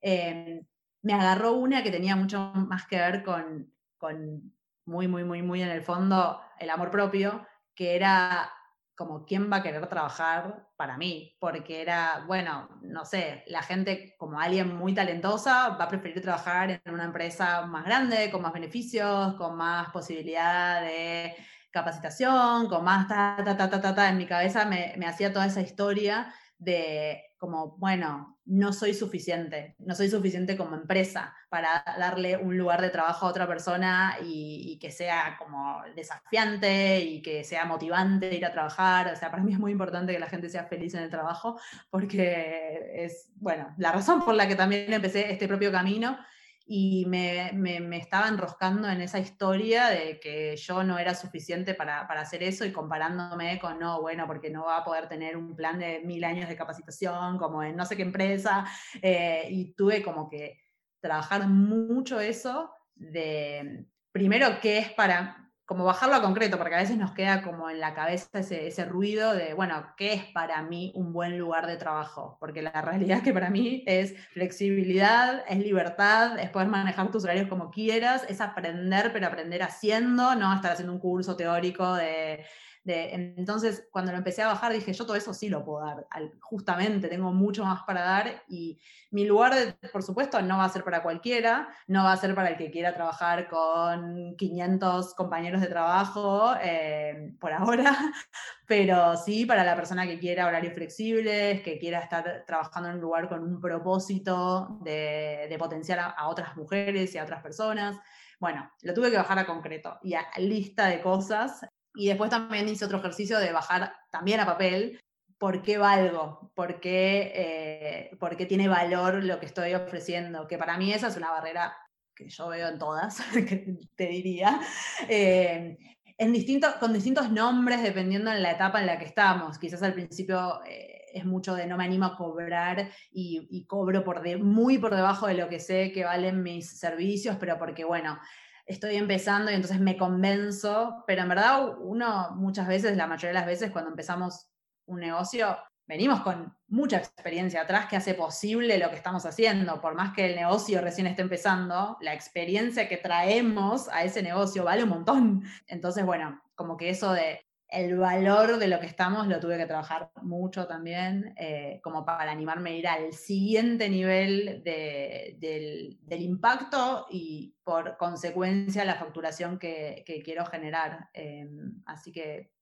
Em, 0.00 0.64
me 1.02 1.12
agarró 1.12 1.52
una 1.52 1.82
que 1.82 1.90
tenía 1.90 2.16
mucho 2.16 2.52
más 2.54 2.86
que 2.86 2.96
ver 2.96 3.24
con, 3.24 3.72
con 3.98 4.54
muy, 4.86 5.08
muy, 5.08 5.24
muy, 5.24 5.42
muy 5.42 5.62
en 5.62 5.68
el 5.68 5.82
fondo 5.82 6.40
el 6.58 6.70
amor 6.70 6.90
propio, 6.90 7.46
que 7.74 7.96
era 7.96 8.50
como 8.96 9.24
quién 9.24 9.50
va 9.50 9.56
a 9.56 9.62
querer 9.62 9.86
trabajar 9.88 10.68
para 10.76 10.96
mí, 10.96 11.36
porque 11.40 11.82
era, 11.82 12.24
bueno, 12.26 12.68
no 12.82 13.04
sé, 13.04 13.42
la 13.46 13.62
gente 13.62 14.14
como 14.18 14.40
alguien 14.40 14.74
muy 14.76 14.94
talentosa 14.94 15.70
va 15.70 15.84
a 15.84 15.88
preferir 15.88 16.22
trabajar 16.22 16.70
en 16.70 16.94
una 16.94 17.04
empresa 17.04 17.66
más 17.66 17.84
grande, 17.84 18.30
con 18.30 18.42
más 18.42 18.52
beneficios, 18.52 19.34
con 19.34 19.56
más 19.56 19.90
posibilidad 19.90 20.80
de 20.82 21.34
capacitación, 21.70 22.68
con 22.68 22.84
más 22.84 23.08
ta, 23.08 23.36
ta, 23.44 23.56
ta, 23.56 23.68
ta, 23.68 23.80
ta, 23.80 23.94
ta. 23.94 24.08
en 24.08 24.16
mi 24.16 24.26
cabeza 24.26 24.64
me, 24.64 24.94
me 24.96 25.06
hacía 25.06 25.32
toda 25.32 25.46
esa 25.46 25.60
historia 25.60 26.32
de 26.58 27.22
como, 27.38 27.76
bueno, 27.76 28.38
no 28.46 28.72
soy 28.72 28.94
suficiente, 28.94 29.76
no 29.78 29.94
soy 29.94 30.08
suficiente 30.08 30.56
como 30.56 30.76
empresa 30.76 31.34
para 31.48 31.84
darle 31.98 32.36
un 32.36 32.56
lugar 32.56 32.80
de 32.80 32.90
trabajo 32.90 33.26
a 33.26 33.28
otra 33.28 33.46
persona 33.46 34.16
y, 34.22 34.78
que 34.80 34.90
sea 34.90 35.36
como 35.38 35.82
desafiante 35.94 37.00
y 37.00 37.22
que 37.22 37.44
sea 37.44 37.64
motivante 37.64 38.34
ir 38.34 38.44
a 38.44 38.52
trabajar. 38.52 39.12
O 39.12 39.16
sea, 39.16 39.30
para 39.30 39.42
mí 39.42 39.52
es 39.52 39.58
muy 39.58 39.72
importante 39.72 40.12
que 40.12 40.18
la 40.18 40.28
gente 40.28 40.48
sea 40.48 40.64
feliz 40.64 40.94
en 40.94 41.02
el 41.02 41.10
trabajo 41.10 41.58
porque 41.90 42.92
es, 42.94 43.30
bueno, 43.36 43.74
la 43.78 43.92
razón 43.92 44.24
por 44.24 44.34
la 44.34 44.48
que 44.48 44.56
también 44.56 44.92
empecé 44.92 45.30
este 45.30 45.48
propio 45.48 45.70
camino 45.70 46.18
y 46.66 47.04
me, 47.06 47.52
me, 47.52 47.96
estaba 47.98 48.28
enroscando 48.28 48.88
en 48.88 49.02
esa 49.02 49.18
historia 49.18 49.88
de 49.88 50.18
que 50.18 50.56
yo 50.56 50.82
no 50.82 50.98
era 50.98 51.14
suficiente 51.14 51.74
para, 51.74 52.06
para, 52.08 52.22
hacer 52.22 52.42
eso 52.42 52.64
y 52.64 52.72
comparándome 52.72 53.58
con, 53.58 53.78
no, 53.78 54.00
bueno, 54.00 54.26
porque 54.26 54.48
no 54.48 54.64
va 54.64 54.78
a 54.78 54.84
poder 54.84 55.06
tener 55.06 55.36
un 55.36 55.54
plan 55.54 55.78
de 55.78 56.00
mil 56.00 56.24
años 56.24 56.48
de 56.48 56.56
capacitación 56.56 57.36
como 57.36 57.62
en 57.62 57.76
no 57.76 57.84
sé 57.84 57.96
qué 57.96 58.02
empresa. 58.02 58.64
Eh, 59.02 59.46
y 59.50 59.74
tuve 59.74 60.02
como 60.02 60.30
que 60.30 60.58
trabajar 61.00 61.46
mucho 61.48 62.18
eso 62.18 62.70
de, 62.94 63.84
primero, 64.10 64.58
qué 64.62 64.78
es 64.78 64.92
para, 64.92 65.43
como 65.66 65.84
bajarlo 65.84 66.16
a 66.16 66.22
concreto, 66.22 66.58
porque 66.58 66.74
a 66.74 66.78
veces 66.78 66.98
nos 66.98 67.12
queda 67.12 67.42
como 67.42 67.70
en 67.70 67.80
la 67.80 67.94
cabeza 67.94 68.40
ese, 68.40 68.84
ruido 68.84 69.32
de, 69.32 69.54
bueno, 69.54 69.94
¿qué 69.96 70.12
es 70.12 70.24
para 70.24 70.60
mí 70.62 70.92
un 70.94 71.12
buen 71.12 71.38
lugar 71.38 71.66
de 71.66 71.76
trabajo? 71.76 72.36
Porque 72.38 72.60
la 72.60 72.70
realidad 72.82 73.22
que 73.22 73.32
para 73.32 73.48
mí 73.48 73.82
es 73.86 74.14
flexibilidad, 74.32 75.42
es 75.48 75.58
libertad, 75.58 76.38
es 76.38 76.50
poder 76.50 76.68
manejar 76.68 77.10
tus 77.10 77.24
horarios 77.24 77.48
como 77.48 77.70
quieras, 77.70 78.26
es 78.28 78.40
aprender, 78.40 79.10
pero 79.12 79.26
aprender 79.26 79.62
haciendo, 79.62 80.34
no 80.34 80.54
estar 80.54 80.72
haciendo 80.72 80.92
un 80.92 81.00
curso 81.00 81.34
teórico 81.34 81.94
de 81.94 82.44
entonces, 82.86 83.88
cuando 83.90 84.12
lo 84.12 84.18
empecé 84.18 84.42
a 84.42 84.48
bajar, 84.48 84.72
dije, 84.72 84.92
yo 84.92 85.06
todo 85.06 85.16
eso 85.16 85.32
sí 85.32 85.48
lo 85.48 85.64
puedo 85.64 85.84
dar, 85.84 86.06
justamente 86.40 87.08
tengo 87.08 87.32
mucho 87.32 87.64
más 87.64 87.82
para 87.84 88.02
dar 88.02 88.42
y 88.46 88.78
mi 89.10 89.24
lugar, 89.24 89.78
por 89.92 90.02
supuesto, 90.02 90.42
no 90.42 90.58
va 90.58 90.64
a 90.64 90.68
ser 90.68 90.84
para 90.84 91.02
cualquiera, 91.02 91.68
no 91.86 92.04
va 92.04 92.12
a 92.12 92.16
ser 92.16 92.34
para 92.34 92.50
el 92.50 92.56
que 92.56 92.70
quiera 92.70 92.92
trabajar 92.92 93.48
con 93.48 94.36
500 94.36 95.14
compañeros 95.14 95.62
de 95.62 95.68
trabajo 95.68 96.54
eh, 96.62 97.32
por 97.40 97.52
ahora, 97.52 97.96
pero 98.66 99.16
sí 99.16 99.46
para 99.46 99.64
la 99.64 99.76
persona 99.76 100.06
que 100.06 100.18
quiera 100.18 100.46
horarios 100.46 100.74
flexibles, 100.74 101.62
que 101.62 101.78
quiera 101.78 102.00
estar 102.00 102.44
trabajando 102.46 102.90
en 102.90 102.96
un 102.96 103.00
lugar 103.00 103.28
con 103.28 103.42
un 103.42 103.60
propósito 103.60 104.78
de, 104.82 105.54
potenciar 105.58 106.00
a 106.00 106.28
otras 106.28 106.56
mujeres 106.56 107.14
y 107.14 107.18
a 107.18 107.22
otras 107.22 107.42
personas. 107.42 107.96
Bueno, 108.40 108.70
lo 108.82 108.92
tuve 108.92 109.10
que 109.10 109.16
bajar 109.16 109.38
a 109.38 109.46
concreto 109.46 109.98
y 110.02 110.14
a 110.14 110.26
lista 110.36 110.88
de 110.88 111.00
cosas 111.00 111.64
y 111.94 112.08
después 112.08 112.30
también 112.30 112.68
hice 112.68 112.84
otro 112.84 112.98
ejercicio 112.98 113.38
de 113.38 113.52
bajar 113.52 113.94
también 114.10 114.40
a 114.40 114.46
papel 114.46 115.00
por 115.38 115.62
qué 115.62 115.78
valgo, 115.78 116.52
por 116.54 116.80
qué, 116.80 117.32
eh, 117.34 118.16
por 118.18 118.36
qué 118.36 118.46
tiene 118.46 118.68
valor 118.68 119.22
lo 119.24 119.40
que 119.40 119.46
estoy 119.46 119.74
ofreciendo, 119.74 120.46
que 120.46 120.58
para 120.58 120.78
mí 120.78 120.92
esa 120.92 121.08
es 121.08 121.16
una 121.16 121.30
barrera 121.30 121.76
que 122.14 122.28
yo 122.28 122.48
veo 122.48 122.68
en 122.68 122.78
todas, 122.78 123.22
te 123.96 124.06
diría, 124.06 124.60
eh, 125.08 125.76
en 126.16 126.60
con 126.78 126.92
distintos 126.92 127.30
nombres 127.30 127.82
dependiendo 127.82 128.30
de 128.30 128.40
la 128.40 128.52
etapa 128.52 128.80
en 128.80 128.86
la 128.86 128.98
que 128.98 129.04
estamos. 129.04 129.58
Quizás 129.58 129.82
al 129.82 129.94
principio 129.94 130.62
eh, 130.64 131.02
es 131.12 131.24
mucho 131.24 131.54
de 131.54 131.66
no 131.66 131.76
me 131.76 131.84
animo 131.84 132.06
a 132.06 132.16
cobrar 132.16 132.90
y, 133.12 133.66
cobro 133.66 134.04
por 134.04 134.22
muy 134.38 134.78
por 134.78 134.94
debajo 134.94 135.26
de 135.26 135.34
lo 135.34 135.48
que 135.48 135.60
sé 135.60 135.92
que 135.92 136.04
valen 136.04 136.42
mis 136.42 136.78
servicios, 136.78 137.36
pero 137.38 137.58
porque, 137.58 137.84
bueno, 137.84 138.18
estoy 138.66 138.96
empezando 138.96 139.50
y 139.50 139.54
entonces 139.54 139.80
me 139.80 139.96
convenzo, 139.96 141.04
pero 141.06 141.22
en 141.22 141.28
verdad 141.28 141.76
uno 141.78 142.32
muchas 142.32 142.66
veces, 142.66 142.96
la 142.96 143.06
mayoría 143.06 143.28
de 143.28 143.34
las 143.34 143.46
veces 143.46 143.70
cuando 143.70 143.90
empezamos 143.90 144.48
un 144.86 145.00
negocio, 145.00 145.56
venimos 145.86 146.20
con 146.20 146.56
mucha 146.68 146.96
experiencia 146.96 147.62
atrás 147.62 147.86
que 147.86 147.96
hace 147.96 148.14
posible 148.14 148.78
lo 148.78 148.90
que 148.90 148.96
estamos 148.96 149.26
haciendo. 149.26 149.80
Por 149.80 149.94
más 149.94 150.14
que 150.14 150.26
el 150.26 150.36
negocio 150.36 150.80
recién 150.80 151.06
esté 151.06 151.22
empezando, 151.22 151.98
la 152.00 152.14
experiencia 152.14 152.88
que 152.88 152.96
traemos 152.96 153.88
a 153.88 154.02
ese 154.04 154.22
negocio 154.22 154.64
vale 154.64 154.82
un 154.82 154.90
montón. 154.90 155.44
Entonces, 155.66 156.04
bueno, 156.04 156.42
como 156.54 156.76
que 156.76 156.90
eso 156.90 157.12
de 157.12 157.46
el 157.68 157.96
valor 157.96 158.58
de 158.58 158.68
lo 158.68 158.78
que 158.78 158.86
estamos 158.86 159.26
lo 159.26 159.40
tuve 159.40 159.58
que 159.58 159.66
trabajar 159.66 160.10
mucho 160.22 160.66
también, 160.66 161.34
eh, 161.36 161.80
como 161.82 162.04
para 162.04 162.30
animarme 162.30 162.70
a 162.70 162.74
ir 162.74 162.86
al 162.86 163.12
siguiente 163.12 163.88
nivel 163.88 164.62
del, 164.62 165.98
impacto 166.22 167.06
y 167.10 167.54
por 167.64 167.96
consecuencia 167.96 168.84
la 168.84 168.94
facturación 168.94 169.58
que, 169.58 170.04
quiero 170.24 170.46
generar. 170.46 171.08
Em, 171.12 171.82
así 171.86 172.12
que 172.12 172.52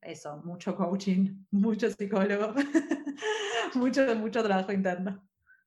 eso, 0.00 0.38
mucho 0.44 0.74
coaching, 0.74 1.44
mucho 1.50 1.90
psicólogo, 1.90 2.54
mucho, 3.74 4.16
mucho 4.16 4.42
trabajo 4.42 4.72
interno. 4.72 5.22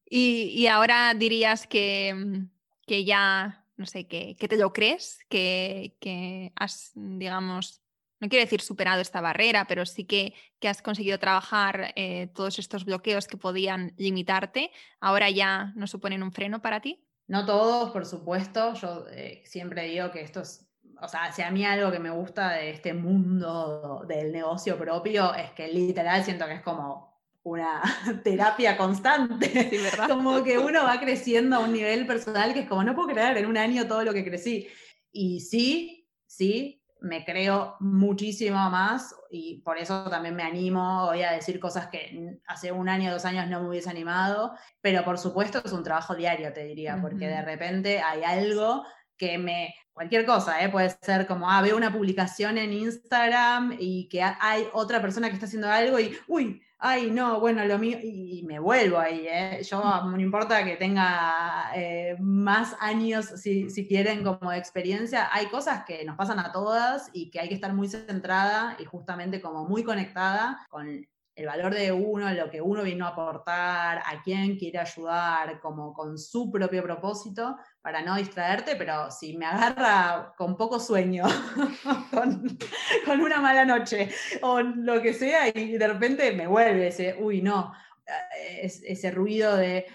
Y, 0.09 0.65
ahora 0.67 1.13
dirías 1.13 1.67
que, 1.67 2.47
que, 2.85 3.03
ya, 3.03 3.65
no 3.75 3.85
sé, 3.85 4.07
que, 4.07 4.37
que 4.37 4.47
te 4.47 4.57
lo 4.57 4.71
crees, 4.71 5.19
que, 5.27 5.97
que 5.99 6.53
has, 6.55 6.91
digamos, 6.95 7.83
no 8.19 8.29
quiero 8.29 8.43
decir 8.43 8.61
superado 8.61 9.01
esta 9.01 9.21
barrera, 9.21 9.65
pero 9.67 9.85
sí 9.85 10.05
que, 10.05 10.33
que 10.59 10.67
has 10.67 10.81
conseguido 10.81 11.19
trabajar 11.19 11.93
eh, 11.95 12.27
todos 12.33 12.59
estos 12.59 12.85
bloqueos 12.85 13.27
que 13.27 13.37
podían 13.37 13.93
limitarte, 13.97 14.71
ahora 14.99 15.29
ya 15.29 15.73
no 15.75 15.87
suponen 15.87 16.23
un 16.23 16.31
freno 16.31 16.61
para 16.61 16.81
ti? 16.81 17.03
No 17.27 17.45
todos, 17.45 17.91
por 17.91 18.05
supuesto. 18.05 18.73
Yo 18.73 19.05
eh, 19.11 19.43
siempre 19.45 19.83
digo 19.83 20.11
que 20.11 20.21
esto 20.21 20.41
es, 20.41 20.67
o 21.01 21.07
sea, 21.07 21.31
si 21.31 21.41
a 21.41 21.51
mí 21.51 21.65
algo 21.65 21.91
que 21.91 21.99
me 21.99 22.09
gusta 22.09 22.53
de 22.53 22.71
este 22.71 22.93
mundo 22.93 24.05
del 24.07 24.31
negocio 24.31 24.77
propio 24.77 25.33
es 25.35 25.51
que 25.51 25.67
literal 25.67 26.23
siento 26.23 26.45
que 26.45 26.53
es 26.53 26.61
como 26.61 27.07
una 27.43 27.81
terapia 28.23 28.77
constante. 28.77 29.69
Sí, 29.69 29.77
¿verdad? 29.77 30.09
Como 30.09 30.43
que 30.43 30.57
uno 30.57 30.83
va 30.83 30.99
creciendo 30.99 31.57
a 31.57 31.59
un 31.59 31.73
nivel 31.73 32.07
personal 32.07 32.53
que 32.53 32.61
es 32.61 32.67
como, 32.67 32.83
no 32.83 32.95
puedo 32.95 33.09
creer 33.09 33.37
en 33.37 33.45
un 33.45 33.57
año 33.57 33.87
todo 33.87 34.03
lo 34.03 34.13
que 34.13 34.23
crecí. 34.23 34.67
Y 35.11 35.41
sí, 35.41 36.09
sí, 36.25 36.81
me 37.01 37.23
creo 37.23 37.75
muchísimo 37.79 38.69
más 38.69 39.15
y 39.29 39.61
por 39.61 39.77
eso 39.77 40.09
también 40.09 40.35
me 40.35 40.43
animo 40.43 41.05
hoy 41.05 41.21
a 41.21 41.31
decir 41.31 41.59
cosas 41.59 41.87
que 41.87 42.39
hace 42.47 42.71
un 42.71 42.89
año, 42.89 43.11
dos 43.11 43.25
años 43.25 43.47
no 43.47 43.61
me 43.61 43.69
hubiese 43.69 43.89
animado, 43.89 44.53
pero 44.81 45.03
por 45.03 45.17
supuesto 45.17 45.61
es 45.63 45.71
un 45.71 45.83
trabajo 45.83 46.15
diario, 46.15 46.53
te 46.53 46.65
diría, 46.65 46.99
porque 47.01 47.27
de 47.27 47.41
repente 47.41 47.99
hay 47.99 48.23
algo 48.23 48.83
que 49.17 49.37
me, 49.37 49.73
cualquier 49.91 50.25
cosa, 50.25 50.63
¿eh? 50.63 50.69
puede 50.69 50.95
ser 51.01 51.25
como, 51.27 51.49
ah, 51.49 51.61
veo 51.61 51.75
una 51.75 51.91
publicación 51.91 52.57
en 52.57 52.73
Instagram 52.73 53.75
y 53.79 54.07
que 54.09 54.21
hay 54.21 54.67
otra 54.73 55.01
persona 55.01 55.27
que 55.27 55.33
está 55.33 55.47
haciendo 55.47 55.69
algo 55.69 55.99
y, 55.99 56.15
uy, 56.27 56.61
ay, 56.79 57.09
no, 57.11 57.39
bueno, 57.39 57.65
lo 57.65 57.77
mío, 57.79 57.97
y, 58.01 58.43
me 58.47 58.59
vuelvo 58.59 58.99
ahí, 58.99 59.25
¿eh? 59.27 59.61
Yo 59.63 59.79
mm. 59.79 60.11
no 60.11 60.21
importa 60.21 60.63
que 60.63 60.75
tenga 60.75 61.71
eh, 61.75 62.15
más 62.19 62.75
años, 62.79 63.25
si, 63.25 63.69
si, 63.69 63.87
quieren, 63.87 64.23
como 64.23 64.51
de 64.51 64.57
experiencia, 64.57 65.29
hay 65.31 65.47
cosas 65.47 65.83
que 65.85 66.05
nos 66.05 66.15
pasan 66.15 66.39
a 66.39 66.51
todas 66.51 67.09
y 67.13 67.29
que 67.31 67.39
hay 67.39 67.49
que 67.49 67.55
estar 67.55 67.73
muy 67.73 67.87
centrada 67.87 68.75
y 68.79 68.85
justamente 68.85 69.41
como 69.41 69.65
muy 69.65 69.83
conectada 69.83 70.65
con 70.69 71.07
el 71.37 71.45
valor 71.45 71.75
de 71.75 71.91
uno, 71.91 72.31
lo 72.31 72.49
que 72.49 72.61
uno 72.61 72.81
vino 72.81 73.05
a 73.05 73.09
aportar, 73.09 73.99
a 73.99 74.21
quién 74.23 74.57
quiere 74.57 74.79
ayudar, 74.79 75.59
como 75.59 75.93
con 75.93 76.17
su 76.17 76.49
propio 76.49 76.81
propósito, 76.81 77.55
para 77.87 78.01
no 78.01 78.17
distraerte, 78.17 78.75
pero 78.75 79.09
si 79.09 79.37
me 79.37 79.45
agarra 79.45 80.33
con 80.35 80.57
poco 80.57 80.77
sueño, 80.77 81.23
con, 82.11 83.21
una 83.21 83.39
mala 83.39 83.63
noche 83.63 84.09
o 84.41 84.59
lo 84.59 85.01
que 85.01 85.13
sea, 85.13 85.47
y 85.47 85.77
de 85.77 85.87
repente 85.87 86.33
me 86.33 86.47
vuelve 86.47 86.87
ese, 86.87 87.15
uy, 87.17 87.41
no, 87.41 87.71
eh, 88.05 88.69
ese 88.83 89.09
ruido 89.11 89.55
de, 89.55 89.85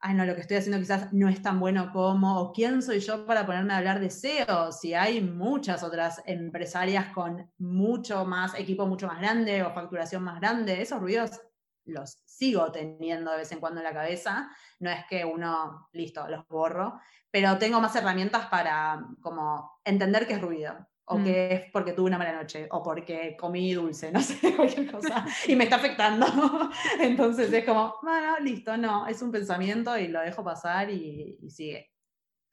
ay, 0.00 0.14
no, 0.14 0.24
lo 0.24 0.34
que 0.34 0.40
estoy 0.40 0.56
haciendo 0.56 0.78
quizás 0.78 1.12
no 1.12 1.28
es 1.28 1.42
tan 1.42 1.60
bueno 1.60 1.92
como, 1.92 2.40
o 2.40 2.52
quién 2.54 2.80
soy 2.80 3.00
yo 3.00 3.26
para 3.26 3.44
ponerme 3.44 3.74
a 3.74 3.76
hablar 3.76 4.00
de 4.00 4.08
SEO, 4.08 4.72
si 4.72 4.94
hay 4.94 5.20
muchas 5.20 5.82
otras 5.82 6.22
empresarias 6.24 7.08
con 7.12 7.50
mucho 7.58 8.24
más 8.24 8.58
equipo, 8.58 8.86
mucho 8.86 9.08
más 9.08 9.20
grande 9.20 9.62
o 9.62 9.74
facturación 9.74 10.24
más 10.24 10.40
grande, 10.40 10.80
esos 10.80 11.00
ruidos 11.00 11.38
los 11.84 12.22
sigo 12.24 12.70
teniendo 12.72 13.30
de 13.30 13.38
vez 13.38 13.52
en 13.52 13.60
cuando 13.60 13.80
en 13.80 13.84
la 13.84 13.92
cabeza, 13.92 14.50
no 14.80 14.90
es 14.90 15.04
que 15.08 15.24
uno, 15.24 15.88
listo, 15.92 16.26
los 16.28 16.46
borro, 16.48 17.00
pero 17.30 17.58
tengo 17.58 17.80
más 17.80 17.94
herramientas 17.96 18.46
para 18.46 19.04
como 19.20 19.80
entender 19.84 20.26
qué 20.26 20.34
es 20.34 20.40
ruido, 20.40 20.86
o 21.04 21.18
mm. 21.18 21.24
que 21.24 21.54
es 21.54 21.70
porque 21.72 21.92
tuve 21.92 22.06
una 22.06 22.18
mala 22.18 22.32
noche, 22.32 22.68
o 22.70 22.82
porque 22.82 23.36
comí 23.38 23.72
dulce, 23.72 24.12
no 24.12 24.20
sé, 24.20 24.54
cualquier 24.54 24.90
cosa, 24.90 25.26
y 25.46 25.56
me 25.56 25.64
está 25.64 25.76
afectando. 25.76 26.26
Entonces 27.00 27.52
es 27.52 27.64
como, 27.64 27.94
bueno, 28.02 28.38
listo, 28.40 28.76
no, 28.76 29.06
es 29.06 29.22
un 29.22 29.32
pensamiento 29.32 29.96
y 29.98 30.08
lo 30.08 30.20
dejo 30.20 30.44
pasar 30.44 30.90
y, 30.90 31.38
y 31.40 31.50
sigue. 31.50 31.90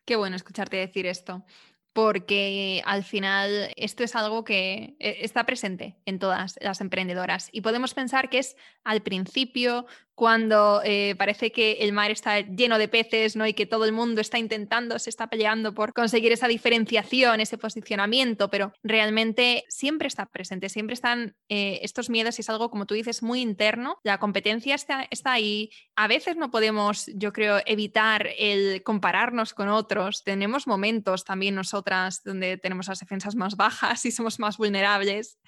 Qué 0.06 0.16
bueno 0.16 0.36
escucharte 0.36 0.78
decir 0.78 1.06
esto 1.06 1.46
porque 1.94 2.82
al 2.86 3.04
final 3.04 3.74
esto 3.76 4.04
es 4.04 4.16
algo 4.16 4.44
que 4.44 4.96
eh, 5.00 5.18
está 5.22 5.46
presente 5.46 5.98
en 6.06 6.20
todas 6.20 6.58
las 6.62 6.82
emprendedoras. 6.82 7.50
Y 7.52 7.62
podemos 7.62 7.94
pensar 7.94 8.30
que 8.30 8.40
es 8.40 8.56
al 8.84 9.02
principio 9.02 9.86
cuando 10.20 10.82
eh, 10.84 11.16
parece 11.18 11.50
que 11.50 11.78
el 11.80 11.94
mar 11.94 12.12
está 12.12 12.42
lleno 12.42 12.78
de 12.78 12.90
peces 12.90 13.38
¿no? 13.38 13.48
y 13.48 13.54
que 13.54 13.66
todo 13.66 13.86
el 13.86 13.94
mundo 13.94 14.20
está 14.20 14.38
intentando, 14.38 15.00
se 15.00 15.10
está 15.10 15.28
peleando 15.28 15.74
por 15.74 15.94
conseguir 15.94 16.34
esa 16.34 16.50
diferenciación, 16.50 17.40
ese 17.40 17.58
posicionamiento, 17.58 18.50
pero 18.50 18.74
realmente 18.84 19.64
siempre 19.70 20.10
está 20.10 20.26
presente, 20.26 20.68
siempre 20.68 20.96
están 20.96 21.38
eh, 21.48 21.80
estos 21.84 22.10
miedos 22.10 22.38
y 22.38 22.42
es 22.42 22.50
algo, 22.50 22.70
como 22.70 22.86
tú 22.86 22.96
dices, 22.96 23.24
muy 23.24 23.40
interno. 23.40 23.98
La 24.04 24.18
competencia 24.18 24.76
está, 24.76 25.08
está 25.10 25.32
ahí. 25.32 25.70
A 25.96 26.10
veces 26.10 26.36
no 26.36 26.52
podemos, 26.52 27.10
yo 27.16 27.32
creo, 27.32 27.62
evitar 27.66 28.28
el 28.38 28.84
compararnos 28.84 29.54
con 29.54 29.70
otros. 29.70 30.26
Tenemos 30.26 30.68
momentos 30.68 31.24
también 31.24 31.56
nosotras 31.56 32.24
donde 32.26 32.58
tenemos 32.58 32.90
las 32.90 33.00
defensas 33.00 33.36
más 33.36 33.56
bajas 33.56 34.04
y 34.04 34.12
somos 34.12 34.38
más 34.38 34.58
vulnerables. 34.58 35.40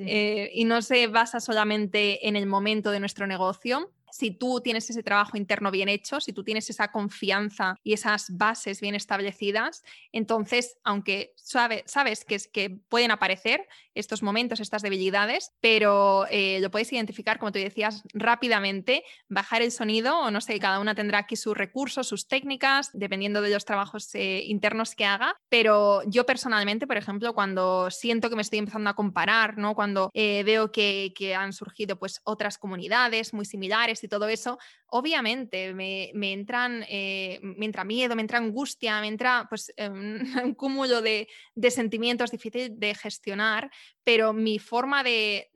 Eh, 0.00 0.50
y 0.52 0.66
no 0.66 0.82
se 0.82 1.06
basa 1.06 1.40
solamente 1.40 2.28
en 2.28 2.36
el 2.36 2.44
momento 2.44 2.90
de 2.90 3.00
nuestro 3.00 3.26
negocio, 3.26 3.94
si 4.10 4.30
tú 4.30 4.60
tienes 4.60 4.88
ese 4.90 5.02
trabajo 5.02 5.36
interno 5.36 5.70
bien 5.70 5.88
hecho, 5.88 6.20
si 6.20 6.32
tú 6.32 6.44
tienes 6.44 6.68
esa 6.70 6.88
confianza 6.88 7.76
y 7.82 7.92
esas 7.92 8.26
bases 8.30 8.80
bien 8.80 8.94
establecidas, 8.94 9.82
entonces, 10.12 10.78
aunque 10.84 11.34
sabes 11.36 12.24
que, 12.24 12.34
es, 12.34 12.48
que 12.48 12.70
pueden 12.88 13.10
aparecer 13.10 13.66
estos 13.94 14.22
momentos, 14.22 14.60
estas 14.60 14.82
debilidades, 14.82 15.52
pero 15.60 16.26
eh, 16.30 16.60
lo 16.60 16.70
puedes 16.70 16.92
identificar, 16.92 17.38
como 17.38 17.52
tú 17.52 17.58
decías, 17.58 18.04
rápidamente, 18.14 19.02
bajar 19.28 19.62
el 19.62 19.72
sonido 19.72 20.20
o 20.20 20.30
no 20.30 20.40
sé, 20.40 20.58
cada 20.58 20.78
una 20.78 20.94
tendrá 20.94 21.18
aquí 21.18 21.36
sus 21.36 21.56
recursos, 21.56 22.06
sus 22.06 22.28
técnicas, 22.28 22.90
dependiendo 22.92 23.42
de 23.42 23.50
los 23.50 23.64
trabajos 23.64 24.14
eh, 24.14 24.42
internos 24.46 24.94
que 24.94 25.04
haga, 25.04 25.36
pero 25.48 26.02
yo 26.06 26.24
personalmente, 26.26 26.86
por 26.86 26.96
ejemplo, 26.96 27.34
cuando 27.34 27.90
siento 27.90 28.30
que 28.30 28.36
me 28.36 28.42
estoy 28.42 28.60
empezando 28.60 28.90
a 28.90 28.94
comparar, 28.94 29.58
¿no? 29.58 29.74
cuando 29.74 30.10
eh, 30.14 30.42
veo 30.44 30.70
que, 30.70 31.12
que 31.16 31.34
han 31.34 31.52
surgido 31.52 31.98
pues 31.98 32.20
otras 32.24 32.58
comunidades 32.58 33.34
muy 33.34 33.44
similares, 33.44 33.97
y 34.02 34.08
todo 34.08 34.28
eso, 34.28 34.58
obviamente 34.86 35.74
me, 35.74 36.32
entran, 36.32 36.84
eh, 36.88 37.38
me 37.42 37.66
entra 37.66 37.84
miedo, 37.84 38.16
me 38.16 38.22
entra 38.22 38.38
angustia, 38.38 39.00
me 39.00 39.08
entra 39.08 39.46
pues, 39.48 39.72
em, 39.76 40.20
un 40.44 40.54
cúmulo 40.54 41.02
de, 41.02 41.28
sentimientos 41.70 42.30
difíciles 42.30 42.78
de 42.78 42.94
gestionar, 42.94 43.70
pero 44.04 44.32
mi 44.32 44.58
forma 44.58 45.02
de, 45.02 45.50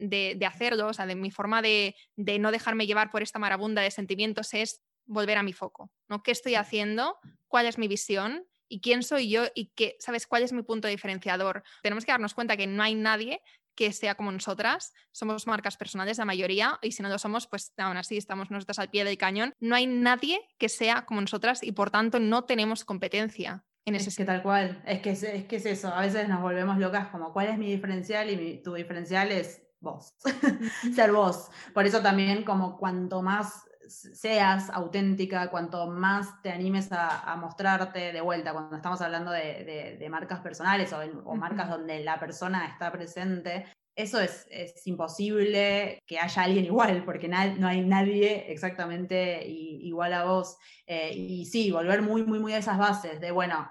hacerlo, 0.47 0.89
o 0.89 0.93
sea, 0.93 1.07
de 1.07 1.15
mi 1.15 1.31
forma 1.31 1.63
de, 1.63 1.95
no 2.17 2.51
dejarme 2.51 2.87
llevar 2.87 3.11
por 3.11 3.23
esta 3.23 3.39
marabunda 3.39 3.83
de 3.83 3.91
sentimientos 3.91 4.55
es 4.55 4.83
volver 5.05 5.39
a 5.39 5.43
mi 5.43 5.53
foco, 5.53 5.91
¿no? 6.09 6.23
¿Qué 6.23 6.31
estoy 6.31 6.55
haciendo? 6.55 7.19
¿Cuál 7.49 7.67
es 7.67 7.79
mi 7.79 7.89
visión? 7.89 8.47
¿Y 8.69 8.81
quién 8.81 9.03
soy 9.03 9.29
yo? 9.29 9.45
¿Y 9.55 9.73
qué, 9.75 9.97
sabes 9.99 10.27
cuál 10.27 10.43
es 10.43 10.53
mi 10.53 10.63
punto 10.63 10.89
diferenciador? 10.89 11.63
Tenemos 11.83 12.05
que 12.05 12.13
darnos 12.13 12.33
cuenta 12.33 12.57
que 12.57 12.67
no 12.67 12.83
hay 12.83 12.95
nadie 12.95 13.43
que 13.75 13.93
sea 13.93 14.15
como 14.15 14.33
nosotras. 14.33 14.93
Somos 15.11 15.47
marcas 15.47 15.77
personales 15.77 16.19
la 16.19 16.25
mayoría 16.25 16.79
y 16.83 16.93
si 16.93 17.03
no 17.03 17.09
lo 17.09 17.19
somos, 17.19 17.47
pues 17.47 17.73
aún 17.77 17.97
así 17.97 18.17
estamos 18.17 18.51
nosotras 18.51 18.79
al 18.79 18.91
pie 18.91 19.05
del 19.05 19.19
cañón. 19.19 19.55
No 19.61 19.75
hay 19.75 19.87
nadie 19.87 20.41
que 20.59 20.69
sea 20.69 21.05
como 21.07 21.21
nosotras 21.21 21.63
y 21.63 21.73
por 21.73 21.91
tanto 21.91 22.21
no 22.21 22.45
tenemos 22.45 22.85
competencia. 22.85 23.65
En 23.85 23.97
ese 23.97 24.11
es 24.11 24.17
que 24.17 24.25
tal 24.25 24.43
cual, 24.43 24.81
es 24.87 25.01
que 25.01 25.11
es, 25.11 25.45
que 25.47 25.57
es 25.57 25.67
eso, 25.67 25.89
a 25.89 26.01
veces 26.03 26.29
nos 26.29 26.41
volvemos 26.41 26.79
locas 26.79 27.09
como 27.09 27.33
cuál 27.33 27.49
es 27.49 27.59
mi 27.59 27.67
diferencial 27.67 28.31
y 28.31 28.63
tu 28.63 28.75
diferencial 28.75 29.33
es 29.33 29.61
vos, 29.81 30.15
ser 30.95 31.13
vos. 31.13 31.51
Por 31.75 31.87
eso 31.87 32.01
también 32.01 32.45
como 32.45 32.77
cuanto 32.79 33.23
más 33.23 33.65
seas 33.89 34.71
auténtica, 34.71 35.51
cuanto 35.51 35.87
más 35.87 36.41
te 36.43 36.51
animes 36.51 36.89
a, 36.93 37.37
mostrarte 37.37 38.13
de 38.13 38.21
vuelta, 38.21 38.53
cuando 38.53 38.77
estamos 38.77 39.01
hablando 39.01 39.31
de, 39.31 40.07
marcas 40.11 40.41
personales 40.41 40.93
o, 41.25 41.35
marcas 41.35 41.71
donde 41.71 42.01
la 42.05 42.19
persona 42.19 42.67
está 42.67 42.93
presente, 42.93 43.67
eso 43.95 44.21
es, 44.21 44.47
imposible 44.87 45.99
que 46.07 46.19
haya 46.19 46.43
alguien 46.43 46.65
igual, 46.65 47.05
porque 47.05 47.29
no 47.29 47.69
hay 47.69 47.85
nadie 47.85 48.51
exactamente 48.51 49.45
igual 49.47 50.15
a 50.15 50.25
vos. 50.25 50.57
Eh, 50.87 51.13
y 51.15 51.47
sí, 51.47 51.71
volver 51.71 52.03
muy, 52.03 52.25
muy, 52.25 52.39
muy 52.39 52.53
a 52.55 52.59
esas 52.59 52.79
bases 52.79 53.21
de, 53.21 53.31
bueno, 53.31 53.71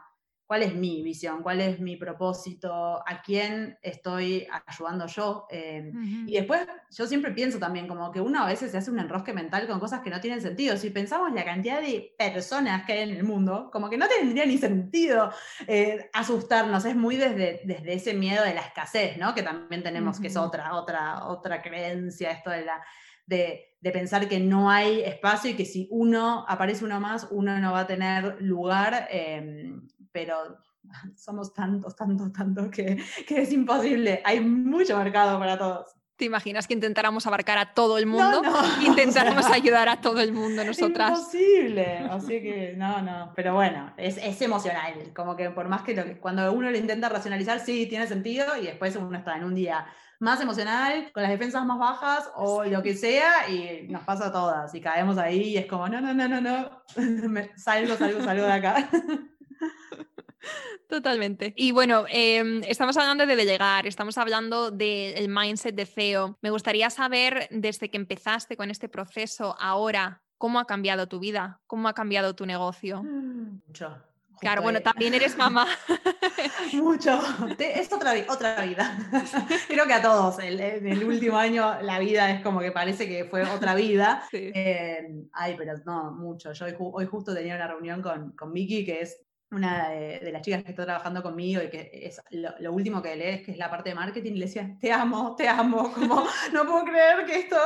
cuál 0.52 0.64
es 0.64 0.76
mi 0.76 1.02
visión, 1.02 1.44
cuál 1.44 1.62
es 1.62 1.80
mi 1.80 1.96
propósito, 1.96 3.02
a 3.08 3.22
quién 3.22 3.80
estoy 3.82 4.46
ayudando 4.68 5.08
yo. 5.08 5.48
Em, 5.50 6.28
y 6.28 6.34
después 6.34 6.68
yo 6.90 7.08
siempre 7.08 7.32
pienso 7.32 7.58
también 7.58 7.88
como 7.88 8.12
que 8.12 8.20
uno 8.20 8.44
a 8.44 8.48
veces 8.48 8.70
se 8.70 8.78
hace 8.78 8.92
un 8.92 9.00
enrosque 9.00 9.32
mental 9.32 9.66
con 9.66 9.80
cosas 9.80 10.02
que 10.02 10.10
no 10.10 10.20
tienen 10.20 10.42
sentido. 10.42 10.76
Si 10.76 10.90
pensamos 10.90 11.32
la 11.32 11.46
cantidad 11.46 11.80
de 11.80 12.14
personas 12.18 12.86
que 12.86 12.92
hay 12.92 13.10
en 13.10 13.16
el 13.16 13.24
mundo, 13.24 13.70
como 13.72 13.90
que 13.90 13.98
no 13.98 14.10
tendría 14.10 14.46
ni 14.46 14.58
sentido 14.58 15.32
eh, 15.68 16.10
asustarnos. 16.12 16.84
Es 16.84 16.98
muy 16.98 17.16
desde, 17.16 17.62
desde 17.64 17.94
ese 17.94 18.14
miedo 18.14 18.44
de 18.44 18.54
la 18.54 18.60
escasez, 18.60 19.18
¿no? 19.18 19.34
Que 19.34 19.44
también 19.44 19.84
tenemos, 19.84 20.20
que 20.20 20.28
es 20.28 20.36
otra, 20.36 20.76
otra, 20.76 21.28
otra 21.28 21.62
creencia, 21.62 22.30
esto 22.30 22.50
de 22.50 22.66
la... 22.66 22.84
De, 23.26 23.78
de, 23.80 23.92
pensar 23.92 24.28
que 24.28 24.42
no 24.42 24.70
hay 24.70 25.00
espacio 25.04 25.52
y 25.52 25.54
que 25.54 25.64
si 25.64 25.88
uno 25.92 26.44
aparece 26.50 26.84
uno 26.84 27.00
más, 27.00 27.30
uno 27.32 27.58
no 27.60 27.72
va 27.72 27.82
a 27.82 27.88
tener 27.88 28.42
lugar. 28.42 29.08
Em, 29.10 29.88
pero 30.12 30.58
somos 31.16 31.54
tantos, 31.54 31.96
tantos, 31.96 32.34
tantos 32.34 32.70
que, 32.70 32.98
es 33.28 33.52
imposible. 33.52 34.22
Hay 34.26 34.40
mucho 34.40 34.98
mercado 34.98 35.40
para 35.40 35.58
todos. 35.58 35.96
¿Te 36.16 36.26
imaginas 36.26 36.68
que 36.68 36.76
intentáramos 36.76 37.26
abarcar 37.26 37.58
a 37.58 37.74
todo 37.74 37.98
el 37.98 38.06
mundo? 38.06 38.44
No, 38.44 38.54
Intentáramos 38.86 39.48
ayudar 39.48 39.90
a 39.90 40.02
todo 40.02 40.20
el 40.22 40.34
mundo 40.34 40.64
nosotras. 40.64 41.18
Imposible. 41.18 41.98
Así 42.10 42.42
que 42.42 42.76
no, 42.78 43.02
no. 43.02 43.34
Pero 43.36 43.56
bueno, 43.56 43.92
es, 43.98 44.42
emocional. 44.42 45.12
Como 45.16 45.36
que 45.36 45.50
por 45.50 45.68
más 45.68 45.82
que, 45.82 45.96
lo, 45.96 46.20
cuando 46.20 46.52
uno 46.54 46.70
lo 46.70 46.78
intenta 46.78 47.10
racionalizar, 47.10 47.60
sí, 47.60 47.88
tiene 47.88 48.06
sentido 48.06 48.56
y 48.56 48.68
después 48.68 48.96
uno 48.96 49.18
está 49.18 49.36
en 49.36 49.46
un 49.46 49.56
día 49.56 49.88
más 50.20 50.40
emocional, 50.40 51.12
con 51.14 51.24
las 51.24 51.32
defensas 51.32 51.66
más 51.66 51.80
bajas 51.80 52.32
o 52.36 52.64
lo 52.66 52.84
que 52.84 52.94
sea 52.94 53.50
y 53.50 53.88
nos 53.90 54.04
pasa 54.04 54.28
a 54.28 54.32
todas 54.32 54.74
y 54.76 54.80
caemos 54.80 55.18
ahí 55.18 55.42
y 55.42 55.58
es 55.58 55.66
como, 55.66 55.90
no, 55.90 56.00
no, 56.00 56.14
no, 56.14 56.28
no, 56.28 56.40
no, 56.40 56.84
salgo, 57.56 57.96
salgo, 57.96 58.24
salgo 58.24 58.46
de 58.46 58.54
acá. 58.54 58.88
Totalmente. 60.88 61.54
Y 61.56 61.72
bueno, 61.72 62.06
em, 62.10 62.62
estamos 62.68 62.98
hablando 62.98 63.26
de 63.26 63.36
delegar, 63.36 63.88
estamos 63.88 64.18
hablando 64.18 64.72
del 64.72 65.30
mindset 65.30 65.76
de 65.76 65.86
CEO. 65.86 66.38
Me 66.42 66.50
gustaría 66.50 66.90
saber, 66.90 67.48
desde 67.52 67.90
que 67.90 67.98
empezaste 67.98 68.58
con 68.58 68.70
este 68.70 68.90
proceso, 68.90 69.56
ahora, 69.60 70.22
¿cómo 70.38 70.60
ha 70.60 70.66
cambiado 70.66 71.08
tu 71.08 71.20
vida? 71.20 71.62
¿Cómo 71.68 71.88
ha 71.88 71.94
cambiado 71.94 72.36
tu 72.36 72.46
negocio? 72.46 73.04
Mucho. 73.04 73.96
Claro, 74.42 74.64
bueno, 74.64 74.82
también 74.82 75.14
eres 75.14 75.38
mamá. 75.38 75.68
Mucho. 76.74 77.22
Es 77.60 77.94
otra, 77.94 78.14
otra 78.28 78.66
vida. 78.66 78.98
Creo 79.68 79.86
que 79.86 79.94
a 79.94 80.02
todos. 80.02 80.40
en 80.40 80.88
el 80.88 81.04
último 81.04 81.38
año 81.38 81.80
la 81.84 82.00
vida 82.00 82.32
es 82.32 82.42
como 82.42 82.60
que 82.60 82.72
parece 82.72 83.08
que 83.08 83.26
fue 83.26 83.44
otra 83.44 83.76
vida. 83.76 84.24
Em, 84.34 85.30
ay, 85.34 85.54
pero 85.58 85.78
no, 85.86 86.12
mucho. 86.12 86.54
Yo 86.54 86.66
hoy, 86.80 87.06
justo 87.06 87.36
tenía 87.36 87.56
una 87.56 87.68
reunión 87.68 88.02
con, 88.02 88.32
con 88.32 88.52
Vicky, 88.52 88.84
que 88.84 89.02
es 89.02 89.22
una 89.52 89.90
de, 89.90 90.32
las 90.32 90.42
chicas 90.42 90.64
que 90.64 90.72
está 90.72 90.86
trabajando 90.86 91.22
conmigo 91.22 91.62
y 91.62 91.70
que 91.70 91.90
es 91.94 92.22
lo, 92.32 92.74
último 92.74 93.02
que 93.02 93.16
lees, 93.16 93.46
que 93.46 93.52
es 93.52 93.58
la 93.58 93.70
parte 93.70 93.90
de 93.90 93.96
marketing, 93.96 94.34
le 94.34 94.46
decía, 94.46 94.78
te 94.80 94.92
amo, 94.92 95.36
te 95.36 95.48
amo, 95.48 95.92
como 95.94 96.26
no 96.54 96.66
puedo 96.66 96.86
creer 96.86 97.26
que 97.26 97.40
esto 97.40 97.58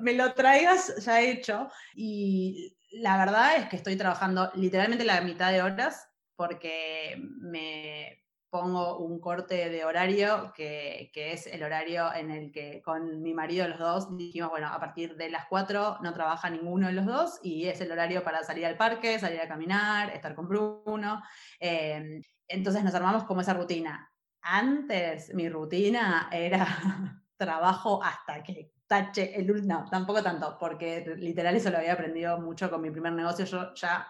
me 0.00 0.14
lo 0.14 0.32
traigas 0.32 1.04
ya 1.04 1.20
hecho. 1.20 1.68
Y 1.94 2.76
la 2.92 3.18
verdad 3.18 3.56
es 3.56 3.68
que 3.68 3.76
estoy 3.76 3.96
trabajando 3.96 4.50
literalmente 4.54 5.04
la 5.04 5.20
mitad 5.20 5.52
de 5.52 5.62
horas 5.62 6.08
porque 6.36 7.16
me, 7.40 8.23
pongo 8.54 8.98
un 8.98 9.18
corte 9.18 9.68
de 9.68 9.84
horario 9.84 10.52
que, 10.54 11.10
es 11.12 11.48
el 11.48 11.64
horario 11.64 12.14
en 12.14 12.30
el 12.30 12.52
que 12.52 12.82
con 12.82 13.20
mi 13.20 13.34
marido 13.34 13.66
los 13.66 13.80
dos 13.80 14.16
dijimos, 14.16 14.50
bueno, 14.50 14.68
a 14.68 14.78
partir 14.78 15.16
de 15.16 15.28
las 15.28 15.46
4 15.46 15.98
no 16.00 16.12
trabaja 16.12 16.50
ninguno 16.50 16.86
de 16.86 16.92
los 16.92 17.04
dos 17.04 17.40
y 17.42 17.66
es 17.66 17.80
el 17.80 17.90
horario 17.90 18.22
para 18.22 18.44
salir 18.44 18.64
al 18.64 18.76
parque, 18.76 19.18
salir 19.18 19.40
a 19.40 19.48
caminar, 19.48 20.10
estar 20.10 20.36
con 20.36 20.46
Bruno. 20.46 21.20
Em, 21.58 22.22
entonces 22.46 22.84
nos 22.84 22.94
armamos 22.94 23.24
como 23.24 23.40
esa 23.40 23.54
rutina. 23.54 24.08
Antes 24.40 25.34
mi 25.34 25.48
rutina 25.48 26.28
era 26.30 26.64
trabajo 27.36 28.00
hasta 28.04 28.40
que 28.44 28.70
tache 28.86 29.34
el... 29.34 29.66
No, 29.66 29.84
tampoco 29.90 30.22
tanto, 30.22 30.56
porque 30.60 31.04
literal 31.16 31.56
eso 31.56 31.70
lo 31.70 31.78
había 31.78 31.94
aprendido 31.94 32.38
mucho 32.38 32.70
con 32.70 32.80
mi 32.80 32.92
primer 32.92 33.14
negocio. 33.14 33.46
Yo 33.46 33.74
ya 33.74 34.06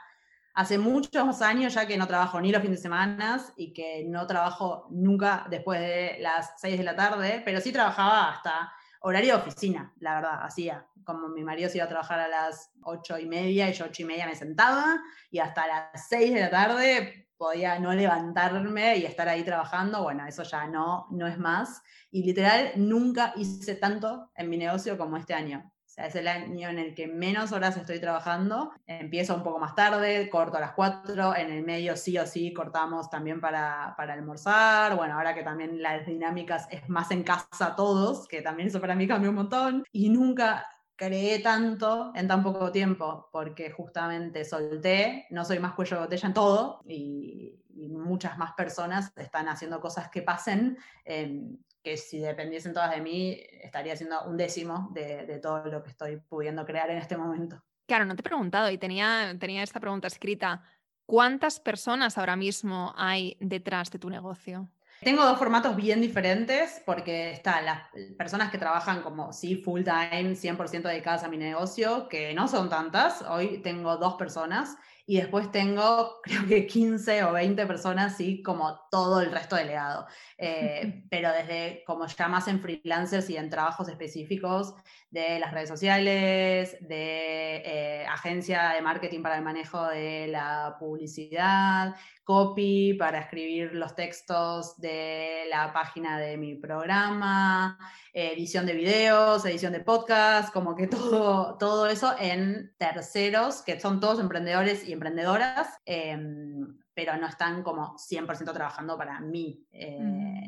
hace 0.55 0.79
muchos 0.79 1.43
años 1.43 1.75
ya 1.75 1.87
que 1.87 1.97
no 1.97 2.07
trabajo 2.07 2.41
ni 2.41 2.53
los 2.53 2.63
fines 2.63 2.79
de 2.79 2.83
semana 2.83 3.45
y 3.57 3.73
que 3.73 4.05
no 4.07 4.27
trabajo 4.27 4.87
nunca 4.91 5.47
después 5.51 5.81
de 5.81 6.19
las 6.21 6.55
6 6.59 6.79
de 6.79 6.85
la 6.85 6.97
tarde, 6.97 7.43
pero 7.45 7.61
sí 7.61 7.73
trabajaba 7.73 8.31
hasta 8.31 8.73
horario 9.01 9.35
de 9.35 9.43
oficina, 9.43 9.93
la 9.99 10.15
verdad, 10.15 10.39
hacía. 10.43 10.87
Como 11.05 11.29
mi 11.29 11.45
marido 11.45 11.69
se 11.69 11.79
iba 11.79 11.85
a 11.85 11.89
trabajar 11.89 12.21
a 12.21 12.29
las 12.29 12.73
8 12.83 13.19
y 13.19 13.27
media 13.27 13.69
y 13.69 13.75
yo 13.75 13.85
8 13.85 14.03
y 14.03 14.05
media 14.07 14.27
me 14.27 14.37
sentaba 14.37 15.03
y 15.31 15.41
hasta 15.41 15.67
las 15.67 16.09
6 16.09 16.33
de 16.33 16.41
la 16.41 16.51
tarde 16.51 17.29
podía 17.37 17.79
no 17.79 17.93
levantarme 17.93 18.97
y 18.97 19.05
estar 19.05 19.29
ahí 19.29 19.43
trabajando, 19.43 20.03
bueno, 20.03 20.25
eso 20.27 20.45
ya 20.45 20.67
no, 20.67 21.09
no 21.11 21.27
es 21.27 21.37
más. 21.37 21.83
Y 22.11 22.23
literal, 22.23 22.73
nunca 22.77 23.35
hice 23.37 23.75
tanto 23.75 24.31
en 24.37 24.49
mi 24.49 24.57
negocio 24.57 24.97
como 24.97 25.17
este 25.17 25.35
año 25.35 25.74
es 25.97 26.15
el 26.15 26.29
año 26.29 26.69
en 26.69 26.79
el 26.79 26.95
que 26.95 27.07
menos 27.07 27.53
horas 27.53 27.77
estoy 27.77 28.01
trabajando. 28.01 28.73
Empiezo 28.87 29.35
un 29.35 29.43
poco 29.43 29.59
más 29.59 29.75
tarde, 29.75 30.29
corto 30.31 30.57
a 30.57 30.61
las 30.61 30.73
4, 30.73 31.37
en 31.37 31.53
el 31.53 31.65
medio 31.65 31.97
sí 31.97 32.19
o 32.19 32.27
sí 32.27 32.53
cortamos 32.53 33.11
también 33.11 33.41
para, 33.41 33.95
para 33.97 34.15
almorzar. 34.15 34.97
Bueno, 34.97 35.15
ahora 35.15 35.35
que 35.35 35.43
también 35.43 35.83
las 35.83 36.07
dinámicas 36.07 36.67
es 36.71 36.89
más 36.89 37.11
en 37.11 37.23
casa 37.23 37.77
todos, 37.77 38.27
que 38.27 38.43
también 38.43 38.69
eso 38.69 38.81
para 38.81 38.95
mí 38.95 39.07
cambió 39.07 39.31
un 39.31 39.37
montón. 39.37 39.85
Y 39.93 40.09
nunca 40.09 40.67
creé 40.97 41.41
tanto 41.41 42.13
en 42.15 42.29
tan 42.29 42.43
poco 42.43 42.71
tiempo, 42.71 43.29
porque 43.33 43.71
justamente 43.71 44.45
solté, 44.45 45.27
no 45.31 45.45
soy 45.45 45.59
más 45.59 45.75
cuello 45.75 45.97
de 45.97 46.03
botella 46.03 46.29
en 46.29 46.35
todo, 46.35 46.81
y, 46.87 47.61
muchas 47.77 48.39
más 48.39 48.53
personas 48.53 49.13
están 49.17 49.49
haciendo 49.49 49.81
cosas 49.81 50.09
que 50.09 50.23
pasen. 50.23 50.79
Eh, 51.05 51.43
que 51.85 51.99
si 51.99 52.19
dependiesen 52.19 52.73
todas 52.73 52.91
de 52.91 53.03
mí, 53.03 53.39
estaría 53.63 53.93
haciendo 53.93 54.25
un 54.25 54.39
décimo 54.39 54.89
de, 54.93 55.39
todo 55.41 55.67
lo 55.67 55.83
que 55.83 55.91
estoy 55.91 56.17
pudiendo 56.17 56.65
crear 56.65 56.91
en 56.91 56.97
este 56.97 57.17
momento. 57.17 57.63
Claro, 57.87 58.07
no 58.07 58.17
te 58.17 58.23
he 58.23 58.25
preguntado 58.25 58.71
y 58.71 58.79
tenía, 58.79 59.37
tenía 59.39 59.63
esta 59.63 59.79
pregunta 59.79 60.09
escrita. 60.09 60.63
¿Cuántas 61.05 61.61
personas 61.61 62.17
ahora 62.17 62.35
mismo 62.35 62.95
hay 62.97 63.37
detrás 63.39 63.91
de 63.91 63.99
tu 63.99 64.09
negocio? 64.09 64.71
Tengo 65.03 65.23
dos 65.23 65.39
formatos 65.39 65.77
bien 65.77 66.01
diferentes 66.01 66.83
porque 66.87 67.33
están 67.33 67.67
las 67.67 67.89
personas 68.17 68.51
que 68.51 68.57
trabajan 68.57 69.03
como, 69.03 69.35
sí, 69.35 69.57
full 69.57 69.83
time, 69.83 70.35
100% 70.35 70.89
dedicadas 70.89 71.25
a 71.25 71.29
mi 71.29 71.37
negocio, 71.37 72.09
que 72.09 72.33
no 72.33 72.49
son 72.49 72.71
tantas. 72.71 73.21
Hoy 73.29 73.61
tengo 73.63 73.99
dos 73.99 74.15
personas 74.15 74.79
y 75.07 75.19
después 75.19 75.51
tengo, 75.53 76.21
creo 76.23 76.47
que 76.47 76.67
15 76.67 77.25
o 77.25 77.33
20 77.33 77.67
personas, 77.67 78.17
sí, 78.17 78.43
como 78.43 78.81
todo 78.91 79.21
el 79.21 79.31
resto 79.31 79.57
delegado. 79.57 80.07
Eh, 80.39 81.05
pero 81.11 81.31
desde 81.33 81.83
como 81.87 82.07
ya 82.07 82.29
más 82.29 82.49
en 82.49 82.61
freelancers 82.61 83.29
y 83.31 83.37
en 83.37 83.51
trabajos 83.51 83.89
específicos 83.89 84.75
de 85.11 85.39
las 85.39 85.53
redes 85.53 85.69
sociales, 85.69 86.77
de 86.81 87.57
eh, 87.65 88.07
agencia 88.07 88.71
de 88.71 88.83
marketing 88.83 89.23
para 89.23 89.37
el 89.37 89.45
manejo 89.45 89.87
de 89.87 90.29
la 90.29 90.77
publicidad, 90.79 91.95
copy 92.25 92.95
para 92.95 93.21
escribir 93.21 93.75
los 93.75 93.95
textos 93.95 94.81
de 94.81 95.45
la 95.51 95.73
página 95.73 96.19
de 96.19 96.37
mi 96.37 96.55
programa, 96.55 97.79
edición 98.13 98.67
de 98.67 98.73
videos, 98.73 99.45
edición 99.45 99.73
de 99.73 99.81
podcast, 99.81 100.53
como 100.53 100.75
que 100.75 100.87
todo, 100.87 101.57
todo 101.59 101.87
eso 101.87 102.15
en 102.19 102.73
terceros, 102.79 103.63
que 103.63 103.79
son 103.79 104.01
todos 104.01 104.19
emprendedores 104.19 104.89
y 104.89 104.93
emprendedoras. 104.93 105.69
Em, 105.85 106.79
pero 106.95 107.17
no 107.17 107.27
están 107.27 107.63
como 107.63 107.97
100% 107.97 108.53
trabajando 108.53 108.97
para 108.97 109.21
mi 109.21 109.67
eh, 109.73 109.99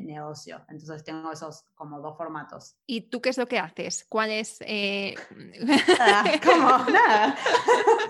negocio. 0.01 0.65
Entonces 0.69 1.03
tengo 1.03 1.31
esos 1.31 1.65
como 1.75 1.99
dos 1.99 2.17
formatos. 2.17 2.75
¿Y 2.85 3.01
tú 3.09 3.21
qué 3.21 3.29
es 3.29 3.37
lo 3.37 3.47
que 3.47 3.59
haces? 3.59 4.05
¿Cuál 4.07 4.31
es...? 4.31 4.57
Eh... 4.61 5.15
¿Cómo? 6.43 6.69
Nada. 6.89 7.35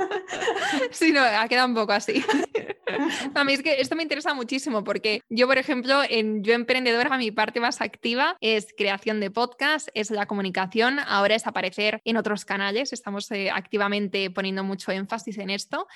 sí, 0.91 1.11
no, 1.11 1.21
ha 1.21 1.47
quedado 1.47 1.67
un 1.67 1.75
poco 1.75 1.93
así. 1.93 2.23
A 3.35 3.43
mí 3.43 3.53
es 3.53 3.61
que 3.61 3.81
esto 3.81 3.95
me 3.95 4.03
interesa 4.03 4.33
muchísimo 4.33 4.83
porque 4.83 5.21
yo, 5.29 5.47
por 5.47 5.57
ejemplo, 5.57 6.01
en 6.07 6.43
Yo 6.43 6.53
Emprendedora, 6.53 7.17
mi 7.17 7.31
parte 7.31 7.59
más 7.59 7.81
activa 7.81 8.38
es 8.39 8.73
creación 8.77 9.19
de 9.19 9.29
podcast, 9.29 9.89
es 9.93 10.09
la 10.09 10.25
comunicación, 10.25 10.99
ahora 10.99 11.35
es 11.35 11.47
aparecer 11.47 12.01
en 12.05 12.17
otros 12.17 12.45
canales, 12.45 12.93
estamos 12.93 13.29
eh, 13.31 13.51
activamente 13.51 14.29
poniendo 14.31 14.63
mucho 14.63 14.91
énfasis 14.91 15.38
en 15.38 15.49
esto 15.49 15.88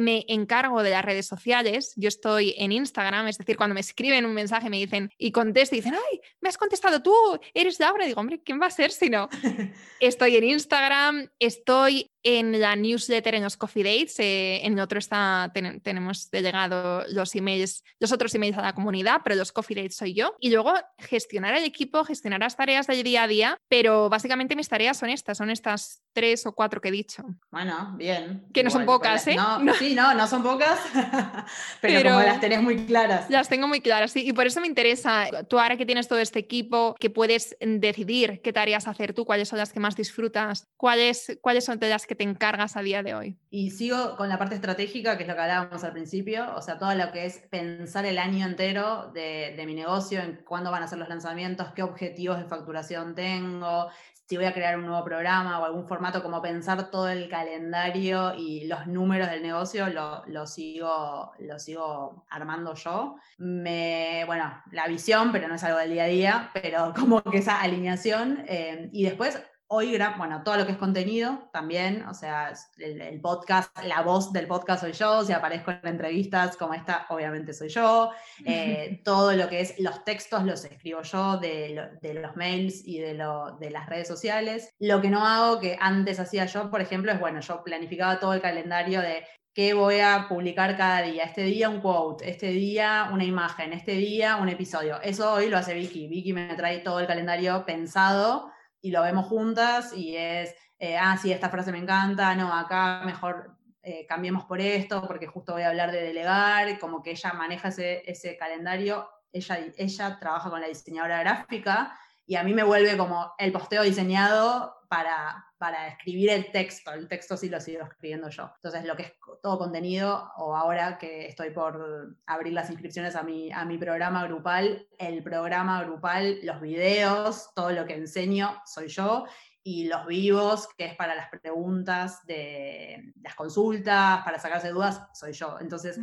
me 0.00 0.24
encargo 0.28 0.82
de 0.82 0.90
las 0.90 1.04
redes 1.04 1.26
sociales. 1.26 1.92
Yo 1.96 2.08
estoy 2.08 2.54
en 2.58 2.72
Instagram, 2.72 3.28
es 3.28 3.38
decir, 3.38 3.56
cuando 3.56 3.74
me 3.74 3.80
escriben 3.80 4.24
un 4.24 4.34
mensaje 4.34 4.70
me 4.70 4.78
dicen 4.78 5.10
y 5.18 5.32
contesto 5.32 5.74
y 5.74 5.78
dicen, 5.78 5.94
ay, 5.94 6.20
me 6.40 6.48
has 6.48 6.58
contestado 6.58 7.02
tú, 7.02 7.14
eres 7.54 7.78
Laura. 7.80 8.06
digo, 8.06 8.20
hombre, 8.20 8.40
¿quién 8.42 8.60
va 8.60 8.66
a 8.66 8.70
ser 8.70 8.90
si 8.90 9.10
no? 9.10 9.28
estoy 10.00 10.36
en 10.36 10.44
Instagram, 10.44 11.28
estoy 11.38 12.10
en 12.22 12.60
la 12.60 12.76
newsletter, 12.76 13.34
en 13.34 13.42
los 13.42 13.56
coffee 13.56 13.82
dates, 13.82 14.18
eh, 14.20 14.64
en 14.64 14.78
otro 14.78 14.98
está, 14.98 15.52
tenemos 15.82 16.30
delegado 16.30 17.04
los 17.08 17.34
emails, 17.34 17.82
los 17.98 18.12
otros 18.12 18.34
emails 18.34 18.56
a 18.58 18.62
la 18.62 18.74
comunidad, 18.74 19.22
pero 19.24 19.36
los 19.36 19.52
coffee 19.52 19.74
dates 19.74 19.96
soy 19.96 20.14
yo. 20.14 20.36
Y 20.38 20.50
luego 20.50 20.72
gestionar 20.98 21.54
el 21.54 21.64
equipo, 21.64 22.04
gestionar 22.04 22.40
las 22.40 22.56
tareas 22.56 22.86
del 22.86 23.02
día 23.02 23.24
a 23.24 23.28
día, 23.28 23.58
pero 23.68 24.08
básicamente 24.08 24.54
mis 24.54 24.68
tareas 24.68 24.98
son 24.98 25.10
estas, 25.10 25.38
son 25.38 25.50
estas 25.50 26.02
tres 26.12 26.46
o 26.46 26.54
cuatro 26.54 26.80
que 26.80 26.88
he 26.88 26.92
dicho. 26.92 27.24
Bueno, 27.50 27.94
bien. 27.96 28.46
Que 28.52 28.62
no 28.62 28.70
son 28.70 28.86
pocas, 28.86 29.26
¿eh? 29.26 29.34
No, 29.34 29.58
Sí, 29.82 29.94
no, 29.96 30.14
no 30.14 30.28
son 30.28 30.44
pocas, 30.44 30.78
pero, 31.80 32.10
como 32.10 32.22
las 32.22 32.40
tenés 32.40 32.62
muy 32.62 32.86
claras. 32.86 33.28
Las 33.28 33.48
tengo 33.48 33.66
muy 33.66 33.80
claras, 33.80 34.12
sí, 34.12 34.24
y 34.24 34.32
por 34.32 34.46
eso 34.46 34.60
me 34.60 34.68
interesa, 34.68 35.26
tú 35.48 35.58
ahora 35.58 35.76
que 35.76 35.84
tienes 35.84 36.06
todo 36.06 36.20
este 36.20 36.38
equipo, 36.38 36.94
que 37.00 37.10
puedes 37.10 37.56
decidir 37.58 38.40
qué 38.42 38.52
tareas 38.52 38.86
hacer 38.86 39.12
tú, 39.12 39.24
cuáles 39.24 39.48
son 39.48 39.58
las 39.58 39.72
que 39.72 39.80
más 39.80 39.96
disfrutas, 39.96 40.68
cuáles, 40.76 41.36
cuáles 41.40 41.64
son 41.64 41.78
las 41.80 42.06
que 42.06 42.14
te 42.14 42.22
encargas 42.22 42.76
a 42.76 42.82
día 42.82 43.02
de 43.02 43.14
hoy? 43.14 43.36
Y 43.50 43.70
sigo 43.72 44.16
con 44.16 44.28
la 44.28 44.38
parte 44.38 44.54
estratégica, 44.54 45.16
que 45.16 45.24
es 45.24 45.28
lo 45.28 45.34
que 45.34 45.40
hablábamos 45.40 45.82
al 45.82 45.92
principio, 45.92 46.54
o 46.54 46.62
sea, 46.62 46.78
todo 46.78 46.94
lo 46.94 47.10
que 47.10 47.26
es 47.26 47.38
pensar 47.50 48.06
el 48.06 48.18
año 48.18 48.46
entero 48.46 49.10
de, 49.12 49.54
de 49.56 49.66
mi 49.66 49.74
negocio, 49.74 50.20
en 50.20 50.42
cuándo 50.44 50.70
van 50.70 50.84
a 50.84 50.86
ser 50.86 50.98
los 50.98 51.08
lanzamientos, 51.08 51.72
qué 51.74 51.82
objetivos 51.82 52.38
de 52.38 52.44
facturación 52.44 53.16
tengo, 53.16 53.88
si 54.32 54.38
voy 54.38 54.46
a 54.46 54.54
crear 54.54 54.78
un 54.78 54.86
nuevo 54.86 55.04
programa 55.04 55.58
o 55.58 55.66
algún 55.66 55.86
formato, 55.86 56.22
como 56.22 56.40
pensar 56.40 56.90
todo 56.90 57.06
el 57.10 57.28
calendario 57.28 58.34
y 58.34 58.64
los 58.66 58.86
números 58.86 59.28
del 59.28 59.42
negocio, 59.42 59.90
lo, 59.90 60.24
lo 60.24 60.46
sigo, 60.46 61.32
lo 61.38 61.58
sigo 61.58 62.24
armando 62.30 62.72
yo. 62.72 63.16
Me, 63.36 64.22
bueno, 64.24 64.50
la 64.70 64.88
visión, 64.88 65.32
pero 65.32 65.48
no 65.48 65.56
es 65.56 65.64
algo 65.64 65.80
del 65.80 65.90
día 65.90 66.04
a 66.04 66.06
día, 66.06 66.50
pero 66.54 66.94
como 66.98 67.22
que 67.22 67.36
esa 67.36 67.60
alineación. 67.60 68.42
Eh, 68.48 68.88
y 68.90 69.04
después 69.04 69.38
Hoy, 69.74 69.98
bueno, 70.18 70.42
todo 70.44 70.58
lo 70.58 70.66
que 70.66 70.72
es 70.72 70.76
contenido 70.76 71.48
también, 71.50 72.04
o 72.04 72.12
sea, 72.12 72.52
el, 72.76 73.18
podcast, 73.22 73.74
la 73.84 74.02
voz 74.02 74.30
del 74.30 74.46
podcast 74.46 74.82
soy 74.82 74.92
yo, 74.92 75.24
si 75.24 75.32
aparezco 75.32 75.70
en 75.70 75.80
entrevistas 75.84 76.58
como 76.58 76.74
esta, 76.74 77.06
obviamente 77.08 77.54
soy 77.54 77.70
yo. 77.70 78.10
Eh, 78.44 79.00
todo 79.04 79.32
lo 79.32 79.48
que 79.48 79.60
es 79.60 79.78
los 79.78 80.04
textos 80.04 80.44
los 80.44 80.64
escribo 80.64 81.02
yo 81.02 81.38
de, 81.38 81.90
los 82.02 82.36
mails 82.36 82.82
y 82.84 82.98
de, 82.98 83.14
de, 83.14 83.70
las 83.70 83.88
redes 83.88 84.08
sociales. 84.08 84.74
Lo 84.78 85.00
que 85.00 85.08
no 85.08 85.24
hago, 85.24 85.58
que 85.58 85.78
antes 85.80 86.20
hacía 86.20 86.44
yo, 86.46 86.70
por 86.70 86.82
ejemplo, 86.82 87.12
es, 87.12 87.20
bueno, 87.20 87.40
yo 87.40 87.62
planificaba 87.64 88.20
todo 88.20 88.34
el 88.34 88.42
calendario 88.42 89.00
de 89.00 89.24
qué 89.54 89.72
voy 89.72 90.00
a 90.00 90.26
publicar 90.28 90.76
cada 90.76 91.00
día. 91.02 91.24
Este 91.24 91.44
día 91.44 91.70
un 91.70 91.80
quote, 91.80 92.28
este 92.28 92.48
día 92.48 93.08
una 93.12 93.24
imagen, 93.24 93.72
este 93.72 93.92
día 93.92 94.36
un 94.36 94.50
episodio. 94.50 95.00
Eso 95.00 95.32
hoy 95.32 95.48
lo 95.48 95.56
hace 95.56 95.72
Vicky. 95.72 96.08
Vicky 96.08 96.34
me 96.34 96.54
trae 96.56 96.80
todo 96.80 97.00
el 97.00 97.06
calendario 97.06 97.64
pensado 97.64 98.50
y 98.82 98.90
lo 98.90 99.00
vemos 99.02 99.26
juntas 99.26 99.92
y 99.94 100.16
es, 100.16 100.54
eh, 100.78 100.98
ah, 100.98 101.16
sí, 101.16 101.32
esta 101.32 101.48
frase 101.48 101.72
me 101.72 101.78
encanta, 101.78 102.34
no, 102.34 102.52
acá 102.52 103.02
mejor 103.06 103.56
eh, 103.82 104.04
cambiemos 104.06 104.44
por 104.44 104.60
esto, 104.60 105.06
porque 105.06 105.26
justo 105.26 105.54
voy 105.54 105.62
a 105.62 105.68
hablar 105.68 105.92
de 105.92 106.02
delegar, 106.02 106.78
como 106.78 107.02
que 107.02 107.12
ella 107.12 107.32
maneja 107.32 107.68
ese, 107.68 108.02
ese 108.10 108.36
calendario, 108.36 109.08
ella, 109.32 109.58
ella 109.76 110.18
trabaja 110.18 110.50
con 110.50 110.60
la 110.60 110.66
diseñadora 110.66 111.20
gráfica 111.20 111.96
y 112.26 112.36
a 112.36 112.42
mí 112.42 112.52
me 112.52 112.64
vuelve 112.64 112.96
como 112.96 113.32
el 113.38 113.52
posteo 113.52 113.82
diseñado 113.82 114.76
para, 114.88 115.46
para 115.62 115.86
escribir 115.86 116.28
el 116.30 116.50
texto, 116.50 116.92
el 116.92 117.06
texto 117.06 117.36
sí 117.36 117.48
lo 117.48 117.60
sigo 117.60 117.84
escribiendo 117.84 118.28
yo. 118.30 118.50
Entonces 118.56 118.84
lo 118.84 118.96
que 118.96 119.04
es 119.04 119.12
todo 119.40 119.58
contenido, 119.58 120.32
o 120.36 120.56
ahora 120.56 120.98
que 120.98 121.26
estoy 121.26 121.50
por 121.50 122.16
abrir 122.26 122.52
las 122.52 122.68
inscripciones 122.68 123.14
a 123.14 123.22
mi, 123.22 123.52
a 123.52 123.64
mi 123.64 123.78
programa 123.78 124.26
grupal, 124.26 124.88
el 124.98 125.22
programa 125.22 125.84
grupal, 125.84 126.40
los 126.42 126.60
videos, 126.60 127.54
todo 127.54 127.70
lo 127.70 127.86
que 127.86 127.94
enseño 127.94 128.60
soy 128.66 128.88
yo, 128.88 129.24
y 129.62 129.84
los 129.84 130.04
vivos, 130.04 130.68
que 130.76 130.86
es 130.86 130.96
para 130.96 131.14
las 131.14 131.28
preguntas 131.28 132.26
de 132.26 133.12
las 133.22 133.36
consultas, 133.36 134.24
para 134.24 134.40
sacarse 134.40 134.70
dudas, 134.70 135.00
soy 135.14 135.32
yo. 135.32 135.58
Entonces, 135.60 135.96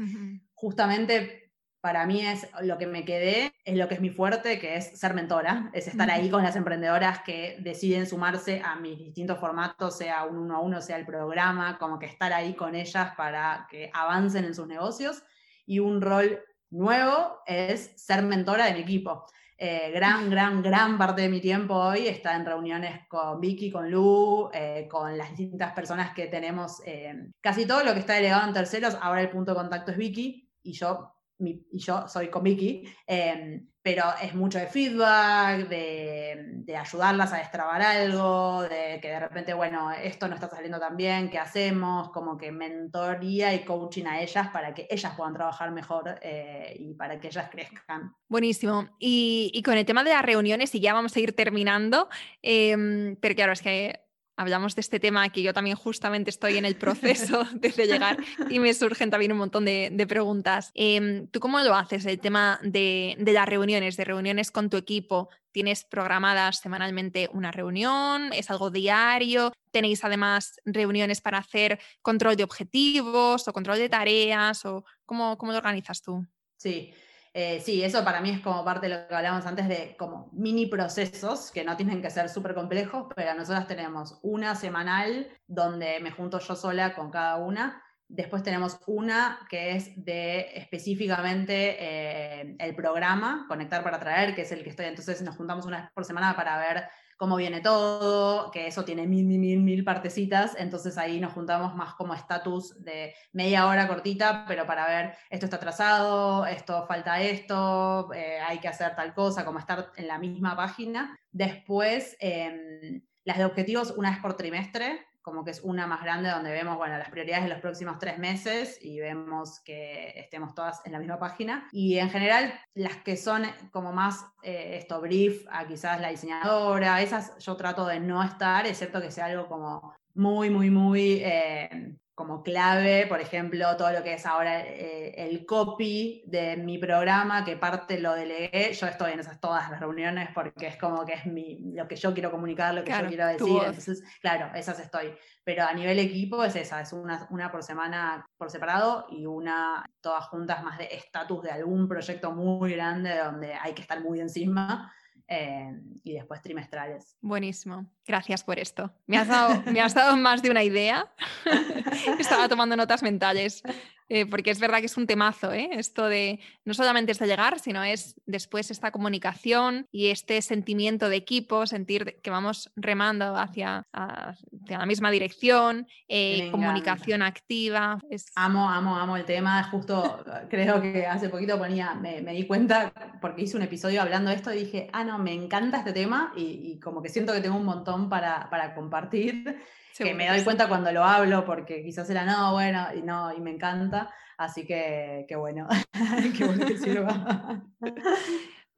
justamente 0.54 1.49
para 1.82 2.06
mí 2.06 2.26
es 2.26 2.48
lo 2.62 2.78
que 2.78 2.88
me 2.88 3.06
quedé, 3.06 3.54
es 3.64 3.78
lo 3.78 3.88
que 3.88 3.96
es 3.96 4.02
mi 4.02 4.10
fuerte, 4.10 4.60
que 4.60 4.76
es 4.76 5.00
ser 5.00 5.14
mentora, 5.14 5.70
es 5.74 5.88
estar 5.88 6.10
ahí 6.10 6.30
con 6.30 6.44
las 6.44 6.56
emprendedoras 6.56 7.20
que 7.24 7.58
deciden 7.60 8.06
sumarse 8.06 8.62
a 8.64 8.76
mis 8.76 8.98
distintos 8.98 9.40
formatos, 9.40 9.98
sea 9.98 10.26
un 10.26 10.38
uno 10.38 10.58
a 10.58 10.60
uno, 10.60 10.82
sea 10.82 10.98
el 10.98 11.06
programa, 11.06 11.78
como 11.78 12.00
que 12.00 12.06
estar 12.06 12.34
ahí 12.34 12.54
con 12.54 12.76
ellas 12.76 13.14
para 13.16 13.68
que 13.70 13.90
avancen 13.94 14.46
en 14.46 14.56
sus 14.56 14.68
negocios. 14.68 15.24
Y 15.66 15.80
un 15.80 16.02
rol 16.02 16.44
nuevo 16.70 17.40
es 17.46 17.94
ser 17.96 18.24
mentora 18.24 18.66
de 18.66 18.74
mi 18.74 18.80
equipo. 18.80 19.26
Eh, 19.62 19.92
gran, 19.94 20.30
gran, 20.30 20.64
gran 20.64 20.98
parte 20.98 21.24
de 21.24 21.30
mi 21.30 21.42
tiempo 21.42 21.76
hoy 21.76 22.08
está 22.08 22.34
en 22.36 22.46
reuniones 22.46 23.06
con 23.10 23.42
Vicky, 23.42 23.70
con 23.70 23.92
Lu, 23.92 24.50
eh, 24.54 24.88
con 24.90 25.18
las 25.18 25.36
distintas 25.36 25.74
personas 25.74 26.14
que 26.14 26.28
tenemos. 26.28 26.82
Eh, 26.86 27.32
casi 27.42 27.66
todo 27.66 27.84
lo 27.84 27.94
que 27.94 28.00
está 28.00 28.14
delegado 28.14 28.48
en 28.48 28.54
terceros, 28.54 28.98
ahora 29.02 29.22
el 29.22 29.30
punto 29.30 29.52
de 29.52 29.58
contacto 29.58 29.92
es 29.92 29.98
Vicky 29.98 30.50
y 30.64 30.72
yo 30.72 31.14
y 31.40 31.80
yo 31.80 32.08
soy 32.08 32.30
con 32.30 32.44
Vicky, 32.44 32.84
em, 33.08 33.68
pero 33.82 34.04
es 34.22 34.36
mucho 34.36 34.60
de 34.60 34.68
feedback, 34.68 35.68
de, 35.70 36.76
ayudarlas 36.78 37.34
a 37.34 37.38
destrabar 37.38 37.82
algo, 37.82 38.62
de 38.64 39.00
que 39.02 39.10
de 39.10 39.20
repente, 39.20 39.54
bueno, 39.54 39.92
esto 39.92 40.28
no 40.28 40.36
está 40.36 40.48
saliendo 40.48 40.80
tan 40.80 40.96
bien, 40.96 41.30
¿qué 41.30 41.40
hacemos? 41.40 42.10
Como 42.10 42.38
que 42.38 42.52
mentoría 42.52 43.54
y 43.54 43.66
coaching 43.66 44.06
a 44.06 44.22
ellas 44.22 44.50
para 44.50 44.74
que 44.74 44.88
ellas 44.90 45.14
puedan 45.18 45.34
trabajar 45.34 45.72
mejor 45.72 46.20
eh, 46.22 46.76
y 46.78 46.94
para 46.94 47.20
que 47.20 47.28
ellas 47.28 47.50
crezcan. 47.50 48.14
Buenísimo. 48.28 48.90
Y, 49.00 49.62
con 49.66 49.78
el 49.78 49.86
tema 49.86 50.04
de 50.04 50.12
las 50.12 50.24
reuniones, 50.24 50.74
y 50.76 50.80
ya 50.80 50.94
vamos 50.94 51.16
a 51.16 51.20
ir 51.20 51.36
terminando, 51.36 52.08
eh, 52.44 53.16
pero 53.20 53.36
claro, 53.36 53.54
es 53.54 53.62
que 53.62 54.09
hablamos 54.40 54.74
de 54.74 54.80
este 54.80 55.02
tema 55.02 55.28
que 55.30 55.42
yo 55.42 55.54
también 55.54 55.76
justamente 55.76 56.30
estoy 56.30 56.58
en 56.58 56.64
el 56.64 56.78
proceso 56.78 57.44
desde 57.54 57.88
llegar 57.88 58.18
y 58.50 58.60
me 58.60 58.74
surgen 58.74 59.10
también 59.10 59.34
un 59.34 59.38
montón 59.38 59.66
de, 59.66 60.06
preguntas. 60.08 60.72
Em, 60.76 61.28
¿Tú 61.28 61.42
cómo 61.42 61.60
lo 61.60 61.76
haces? 61.76 62.06
El 62.06 62.22
tema 62.22 62.58
de, 62.64 63.18
las 63.20 63.50
reuniones, 63.50 63.98
de 63.98 64.06
reuniones 64.06 64.50
con 64.50 64.70
tu 64.70 64.78
equipo. 64.78 65.28
¿Tienes 65.52 65.84
programadas 65.84 66.60
semanalmente 66.60 67.30
una 67.34 67.52
reunión? 67.52 68.32
¿Es 68.32 68.50
algo 68.50 68.72
diario? 68.72 69.52
¿Tenéis 69.72 70.06
además 70.06 70.62
reuniones 70.64 71.20
para 71.20 71.40
hacer 71.40 71.78
control 72.02 72.38
de 72.38 72.46
objetivos 72.46 73.46
o 73.46 73.52
control 73.52 73.78
de 73.78 73.90
tareas? 73.90 74.64
¿O 74.64 74.86
cómo, 75.06 75.38
cómo 75.38 75.52
lo 75.52 75.58
organizas 75.58 76.02
tú? 76.02 76.26
Sí, 76.56 76.94
eh, 77.34 77.62
sí, 77.62 77.84
eso 77.84 78.04
para 78.04 78.22
mí 78.22 78.32
es 78.32 78.42
como 78.42 78.66
parte 78.66 78.88
de 78.88 78.96
lo 78.96 79.08
que 79.08 79.16
hablábamos 79.16 79.46
antes 79.46 79.68
de 79.68 79.96
como 79.98 80.30
mini 80.34 80.66
procesos 80.66 81.52
que 81.52 81.64
no 81.64 81.78
tienen 81.78 82.02
que 82.02 82.10
ser 82.10 82.30
súper 82.30 82.56
complejos, 82.56 83.08
pero 83.16 83.34
nosotros 83.34 83.68
tenemos 83.68 84.20
una 84.24 84.56
semanal 84.56 85.28
donde 85.48 86.00
me 86.00 86.12
junto 86.12 86.40
yo 86.40 86.56
sola 86.56 86.94
con 86.96 87.12
cada 87.12 87.38
una 87.38 87.84
Después 88.10 88.42
tenemos 88.42 88.80
una 88.88 89.46
que 89.52 89.76
es 89.76 89.92
de 90.04 90.58
específicamente 90.58 91.78
eh, 91.80 92.56
el 92.58 92.74
programa 92.74 93.46
Conectar 93.48 93.84
para 93.84 94.00
Traer, 94.00 94.34
que 94.34 94.42
es 94.42 94.52
el 94.52 94.64
que 94.64 94.72
estoy. 94.72 94.88
Entonces 94.88 95.22
nos 95.22 95.36
juntamos 95.38 95.68
una 95.68 95.82
vez 95.82 95.92
por 95.94 96.06
semana 96.06 96.36
para 96.36 96.58
ver 96.58 96.86
cómo 97.20 97.36
viene 97.36 97.60
todo, 97.60 98.50
que 98.50 98.68
eso 98.68 98.86
tiene 98.86 99.06
mil, 99.06 99.26
mil, 99.26 99.40
mil, 99.40 99.60
mil 99.60 99.84
partecitas. 99.84 100.56
Entonces 100.58 100.98
ahí 100.98 101.20
nos 101.20 101.34
juntamos 101.34 101.76
más 101.76 101.94
como 101.96 102.14
estatus 102.14 102.82
de 102.82 103.14
media 103.34 103.68
hora 103.68 103.90
cortita, 103.90 104.46
pero 104.48 104.66
para 104.66 104.88
ver 104.88 105.18
esto 105.30 105.46
está 105.46 105.58
atrasado, 105.58 106.46
esto 106.46 106.88
falta 106.88 107.22
esto, 107.22 108.14
eh, 108.14 108.40
hay 108.40 108.60
que 108.60 108.70
hacer 108.70 108.96
tal 108.96 109.14
cosa, 109.14 109.44
como 109.44 109.60
estar 109.60 109.92
en 109.98 110.08
la 110.08 110.18
misma 110.18 110.56
página. 110.56 111.20
Después, 111.30 112.16
em, 112.22 113.02
las 113.26 113.38
de 113.38 113.46
objetivos 113.46 113.92
una 113.98 114.12
vez 114.12 114.20
por 114.20 114.38
trimestre, 114.38 115.06
como 115.30 115.46
que 115.46 115.52
es 115.52 115.62
una 115.62 115.86
más 115.86 116.02
grande 116.02 116.30
donde 116.30 116.52
vemos, 116.52 116.78
bueno, 116.78 116.98
las 116.98 117.10
prioridades 117.10 117.44
de 117.44 117.50
los 117.52 117.60
próximos 117.60 118.00
tres 118.00 118.18
meses 118.18 118.80
y 118.82 119.00
vemos 119.00 119.60
que 119.62 120.14
estemos 120.16 120.56
todas 120.56 120.82
en 120.86 120.94
la 120.94 121.00
misma 121.00 121.20
página. 121.20 121.68
Y 121.72 122.00
en 122.00 122.10
general, 122.10 122.54
las 122.74 122.98
que 122.98 123.16
son 123.16 123.44
como 123.72 123.94
más 123.94 124.26
eh, 124.42 124.78
esto, 124.80 125.00
brief 125.02 125.46
a 125.52 125.68
quizás 125.68 126.02
la 126.02 126.10
diseñadora, 126.10 127.02
esas 127.02 127.38
yo 127.38 127.56
trato 127.56 127.86
de 127.86 128.00
no 128.00 128.24
estar, 128.24 128.66
excepto 128.66 129.02
que 129.02 129.12
sea 129.12 129.26
algo 129.26 129.48
como 129.48 129.94
muy, 130.16 130.50
muy, 130.50 130.70
muy 130.70 131.22
eh, 131.24 131.96
como 132.20 132.44
clave, 132.44 133.08
por 133.08 133.22
ejemplo, 133.22 133.78
todo 133.78 133.94
lo 133.94 134.04
que 134.04 134.16
es 134.16 134.26
ahora 134.26 134.60
eh, 134.60 135.14
el 135.16 135.46
copy 135.46 136.22
de 136.28 136.58
mi 136.58 136.78
programa, 136.78 137.46
que 137.46 137.56
parte 137.56 137.98
lo 137.98 138.14
delegué, 138.14 138.74
yo 138.74 138.88
estoy 138.88 139.14
en 139.14 139.22
esas 139.22 139.40
todas 139.40 139.72
las 139.72 139.80
reuniones 139.80 140.28
porque 140.36 140.68
es 140.68 140.76
como 140.76 141.06
que 141.06 141.14
es 141.14 141.26
mi, 141.26 141.72
lo 141.74 141.88
que 141.88 141.96
yo 141.96 142.14
quiero 142.14 142.30
comunicar, 142.30 142.76
lo 142.76 142.84
que 142.84 142.92
yo 142.92 143.08
quiero 143.08 143.26
decir, 143.26 143.62
entonces, 143.66 144.04
claro, 144.20 144.54
esas 144.54 144.82
estoy. 144.82 145.14
Pero 145.46 145.64
a 145.64 145.74
nivel 145.74 145.98
equipo 145.98 146.44
es 146.44 146.58
esa, 146.58 146.82
es 146.82 146.92
una, 146.92 147.26
una 147.30 147.50
por 147.54 147.64
semana 147.64 148.28
por 148.36 148.52
separado 148.52 149.08
y 149.10 149.26
una 149.26 149.90
todas 150.02 150.26
juntas 150.26 150.62
más 150.62 150.78
de 150.78 150.90
estatus 150.92 151.44
de 151.44 151.52
algún 151.52 151.88
proyecto 151.88 152.34
muy 152.34 152.74
grande 152.74 153.18
donde 153.18 153.54
hay 153.54 153.74
que 153.74 153.82
estar 153.82 154.02
muy 154.02 154.20
encima 154.20 154.92
eh, 155.30 155.80
y 156.04 156.14
después 156.14 156.42
trimestrales. 156.42 157.16
Buenísimo, 157.22 157.86
gracias 158.06 158.44
por 158.44 158.60
esto. 158.60 158.92
Me 159.06 159.18
has 159.18 159.28
dado, 159.28 159.62
me 159.72 159.80
has 159.80 159.94
dado 159.94 160.18
más 160.18 160.42
de 160.42 160.50
una 160.50 160.64
idea. 160.64 161.12
Estaba 162.20 162.50
tomando 162.50 162.76
notas 162.76 163.04
mentales. 163.04 163.64
Eh, 164.10 164.26
porque 164.26 164.50
es 164.50 164.60
verdad 164.60 164.80
que 164.80 164.88
es 164.88 164.98
un 164.98 165.06
temazo, 165.06 165.54
¿eh? 165.54 165.70
esto 165.74 166.08
de 166.08 166.40
no 166.66 166.74
solamente 166.74 167.12
es 167.12 167.20
de 167.20 167.28
llegar, 167.28 167.60
sino 167.60 167.84
es 167.84 168.16
después 168.26 168.72
esta 168.72 168.92
comunicación 168.92 169.88
y 169.92 170.08
este 170.08 170.42
sentimiento 170.42 171.10
de 171.10 171.16
equipo, 171.16 171.68
sentir 171.68 172.20
que 172.24 172.32
vamos 172.32 172.72
remando 172.76 173.36
hacia, 173.38 173.86
hacia 173.94 174.80
la 174.80 174.86
misma 174.88 175.12
dirección, 175.12 175.88
eh, 176.08 176.50
comunicación 176.52 177.22
activa. 177.22 178.00
Amo, 178.36 178.68
amo, 178.70 178.98
amo 178.98 179.16
el 179.16 179.26
tema. 179.26 179.64
Justo 179.66 180.26
creo 180.50 180.82
que 180.82 181.06
hace 181.06 181.30
poquito 181.30 181.60
ponía, 181.60 181.94
me, 181.94 182.22
di 182.22 182.48
cuenta 182.48 182.92
porque 183.22 183.44
hice 183.44 183.58
un 183.58 183.64
episodio 183.64 184.02
hablando 184.02 184.32
de 184.32 184.38
esto 184.38 184.52
y 184.52 184.66
dije, 184.66 184.90
ah, 184.92 185.04
no, 185.04 185.20
me 185.20 185.34
encanta 185.34 185.78
este 185.78 185.94
tema 185.94 186.34
y, 186.36 186.80
como 186.80 187.04
que 187.04 187.10
siento 187.10 187.34
que 187.34 187.42
tengo 187.42 187.58
un 187.58 187.66
montón 187.66 188.10
para, 188.10 188.50
para 188.50 188.74
compartir 188.74 189.60
que 190.04 190.14
me 190.14 190.28
doy 190.28 190.44
cuenta 190.44 190.68
cuando 190.68 190.92
lo 190.92 191.04
hablo, 191.04 191.46
porque 191.46 191.84
quizás 191.84 192.10
era 192.10 192.26
no, 192.26 192.54
bueno, 192.54 192.88
y 192.96 193.02
no, 193.02 193.34
y 193.34 193.42
me 193.42 193.52
encanta. 193.52 194.10
Así 194.38 194.66
que, 194.66 195.26
qué 195.28 195.36
bueno, 195.36 195.68
qué 196.38 196.46
bueno 196.46 196.66
que 196.66 196.78
sirva. 196.78 197.62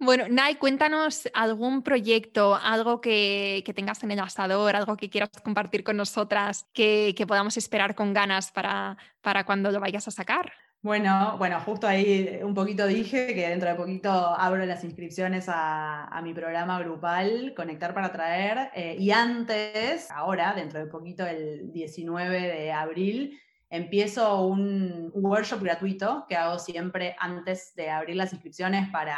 Bueno, 0.04 0.26
Nai, 0.28 0.56
cuéntanos 0.56 1.30
algún 1.36 1.84
proyecto, 1.84 2.56
algo 2.56 3.02
que, 3.02 3.62
que, 3.64 3.72
tengas 3.72 4.02
en 4.02 4.10
el 4.10 4.20
asador, 4.20 4.76
algo 4.76 4.98
que 4.98 5.12
quieras 5.12 5.30
compartir 5.44 5.84
con 5.84 5.96
nosotras, 5.96 6.66
que, 6.74 7.14
que 7.16 7.28
podamos 7.28 7.56
esperar 7.56 7.94
con 7.94 8.12
ganas 8.12 8.52
para, 8.52 8.98
para 9.22 9.46
cuando 9.46 9.70
lo 9.70 9.80
vayas 9.80 10.08
a 10.08 10.12
sacar. 10.12 10.54
Bueno, 10.84 11.38
bueno, 11.38 11.60
justo 11.60 11.86
ahí 11.88 12.40
un 12.42 12.56
poquito 12.56 12.88
dije 12.88 13.36
que 13.36 13.50
dentro 13.50 13.70
de 13.70 13.76
poquito 13.76 14.10
abro 14.10 14.66
las 14.66 14.84
inscripciones 14.84 15.46
a, 15.48 16.20
mi 16.24 16.34
programa 16.34 16.80
grupal 16.80 17.54
Conectar 17.56 17.94
para 17.94 18.12
Traer. 18.12 18.72
Eh, 18.74 18.96
y 19.00 19.12
antes, 19.12 20.10
ahora, 20.10 20.54
dentro 20.56 20.80
de 20.80 20.88
poquito, 20.88 21.24
el 21.24 21.72
19 21.72 22.42
de 22.42 22.72
abril, 22.72 23.40
empiezo 23.70 24.48
un, 24.48 25.12
workshop 25.14 25.62
gratuito 25.62 26.26
que 26.28 26.36
hago 26.36 26.58
siempre 26.58 27.16
antes 27.20 27.76
de 27.76 27.92
abrir 27.92 28.16
las 28.16 28.34
inscripciones 28.34 28.90
para 28.90 29.18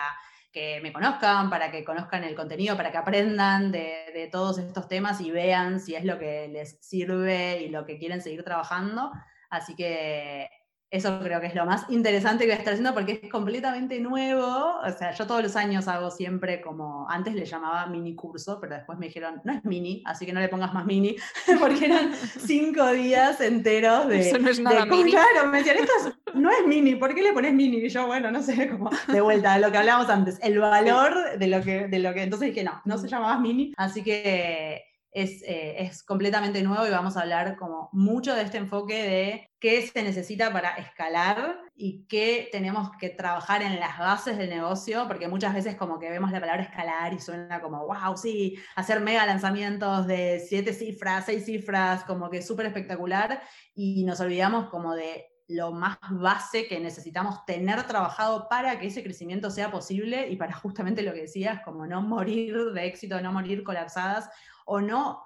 que 0.52 0.82
me 0.84 0.92
conozcan, 0.92 1.50
para 1.50 1.72
que 1.72 1.86
conozcan 1.86 2.26
el 2.26 2.36
contenido, 2.36 2.76
para 2.76 2.92
que 2.92 2.98
aprendan 2.98 3.72
de, 3.72 4.12
de 4.14 4.28
todos 4.30 4.58
estos 4.58 4.90
temas 4.90 5.22
y 5.22 5.32
vean 5.32 5.80
si 5.80 5.96
es 5.96 6.04
lo 6.04 6.20
que 6.20 6.50
les 6.50 6.78
sirve 6.82 7.62
y 7.62 7.70
lo 7.70 7.86
que 7.86 7.98
quieren 7.98 8.22
seguir 8.22 8.44
trabajando. 8.44 9.14
Así 9.50 9.76
que 9.76 10.50
eso 10.94 11.20
creo 11.24 11.42
que 11.42 11.48
es 11.48 11.56
lo 11.56 11.66
más 11.66 11.90
interesante 11.90 12.44
que 12.44 12.52
voy 12.52 12.56
a 12.56 12.60
estar 12.60 12.74
haciendo 12.74 12.94
porque 12.94 13.20
es 13.24 13.32
completamente 13.32 14.00
nuevo. 14.00 14.76
O 14.80 14.92
sea, 14.96 15.12
yo 15.12 15.26
todos 15.26 15.42
los 15.42 15.56
años 15.56 15.88
hago 15.88 16.12
siempre 16.12 16.62
como, 16.62 17.10
antes 17.10 17.34
le 17.34 17.46
llamaba 17.46 17.88
mini 17.88 18.14
curso, 18.14 18.60
pero 18.62 18.76
después 18.76 19.00
me 19.00 19.08
dijeron, 19.08 19.42
no 19.44 19.54
es 19.54 19.66
mini, 19.66 20.04
así 20.06 20.28
que 20.28 20.34
no 20.34 20.40
le 20.40 20.50
pongas 20.50 20.72
más 20.72 20.86
mini, 20.86 21.16
porque 21.60 21.86
eran 21.86 22.14
cinco 22.46 22.92
días 22.92 23.42
enteros 23.42 24.08
de... 24.08 24.20
Eso 24.20 24.38
no 24.38 24.50
es 24.52 24.60
nada 24.60 24.86
mini. 24.86 25.10
Claro, 25.10 25.48
me 25.50 25.58
decían, 25.58 25.78
esto 25.78 25.94
no 26.36 26.52
es 26.52 26.68
mini, 26.68 26.94
¿por 26.94 27.16
qué 27.16 27.24
le 27.24 27.34
pones 27.34 27.56
mini? 27.56 27.78
Y 27.78 27.90
yo, 27.90 28.06
bueno, 28.06 28.30
no 28.30 28.44
sé, 28.44 28.70
como 28.70 28.92
de 29.08 29.22
vuelta 29.22 29.54
a 29.54 29.58
lo 29.58 29.72
que 29.72 29.80
hablábamos 29.80 30.12
antes, 30.12 30.38
el 30.44 30.60
valor 30.60 31.40
de 31.40 31.48
lo 31.48 31.64
que, 31.64 31.88
de 31.88 31.98
lo 31.98 32.14
que, 32.14 32.22
entonces 32.22 32.50
dije, 32.50 32.64
no, 32.64 32.80
no 32.86 33.00
se 33.00 33.08
llamaba 33.08 33.40
mini, 33.40 33.74
así 33.78 34.04
que 34.04 34.93
eh, 35.16 35.76
es, 35.78 36.04
completamente 36.04 36.64
nuevo 36.64 36.88
y 36.88 36.90
vamos 36.90 37.16
a 37.18 37.22
hablar 37.22 37.56
como 37.56 37.90
mucho 37.92 38.34
de 38.34 38.42
este 38.42 38.58
enfoque 38.58 38.96
de 38.96 39.52
qué 39.60 39.86
se 39.86 40.02
necesita 40.02 40.52
para 40.52 40.76
escalar 40.76 41.60
y 41.76 42.06
qué 42.08 42.50
tenemos 42.52 42.90
que 43.00 43.10
trabajar 43.10 43.62
en 43.62 43.80
las 43.80 44.00
bases 44.00 44.40
del 44.40 44.50
negocio, 44.50 45.08
porque 45.08 45.28
muchas 45.28 45.54
veces 45.54 45.76
como 45.76 46.00
que 46.00 46.10
vemos 46.10 46.32
la 46.32 46.40
palabra 46.40 46.64
escalar 46.64 47.14
y 47.14 47.20
suena 47.20 47.62
como, 47.62 47.86
wow, 47.86 48.18
sí, 48.18 48.58
hacer 48.76 49.02
mega 49.02 49.26
lanzamientos 49.26 50.08
de 50.08 50.44
siete 50.48 50.74
cifras, 50.74 51.26
seis 51.26 51.46
cifras, 51.46 52.04
como 52.06 52.32
que 52.32 52.42
súper 52.42 52.66
espectacular, 52.66 53.40
y 53.76 54.04
nos 54.06 54.20
olvidamos 54.20 54.70
como 54.70 54.96
de 54.96 55.28
lo 55.48 55.72
más 55.72 55.98
base 56.10 56.68
que 56.68 56.80
necesitamos 56.80 57.46
tener 57.46 57.84
trabajado 57.84 58.48
para 58.50 58.80
que 58.80 58.88
ese 58.88 59.04
crecimiento 59.04 59.52
sea 59.52 59.70
posible 59.70 60.30
y 60.30 60.38
para 60.38 60.54
justamente 60.54 61.04
lo 61.04 61.14
que 61.14 61.22
decías, 61.22 61.62
como 61.64 61.86
no 61.86 62.02
morir 62.02 62.72
de 62.74 62.86
éxito, 62.86 63.22
no 63.22 63.32
morir 63.32 63.64
colapsadas 63.64 64.30
o 64.66 64.82
no 64.82 65.24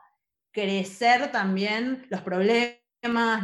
crecer 0.51 1.31
también 1.31 2.05
los 2.09 2.21
problemas, 2.21 2.77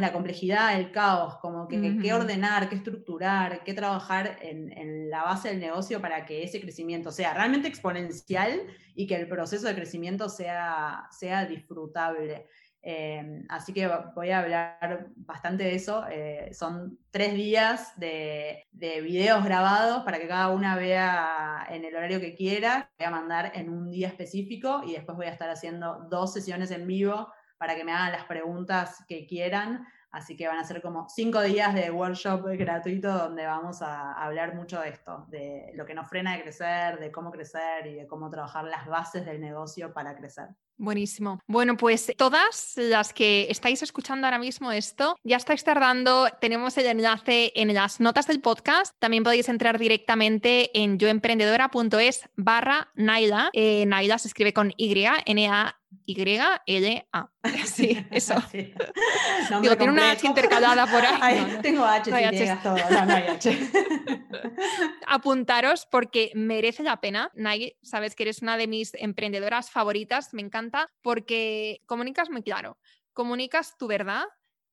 la 0.00 0.12
complejidad, 0.12 0.78
el 0.78 0.90
caos, 0.90 1.36
como 1.38 1.68
que 1.68 1.98
qué 2.02 2.12
ordenar, 2.12 2.68
qué 2.68 2.74
estructurar, 2.74 3.62
qué 3.62 3.72
trabajar 3.72 4.38
en, 4.42 5.08
la 5.10 5.22
base 5.22 5.50
del 5.50 5.60
negocio 5.60 6.00
para 6.00 6.26
que 6.26 6.42
ese 6.42 6.60
crecimiento 6.60 7.12
sea 7.12 7.34
realmente 7.34 7.68
exponencial 7.68 8.66
y 8.96 9.06
que 9.06 9.14
el 9.14 9.28
proceso 9.28 9.68
de 9.68 9.76
crecimiento 9.76 10.28
sea, 10.28 11.06
sea 11.12 11.46
disfrutable. 11.46 12.48
Em, 12.86 13.46
así 13.48 13.72
que 13.72 13.88
voy 14.14 14.30
a 14.30 14.40
hablar 14.40 15.08
bastante 15.16 15.64
de 15.64 15.74
eso. 15.74 16.04
Eh, 16.10 16.50
son 16.52 16.98
tres 17.10 17.32
días 17.32 17.98
de, 17.98 18.66
de, 18.72 19.00
videos 19.00 19.42
grabados 19.42 20.04
para 20.04 20.18
que 20.18 20.28
cada 20.28 20.50
una 20.50 20.76
vea 20.76 21.66
en 21.70 21.86
el 21.86 21.96
horario 21.96 22.20
que 22.20 22.34
quiera. 22.34 22.90
Voy 22.98 23.06
a 23.06 23.10
mandar 23.10 23.52
en 23.54 23.70
un 23.70 23.90
día 23.90 24.08
específico 24.08 24.82
y 24.86 24.92
después 24.92 25.16
voy 25.16 25.26
a 25.26 25.30
estar 25.30 25.48
haciendo 25.48 26.06
dos 26.10 26.34
sesiones 26.34 26.70
en 26.72 26.86
vivo 26.86 27.32
para 27.56 27.74
que 27.74 27.84
me 27.84 27.92
hagan 27.92 28.12
las 28.12 28.26
preguntas 28.26 29.02
que 29.08 29.26
quieran. 29.26 29.86
Así 30.10 30.36
que 30.36 30.46
van 30.46 30.58
a 30.58 30.64
ser 30.64 30.82
como 30.82 31.08
cinco 31.08 31.40
días 31.40 31.74
de 31.74 31.90
workshop 31.90 32.44
gratuito 32.58 33.10
donde 33.10 33.46
vamos 33.46 33.80
a 33.80 34.12
hablar 34.12 34.54
mucho 34.54 34.78
de 34.82 34.90
esto, 34.90 35.24
de 35.28 35.72
lo 35.74 35.86
que 35.86 35.94
nos 35.94 36.06
frena 36.06 36.36
de 36.36 36.42
crecer, 36.42 37.00
de 37.00 37.10
cómo 37.10 37.30
crecer 37.30 37.86
y 37.86 37.94
de 37.94 38.06
cómo 38.06 38.28
trabajar 38.28 38.64
las 38.64 38.86
bases 38.86 39.24
del 39.24 39.40
negocio 39.40 39.94
para 39.94 40.14
crecer. 40.14 40.48
Buenísimo. 40.76 41.40
Bueno, 41.46 41.76
pues 41.76 42.12
todas 42.16 42.74
las 42.76 43.12
que 43.12 43.46
estáis 43.48 43.82
escuchando 43.82 44.26
ahora 44.26 44.38
mismo 44.38 44.72
esto, 44.72 45.16
ya 45.22 45.36
estáis 45.36 45.62
tardando, 45.62 46.28
tenemos 46.40 46.76
el 46.78 46.86
enlace 46.86 47.52
en 47.54 47.72
las 47.74 48.00
notas 48.00 48.26
del 48.26 48.40
podcast. 48.40 48.94
También 48.98 49.22
podéis 49.22 49.48
entrar 49.48 49.78
directamente 49.78 50.70
en 50.74 50.98
yoemprendedora.es 50.98 52.28
barra 52.36 52.90
Naila. 52.94 53.50
Eh, 53.52 53.86
Naila 53.86 54.18
se 54.18 54.28
escribe 54.28 54.52
con 54.52 54.72
Y, 54.76 54.94
N-A 55.26 55.76
y-L-A. 56.06 57.30
Sí, 57.66 58.06
eso. 58.10 58.34
Digo, 58.52 59.76
tiene 59.76 59.92
una 59.92 60.12
H 60.12 60.26
intercalada 60.26 60.86
por 60.86 61.04
ahí. 61.04 61.58
tengo 61.62 61.84
H, 61.84 62.10
no 62.10 62.16
hay 62.16 62.24
H. 62.24 62.58
Todo. 62.62 62.76
No, 62.90 63.04
no 63.04 63.14
hay 63.14 63.24
H. 63.24 63.70
Apuntaros 65.06 65.86
porque 65.90 66.30
merece 66.34 66.82
la 66.82 67.00
pena. 67.00 67.30
Nay, 67.34 67.76
sabes 67.82 68.14
que 68.14 68.24
eres 68.24 68.40
una 68.40 68.56
de 68.56 68.66
mis 68.66 68.94
emprendedoras 68.94 69.70
favoritas, 69.70 70.32
me 70.32 70.42
encanta 70.42 70.63
porque 71.02 71.80
comunicas 71.86 72.30
muy 72.30 72.42
claro. 72.42 72.78
Comunicas 73.12 73.76
tu 73.76 73.86
verdad, 73.86 74.24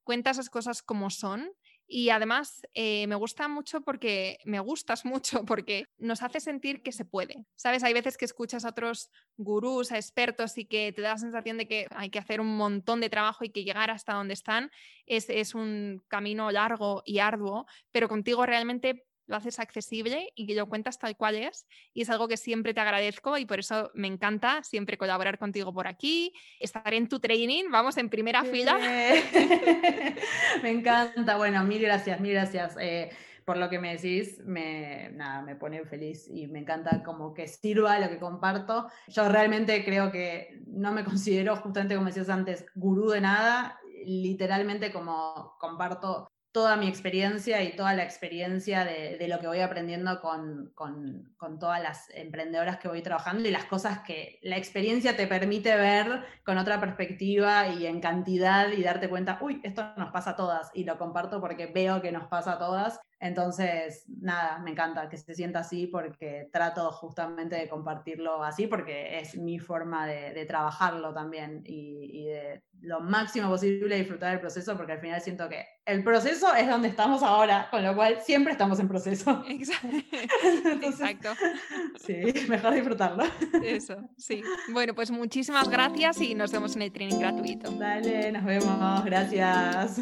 cuentas 0.04 0.38
las 0.38 0.50
cosas 0.50 0.82
como 0.82 1.10
son 1.10 1.52
Y 1.94 2.10
además 2.10 2.62
eh, 2.74 3.06
me 3.08 3.16
gusta 3.16 3.50
mucho 3.50 3.82
porque 3.82 4.38
me 4.46 4.60
gustas 4.60 5.04
mucho 5.06 5.46
porque 5.46 5.86
nos 5.98 6.22
hace 6.22 6.39
sentir 6.39 6.82
que 6.84 6.92
se 6.94 7.06
puede. 7.06 7.46
Sabes, 7.56 7.84
hay 7.84 7.94
veces 7.94 8.18
que 8.18 8.26
escuchas 8.26 8.64
a 8.66 8.70
otros 8.70 9.10
gurús, 9.38 9.92
a 9.92 9.98
expertos 9.98 10.58
y 10.58 10.66
que 10.66 10.94
te 10.94 11.02
da 11.02 11.12
la 11.12 11.18
sensación 11.18 11.58
de 11.58 11.68
que 11.68 11.88
hay 11.92 12.10
que 12.10 12.20
hacer 12.20 12.39
un 12.39 12.56
montón 12.56 13.02
de 13.02 13.10
trabajo 13.10 13.44
y 13.44 13.50
que 13.50 13.64
llegar 13.66 13.92
hasta 13.92 14.14
donde 14.14 14.34
están 14.34 14.72
es, 15.06 15.30
es 15.30 15.54
un 15.54 16.02
camino 16.08 16.50
largo 16.52 17.04
y 17.06 17.20
arduo, 17.20 17.66
pero 17.92 18.08
contigo 18.08 18.46
realmente 18.46 19.06
lo 19.32 19.38
haces 19.38 19.60
accesible 19.60 20.32
y 20.36 20.46
que 20.46 20.54
lo 20.54 20.68
cuentas 20.68 21.00
tal 21.00 21.16
cual 21.16 21.36
es. 21.36 21.66
Y 21.94 22.02
es 22.02 22.10
algo 22.10 22.28
que 22.28 22.38
siempre 22.38 22.74
te 22.74 22.82
agradezco 22.82 23.38
y 23.38 23.46
por 23.46 23.60
eso 23.60 23.90
me 23.96 24.08
encanta 24.08 24.62
siempre 24.64 24.98
colaborar 24.98 25.40
contigo 25.40 25.74
por 25.74 25.88
aquí, 25.88 26.34
estar 26.60 26.94
en 26.94 27.08
tu 27.08 27.20
training, 27.20 27.72
vamos 27.72 27.98
en 27.98 28.10
primera 28.10 28.44
fila. 28.44 28.78
me 30.64 30.70
encanta, 30.70 31.38
bueno, 31.38 31.64
mil 31.64 31.82
gracias, 31.82 32.20
mil 32.20 32.34
gracias. 32.34 32.76
Eh, 32.80 33.10
por 33.46 33.58
lo 33.58 33.70
que 33.70 33.80
me 33.80 33.96
decís, 33.96 34.40
me, 34.46 35.10
nada, 35.14 35.42
me 35.42 35.56
pone 35.56 35.84
feliz 35.86 36.28
y 36.30 36.48
me 36.48 36.60
encanta 36.60 37.02
como 37.02 37.34
que 37.34 37.48
sirva 37.48 38.00
lo 38.00 38.10
que 38.10 38.20
comparto. 38.20 38.88
Yo 39.08 39.30
realmente 39.30 39.84
creo 39.86 40.12
que 40.12 40.62
no 40.68 40.92
me 40.92 41.06
considero, 41.06 41.56
justamente 41.56 41.96
como 41.96 42.08
decías 42.08 42.30
antes, 42.30 42.66
gurú 42.76 43.10
de 43.10 43.22
nada, 43.22 43.80
literalmente 44.06 44.92
como 44.92 45.56
comparto 45.58 46.32
toda 46.52 46.76
mi 46.76 46.88
experiencia 46.88 47.64
y 47.64 47.76
toda 47.76 47.93
la 47.93 48.04
experiencia 48.04 48.84
de, 48.84 49.26
lo 49.28 49.39
que 49.39 49.47
voy 49.47 49.60
aprendiendo 49.62 50.20
con, 50.20 50.72
con, 50.76 51.34
con, 51.38 51.60
todas 51.60 51.82
las 51.82 52.10
emprendedoras 52.14 52.78
que 52.78 52.89
voy 52.89 53.02
trabajando 53.02 53.47
y 53.47 53.52
las 53.52 53.66
cosas 53.66 53.99
que 53.99 54.39
la 54.41 54.58
experiencia 54.58 55.16
te 55.16 55.28
permite 55.28 55.76
ver 55.76 56.26
con 56.45 56.58
otra 56.58 56.80
perspectiva 56.80 57.68
y 57.70 57.86
en 57.86 58.02
cantidad 58.02 58.70
y 58.70 58.84
darte 58.84 59.10
cuenta, 59.10 59.39
uy, 59.41 59.62
esto 59.64 59.93
nos 59.95 60.12
pasa 60.12 60.32
a 60.32 60.36
todas 60.36 60.72
y 60.74 60.84
lo 60.84 60.97
comparto 60.97 61.39
porque 61.39 61.68
veo 61.68 62.02
que 62.02 62.12
nos 62.12 62.28
pasa 62.28 62.54
a 62.54 62.60
todas 62.60 62.99
entonces, 63.22 64.04
nada, 64.20 64.58
me 64.58 64.72
encanta 64.72 65.08
que 65.08 65.16
se 65.16 65.36
sienta 65.36 65.60
así 65.60 65.86
porque 65.86 66.50
trato 66.52 66.92
justamente 66.92 67.56
de 67.56 67.70
compartirlo 67.70 68.44
así 68.44 68.66
porque 68.66 69.20
es 69.20 69.38
mi 69.38 69.60
forma 69.60 70.08
de, 70.08 70.44
trabajarlo 70.48 71.14
también 71.14 71.62
y, 71.64 72.26
de 72.26 72.64
lo 72.82 73.00
máximo 73.00 73.48
posible 73.48 73.96
disfrutar 73.96 74.32
del 74.32 74.40
proceso 74.40 74.76
porque 74.76 74.94
al 74.94 75.00
final 75.00 75.22
siento 75.22 75.48
que 75.48 75.68
el 75.86 76.04
proceso 76.04 76.52
es 76.56 76.68
donde 76.68 76.88
estamos 76.88 77.22
ahora, 77.22 77.68
con 77.70 77.84
lo 77.84 77.96
cual 77.96 78.18
siempre 78.22 78.54
estamos 78.54 78.80
en 78.80 78.88
proceso. 78.88 79.44
Exacto. 80.82 81.30
Sí, 82.04 82.24
mejor 82.50 82.74
disfrutarlo. 82.74 83.24
Eso, 83.64 83.98
sí. 84.18 84.42
Bueno, 84.74 84.96
pues 84.96 85.12
muchísimas 85.12 85.70
gracias 85.70 86.20
y 86.22 86.34
nos 86.34 86.52
vemos 86.52 86.76
en 86.76 86.82
el 86.82 86.92
training 86.92 87.20
gratuito. 87.20 87.70
Dale, 87.70 88.32
nos 88.32 88.46
vemos. 88.46 89.06
Gracias. 89.06 90.02